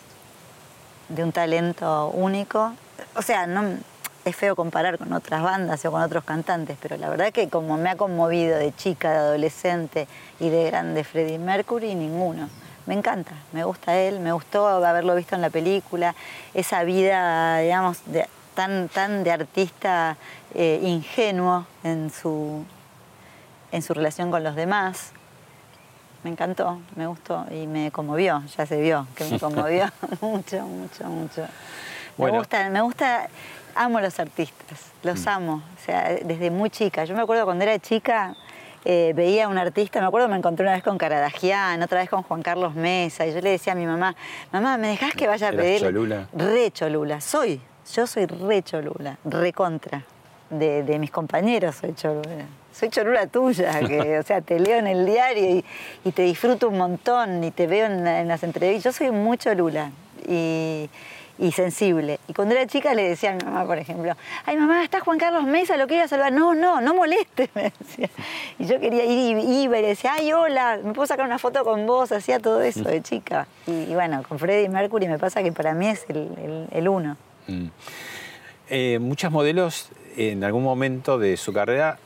de 1.09 1.23
un 1.23 1.31
talento 1.31 2.09
único. 2.09 2.73
O 3.15 3.23
sea, 3.23 3.47
no 3.47 3.77
es 4.25 4.35
feo 4.35 4.57
comparar 4.57 4.99
con 4.99 5.13
otras 5.13 5.41
bandas 5.45 5.85
o 5.85 5.93
con 5.93 6.03
otros 6.03 6.25
cantantes, 6.25 6.77
pero 6.83 6.97
la 6.97 7.11
verdad 7.11 7.33
que 7.33 7.49
como 7.49 7.77
me 7.77 7.91
ha 7.91 7.97
conmovido 7.97 8.59
de 8.59 8.75
chica, 8.75 9.13
de 9.13 9.19
adolescente 9.19 10.09
y 10.41 10.49
de 10.49 10.65
grande 10.65 11.05
Freddie 11.05 11.39
Mercury, 11.39 11.95
ninguno. 11.95 12.49
Me 12.87 12.95
encanta, 12.95 13.33
me 13.53 13.63
gusta 13.65 13.97
él, 13.97 14.21
me 14.21 14.33
gustó 14.33 14.67
haberlo 14.69 15.15
visto 15.15 15.35
en 15.35 15.43
la 15.43 15.51
película, 15.51 16.15
esa 16.55 16.83
vida, 16.83 17.59
digamos, 17.59 17.99
de- 18.07 18.27
tan, 18.55 18.89
tan 18.89 19.23
de 19.23 19.31
artista 19.33 20.17
eh, 20.55 20.81
ingenuo 20.83 21.67
en 21.85 22.11
su, 22.11 22.65
en 23.71 23.83
su 23.83 23.95
relación 23.95 24.31
con 24.31 24.43
los 24.43 24.57
demás. 24.57 25.13
Me 26.25 26.31
encantó, 26.31 26.81
me 26.97 27.07
gustó 27.07 27.47
y 27.51 27.67
me 27.67 27.91
conmovió, 27.91 28.43
ya 28.57 28.67
se 28.67 28.81
vio 28.81 29.07
que 29.15 29.25
me 29.25 29.39
conmovió 29.39 29.87
mucho, 30.21 30.63
mucho, 30.63 31.05
mucho. 31.05 31.47
Bueno. 32.17 32.33
Me 32.35 32.39
gusta, 32.39 32.71
me 32.71 32.81
gusta, 32.81 33.29
amo 33.75 34.01
los 34.01 34.19
artistas, 34.19 34.79
los 35.03 35.27
amo, 35.27 35.63
o 35.81 35.85
sea, 35.87 36.11
desde 36.25 36.51
muy 36.51 36.71
chica. 36.71 37.05
Yo 37.05 37.15
me 37.15 37.23
acuerdo 37.23 37.45
cuando 37.45 37.65
era 37.65 37.79
chica, 37.79 38.35
eh, 38.85 39.13
veía 39.15 39.45
a 39.45 39.49
un 39.49 39.59
artista, 39.59 40.01
me 40.01 40.07
acuerdo 40.07 40.29
me 40.29 40.37
encontré 40.37 40.65
una 40.65 40.75
vez 40.75 40.83
con 40.83 40.99
Caradagian, 40.99 41.83
otra 41.83 42.01
vez 42.01 42.11
con 42.11 42.23
Juan 42.23 42.43
Carlos 42.43 42.75
Mesa, 42.75 43.27
y 43.27 43.33
yo 43.33 43.41
le 43.41 43.51
decía 43.51 43.73
a 43.75 43.77
mi 43.77 43.87
mamá, 43.87 44.15
mamá, 44.53 44.77
¿me 44.79 44.89
dejás 44.89 45.13
que 45.15 45.27
vaya 45.27 45.49
a 45.49 45.51
¿Eras 45.51 45.63
pedir? 45.65 45.81
cholula? 45.81 46.29
Re 46.33 46.71
cholula, 46.71 47.21
soy, 47.21 47.61
yo 47.95 48.07
soy 48.07 48.27
re 48.27 48.63
cholula, 48.63 49.19
re 49.25 49.53
contra. 49.53 50.03
De, 50.51 50.83
de 50.83 50.99
mis 50.99 51.13
compañeros 51.13 51.77
soy 51.77 51.95
cholula. 51.95 52.45
Soy 52.73 52.89
cholula 52.89 53.29
tuya, 53.29 53.79
que, 53.87 54.19
o 54.21 54.23
sea, 54.25 54.41
te 54.41 54.59
leo 54.59 54.79
en 54.79 54.89
el 54.89 55.07
diario 55.07 55.49
y, 55.49 55.65
y 56.05 56.11
te 56.11 56.23
disfruto 56.23 56.69
un 56.69 56.77
montón 56.79 57.45
y 57.45 57.53
te 57.53 57.69
veo 57.69 57.87
en, 57.87 58.05
en 58.05 58.27
las 58.27 58.43
entrevistas. 58.43 58.95
Yo 58.95 58.99
soy 58.99 59.11
muy 59.13 59.39
cholula 59.39 59.93
y, 60.27 60.91
y 61.41 61.53
sensible. 61.53 62.21
Y 62.29 62.35
cuando 62.35 62.55
era 62.55 62.67
chica 62.67 62.95
le 62.95 63.09
decía 63.09 63.31
a 63.31 63.35
mi 63.35 63.43
mamá, 63.45 63.65
por 63.65 63.79
ejemplo, 63.79 64.15
ay 64.47 64.57
mamá, 64.57 64.85
está 64.85 65.01
Juan 65.01 65.19
Carlos 65.19 65.45
Mesa, 65.45 65.77
lo 65.77 65.87
quiero 65.87 66.07
saludar. 66.07 66.33
No, 66.33 66.55
no, 66.55 66.81
no 66.81 66.95
moleste, 66.95 67.49
me 67.55 67.73
decía. 67.79 68.11
Y 68.59 68.67
yo 68.67 68.79
quería 68.79 69.05
ir 69.07 69.39
y 69.39 69.63
iba 69.63 69.79
y 69.79 69.83
le 69.83 69.89
decía, 69.89 70.13
ay 70.15 70.33
hola, 70.33 70.79
me 70.85 70.93
puedo 70.93 71.07
sacar 71.07 71.25
una 71.27 71.39
foto 71.39 71.65
con 71.65 71.87
vos, 71.87 72.13
hacía 72.13 72.39
todo 72.39 72.61
eso 72.63 72.85
de 72.85 73.03
chica. 73.03 73.47
Y, 73.67 73.87
bueno, 73.95 74.23
con 74.29 74.39
Freddie 74.39 74.69
Mercury 74.69 75.09
me 75.09 75.19
pasa 75.19 75.43
que 75.43 75.51
para 75.51 75.73
mí 75.75 75.89
es 75.89 76.05
el, 76.09 76.17
el- 76.17 76.69
el 76.71 76.89
uno. 76.89 77.17
Mm. 77.49 77.67
Eh, 78.69 78.99
muchas 79.01 79.33
modelos 79.33 79.89
en 80.17 80.45
algún 80.45 80.63
momento 80.63 81.19
de 81.19 81.37
su 81.37 81.53
carrera 81.53 81.99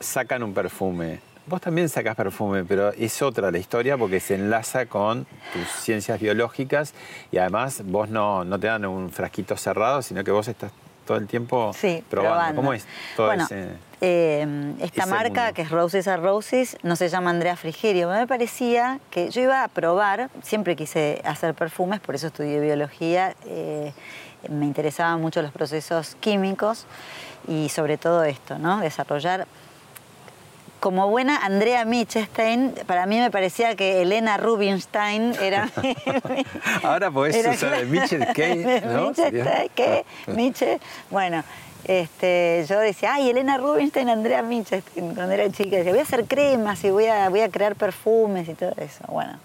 sacan 0.00 0.42
un 0.42 0.54
perfume. 0.54 1.20
Vos 1.48 1.60
también 1.62 1.88
sacás 1.88 2.14
perfume, 2.14 2.64
pero 2.64 2.90
es 2.92 3.22
otra 3.22 3.50
la 3.50 3.56
historia 3.58 3.96
porque 3.96 4.20
se 4.20 4.34
enlaza 4.34 4.84
con 4.86 5.26
tus 5.52 5.66
ciencias 5.82 6.20
biológicas 6.20 6.92
y 7.32 7.38
además 7.38 7.80
vos 7.86 8.10
no, 8.10 8.44
no 8.44 8.58
te 8.60 8.66
dan 8.66 8.84
un 8.84 9.10
frasquito 9.10 9.56
cerrado, 9.56 10.02
sino 10.02 10.22
que 10.24 10.30
vos 10.30 10.46
estás 10.46 10.70
todo 11.06 11.16
el 11.16 11.26
tiempo 11.26 11.72
Sí, 11.72 12.04
probando. 12.10 12.34
probando. 12.34 12.56
¿Cómo 12.60 12.72
es 12.74 12.86
todo 13.16 13.28
Bueno, 13.28 13.44
ese- 13.44 13.88
Eh, 14.00 14.74
esta 14.80 15.02
ese 15.04 15.10
marca, 15.10 15.40
mundo? 15.40 15.54
que 15.54 15.62
es 15.62 15.70
Roses 15.70 16.06
are 16.06 16.22
Roses, 16.22 16.76
no 16.82 16.94
se 16.96 17.08
llama 17.08 17.30
Andrea 17.30 17.56
Frigerio. 17.56 18.08
Me 18.10 18.26
parecía 18.26 19.00
que 19.10 19.30
yo 19.30 19.40
iba 19.40 19.64
a 19.64 19.68
probar, 19.68 20.28
siempre 20.42 20.76
quise 20.76 21.20
hacer 21.24 21.54
perfumes, 21.54 21.98
por 22.00 22.14
eso 22.14 22.26
estudié 22.28 22.60
biología. 22.60 23.34
eh, 23.46 23.92
me 24.48 24.66
interesaban 24.66 25.20
mucho 25.20 25.42
los 25.42 25.50
procesos 25.50 26.14
químicos 26.20 26.86
y 27.48 27.68
sobre 27.70 27.98
todo 27.98 28.22
esto, 28.22 28.56
¿no? 28.56 28.78
Desarrollar. 28.78 29.48
Como 30.80 31.08
buena 31.08 31.36
Andrea 31.38 31.84
Michestein, 31.84 32.74
para 32.86 33.06
mí 33.06 33.18
me 33.18 33.30
parecía 33.30 33.74
que 33.74 34.02
Elena 34.02 34.36
Rubinstein 34.36 35.34
era 35.42 35.68
Ahora 36.84 37.10
podés 37.10 37.34
era 37.34 37.50
usar 37.50 37.84
Mitchell 37.86 38.26
K, 38.34 38.86
¿no? 38.86 39.08
Mitchell, 39.08 39.70
¿qué? 39.74 40.04
Mitchell. 40.28 40.80
Bueno, 41.10 41.42
este, 41.84 42.64
yo 42.68 42.78
decía, 42.78 43.14
ay, 43.14 43.30
Elena 43.30 43.56
Rubinstein, 43.56 44.08
Andrea 44.08 44.42
Mitchell, 44.42 44.82
cuando 44.94 45.32
era 45.32 45.50
chica. 45.50 45.76
Decía, 45.76 45.90
voy 45.90 46.00
a 46.00 46.02
hacer 46.02 46.26
cremas 46.26 46.84
y 46.84 46.90
voy 46.90 47.06
a, 47.06 47.28
voy 47.28 47.40
a 47.40 47.48
crear 47.48 47.74
perfumes 47.74 48.48
y 48.48 48.54
todo 48.54 48.72
eso. 48.76 49.04
Bueno. 49.08 49.38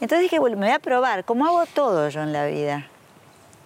Entonces 0.00 0.20
dije, 0.20 0.38
bueno, 0.38 0.56
me 0.56 0.66
voy 0.66 0.74
a 0.74 0.78
probar, 0.78 1.24
como 1.24 1.46
hago 1.46 1.64
todo 1.66 2.08
yo 2.08 2.22
en 2.22 2.32
la 2.32 2.46
vida. 2.46 2.86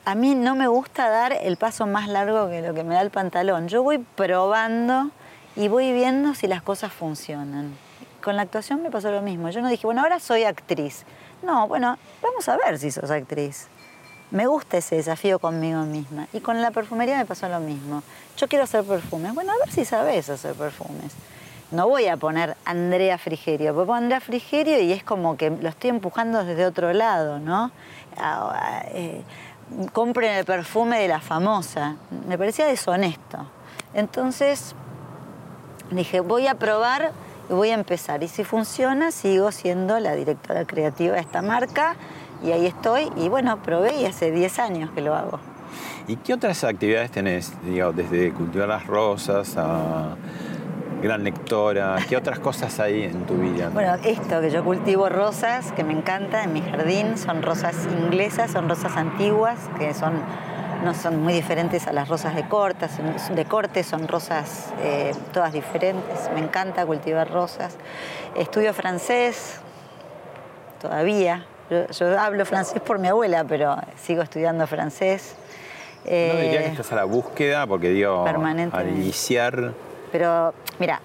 A 0.05 0.15
mí 0.15 0.35
no 0.35 0.55
me 0.55 0.67
gusta 0.67 1.09
dar 1.09 1.33
el 1.33 1.57
paso 1.57 1.87
más 1.87 2.09
largo 2.09 2.49
que 2.49 2.63
lo 2.63 2.73
que 2.73 2.85
me 2.85 2.95
da 2.95 3.03
el 3.03 3.11
pantalón. 3.11 3.69
Yo 3.69 3.83
voy 3.83 3.99
probando 3.99 5.11
y 5.57 5.69
voy 5.69 5.93
viendo 5.93 6.35
si 6.35 6.47
las 6.47 6.63
cosas 6.63 6.93
funcionan. 6.93 7.77
Con 8.23 8.37
la 8.37 8.43
actuación 8.43 8.83
me 8.83 8.91
pasó 8.91 9.11
lo 9.11 9.23
mismo. 9.23 9.51
Yo 9.51 9.63
no 9.63 9.69
dije, 9.69 9.87
bueno, 9.87 10.03
ahora 10.03 10.21
soy 10.21 10.45
actriz. 10.45 11.05
No, 11.43 11.67
bueno, 11.69 11.97
vamos 12.23 12.49
a 12.49 12.57
ver 12.57 12.79
si 12.79 12.91
sos 12.91 13.11
actriz. 13.11 13.69
Me 14.31 14.47
gusta 14.47 14.77
ese 14.77 14.97
desafío 14.97 15.39
conmigo 15.39 15.81
misma. 15.83 16.29
Y 16.33 16.41
con 16.41 16.61
la 16.61 16.71
perfumería 16.71 17.17
me 17.17 17.25
pasó 17.25 17.49
lo 17.49 17.61
mismo. 17.61 18.03
Yo 18.37 18.47
quiero 18.47 18.65
hacer 18.65 18.85
perfumes. 18.85 19.35
Bueno, 19.35 19.53
a 19.53 19.57
ver 19.59 19.73
si 19.73 19.85
sabes 19.85 20.29
hacer 20.29 20.55
perfumes. 20.55 21.15
No 21.73 21.89
voy 21.89 22.07
a 22.07 22.17
poner 22.17 22.57
Andrea 22.65 23.17
Frigerio, 23.17 23.71
a 23.71 23.75
poner 23.75 24.03
Andrea 24.05 24.21
Frigerio 24.21 24.81
y 24.81 24.93
es 24.93 25.03
como 25.03 25.37
que 25.37 25.51
lo 25.51 25.69
estoy 25.69 25.91
empujando 25.91 26.45
desde 26.45 26.67
otro 26.67 26.93
lado, 26.93 27.39
¿no? 27.39 27.71
Eh, 28.93 29.23
compren 29.93 30.33
el 30.33 30.45
perfume 30.45 31.01
de 31.01 31.09
la 31.09 31.21
famosa. 31.21 31.97
Me 32.29 32.37
parecía 32.37 32.67
deshonesto. 32.67 33.47
Entonces 33.95 34.75
dije, 35.91 36.21
voy 36.21 36.47
a 36.47 36.55
probar 36.55 37.13
y 37.49 37.53
voy 37.53 37.71
a 37.71 37.75
empezar. 37.75 38.23
Y 38.23 38.29
si 38.29 38.45
funciona, 38.45 39.11
sigo 39.11 39.53
siendo 39.53 39.99
la 40.01 40.15
directora 40.15 40.65
creativa 40.65 41.15
de 41.15 41.21
esta 41.21 41.43
marca. 41.43 41.97
Y 42.43 42.53
ahí 42.53 42.67
estoy. 42.67 43.11
Y 43.17 43.29
bueno, 43.29 43.63
probé 43.63 43.97
y 43.97 44.07
hace 44.07 44.31
10 44.31 44.59
años 44.59 44.91
que 44.93 45.01
lo 45.01 45.15
hago. 45.15 45.41
¿Y 46.09 46.17
qué 46.17 46.35
otras 46.35 46.65
actividades 46.65 47.11
tenés? 47.11 47.53
Digo, 47.65 47.93
desde 47.93 48.33
cultivar 48.33 48.69
las 48.69 48.87
rosas 48.87 49.57
a 49.57 50.17
gran 51.01 51.25
lectora. 51.25 51.97
¿Qué 52.09 52.17
otras 52.17 52.39
cosas 52.39 52.79
hay 52.79 53.05
en 53.05 53.27
tu 53.27 53.35
vida? 53.35 53.71
Bueno, 53.73 53.95
esto 54.05 54.41
que 54.41 54.51
yo 54.51 54.65
cultivo 54.65 55.09
rosas, 55.09 55.73
que 55.73 55.85
me 55.85 55.93
encanta 55.93 56.45
en 56.45 56.53
mi 56.53 56.63
jardín, 56.63 57.17
son 57.17 57.43
rosas 57.43 57.75
inglesas, 58.05 58.51
son 58.51 58.69
rosas 58.69 58.97
antiguas, 58.97 59.59
que 59.79 59.95
son, 59.95 60.13
no 60.85 60.95
son 60.95 61.23
muy 61.23 61.33
diferentes 61.33 61.87
a 61.87 61.93
las 61.93 62.09
rosas 62.09 62.35
de, 62.35 62.49
cortas, 62.49 62.93
de 63.35 63.45
corte, 63.45 63.83
son 63.83 64.09
rosas 64.09 64.73
eh, 64.83 65.13
todas 65.33 65.53
diferentes. 65.53 66.31
Me 66.35 66.41
encanta 66.41 66.87
cultivar 66.87 67.31
rosas. 67.31 67.77
Estudio 68.37 68.73
francés, 68.75 69.61
todavía. 70.81 71.45
Yo, 71.71 71.87
yo 71.89 72.19
hablo 72.19 72.45
francés 72.45 72.81
por 72.81 72.99
mi 72.99 73.09
abuela, 73.09 73.45
pero 73.45 73.77
sigo 74.03 74.23
estudiando 74.23 74.67
francés. 74.67 75.35
no 76.05 76.11
diría 76.11 76.61
Eh, 76.61 76.65
que 76.65 76.71
estás 76.71 76.93
a 76.93 76.97
la 76.97 77.05
búsqueda, 77.05 77.67
porque 77.67 77.91
digo, 77.91 78.25
al 78.27 78.89
iniciar 78.89 79.73
Pero, 80.11 80.55
mira, 80.79 81.01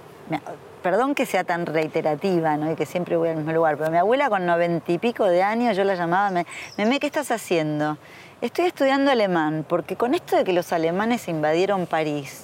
perdón 0.81 1.13
que 1.15 1.25
sea 1.25 1.43
tan 1.43 1.65
reiterativa, 1.65 2.57
¿no? 2.57 2.71
Y 2.71 2.75
que 2.75 2.85
siempre 2.85 3.15
voy 3.17 3.29
al 3.29 3.37
mismo 3.37 3.51
lugar, 3.51 3.77
pero 3.77 3.91
mi 3.91 3.97
abuela 3.97 4.29
con 4.29 4.45
noventa 4.45 4.91
y 4.91 4.97
pico 4.97 5.25
de 5.25 5.43
años, 5.43 5.75
yo 5.75 5.83
la 5.83 5.95
llamaba, 5.95 6.29
me, 6.31 6.45
Memé, 6.77 6.99
¿qué 6.99 7.07
estás 7.07 7.31
haciendo? 7.31 7.97
Estoy 8.41 8.65
estudiando 8.65 9.11
alemán, 9.11 9.65
porque 9.67 9.95
con 9.95 10.13
esto 10.13 10.35
de 10.35 10.43
que 10.43 10.51
los 10.51 10.73
alemanes 10.73 11.27
invadieron 11.29 11.85
París, 11.85 12.43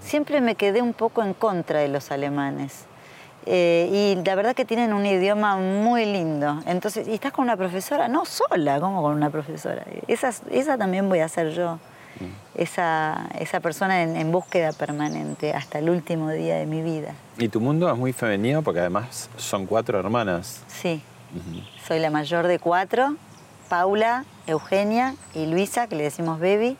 siempre 0.00 0.40
me 0.40 0.54
quedé 0.54 0.82
un 0.82 0.92
poco 0.92 1.22
en 1.22 1.34
contra 1.34 1.80
de 1.80 1.88
los 1.88 2.12
alemanes. 2.12 2.84
Eh, 3.44 3.88
y 3.92 4.24
la 4.24 4.34
verdad 4.36 4.54
que 4.54 4.64
tienen 4.64 4.92
un 4.92 5.04
idioma 5.04 5.56
muy 5.56 6.04
lindo. 6.04 6.62
Entonces, 6.66 7.08
¿y 7.08 7.14
estás 7.14 7.32
con 7.32 7.44
una 7.44 7.56
profesora? 7.56 8.06
No, 8.08 8.24
sola, 8.24 8.80
¿cómo 8.80 9.02
con 9.02 9.14
una 9.14 9.30
profesora? 9.30 9.84
Esa, 10.06 10.30
esa 10.50 10.78
también 10.78 11.08
voy 11.08 11.18
a 11.18 11.28
ser 11.28 11.50
yo 11.50 11.78
esa, 12.54 13.28
esa 13.38 13.60
persona 13.60 14.02
en, 14.02 14.16
en 14.16 14.32
búsqueda 14.32 14.72
permanente 14.72 15.52
hasta 15.52 15.80
el 15.80 15.90
último 15.90 16.30
día 16.30 16.56
de 16.56 16.66
mi 16.66 16.82
vida. 16.82 17.14
Y 17.36 17.48
tu 17.48 17.60
mundo 17.60 17.90
es 17.90 17.98
muy 17.98 18.12
femenino 18.12 18.62
porque 18.62 18.80
además 18.80 19.28
son 19.36 19.66
cuatro 19.66 19.98
hermanas. 19.98 20.62
Sí, 20.68 21.02
soy 21.86 21.98
la 21.98 22.10
mayor 22.10 22.46
de 22.46 22.58
cuatro, 22.58 23.16
Paula, 23.68 24.24
Eugenia 24.46 25.14
y 25.34 25.46
Luisa, 25.46 25.86
que 25.86 25.96
le 25.96 26.04
decimos 26.04 26.40
Baby. 26.40 26.76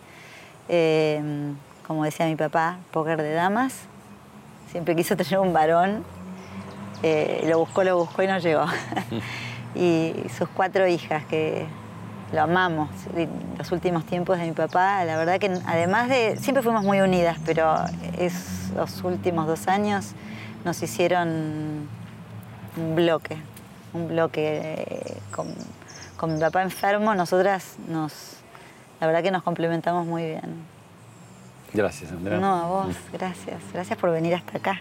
Eh, 0.69 1.53
como 1.87 2.05
decía 2.05 2.27
mi 2.27 2.37
papá, 2.37 2.79
póker 2.91 3.23
de 3.23 3.33
damas. 3.33 3.75
Siempre 4.71 4.97
quiso 4.97 5.17
tener 5.17 5.39
un 5.39 5.53
varón. 5.53 6.05
Eh, 7.03 7.45
lo 7.49 7.59
buscó, 7.59 7.85
lo 7.85 7.99
buscó 7.99 8.23
y 8.23 8.27
no 8.27 8.39
llegó. 8.39 8.67
y 9.75 10.15
sus 10.37 10.49
cuatro 10.49 10.87
hijas, 10.87 11.25
que 11.27 11.67
lo 12.33 12.43
amamos. 12.43 12.91
Los 13.59 13.71
últimos 13.73 14.05
tiempos 14.05 14.39
de 14.39 14.47
mi 14.47 14.53
papá, 14.53 15.05
la 15.05 15.17
verdad 15.17 15.39
que 15.39 15.53
además 15.67 16.09
de, 16.09 16.37
siempre 16.41 16.63
fuimos 16.63 16.85
muy 16.85 17.01
unidas, 17.01 17.39
pero 17.45 17.77
es, 18.19 18.71
los 18.75 19.03
últimos 19.05 19.47
dos 19.47 19.69
años 19.69 20.13
nos 20.65 20.83
hicieron 20.83 21.89
un 22.77 22.95
bloque, 22.95 23.37
un 23.93 24.09
bloque 24.09 24.61
eh, 24.75 25.19
con, 25.31 25.47
con 26.17 26.35
mi 26.35 26.41
papá 26.41 26.63
enfermo, 26.63 27.15
nosotras 27.15 27.77
nos, 27.89 28.37
la 29.01 29.07
verdad 29.07 29.23
que 29.23 29.31
nos 29.31 29.43
complementamos 29.43 30.07
muy 30.07 30.25
bien. 30.25 30.65
Gracias, 31.73 32.11
Andrea. 32.13 32.39
No, 32.39 32.55
a 32.55 32.67
vos, 32.67 32.97
gracias. 33.13 33.61
Gracias 33.73 33.99
por 33.99 34.11
venir 34.11 34.35
hasta 34.35 34.59
acá. 34.59 34.81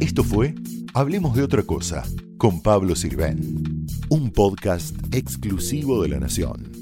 Esto 0.00 0.24
fue 0.24 0.54
Hablemos 0.94 1.34
de 1.34 1.42
otra 1.42 1.62
cosa 1.62 2.02
con 2.36 2.60
Pablo 2.60 2.94
Sirven, 2.96 3.86
un 4.10 4.30
podcast 4.30 4.94
exclusivo 5.10 6.02
de 6.02 6.10
La 6.10 6.20
Nación. 6.20 6.81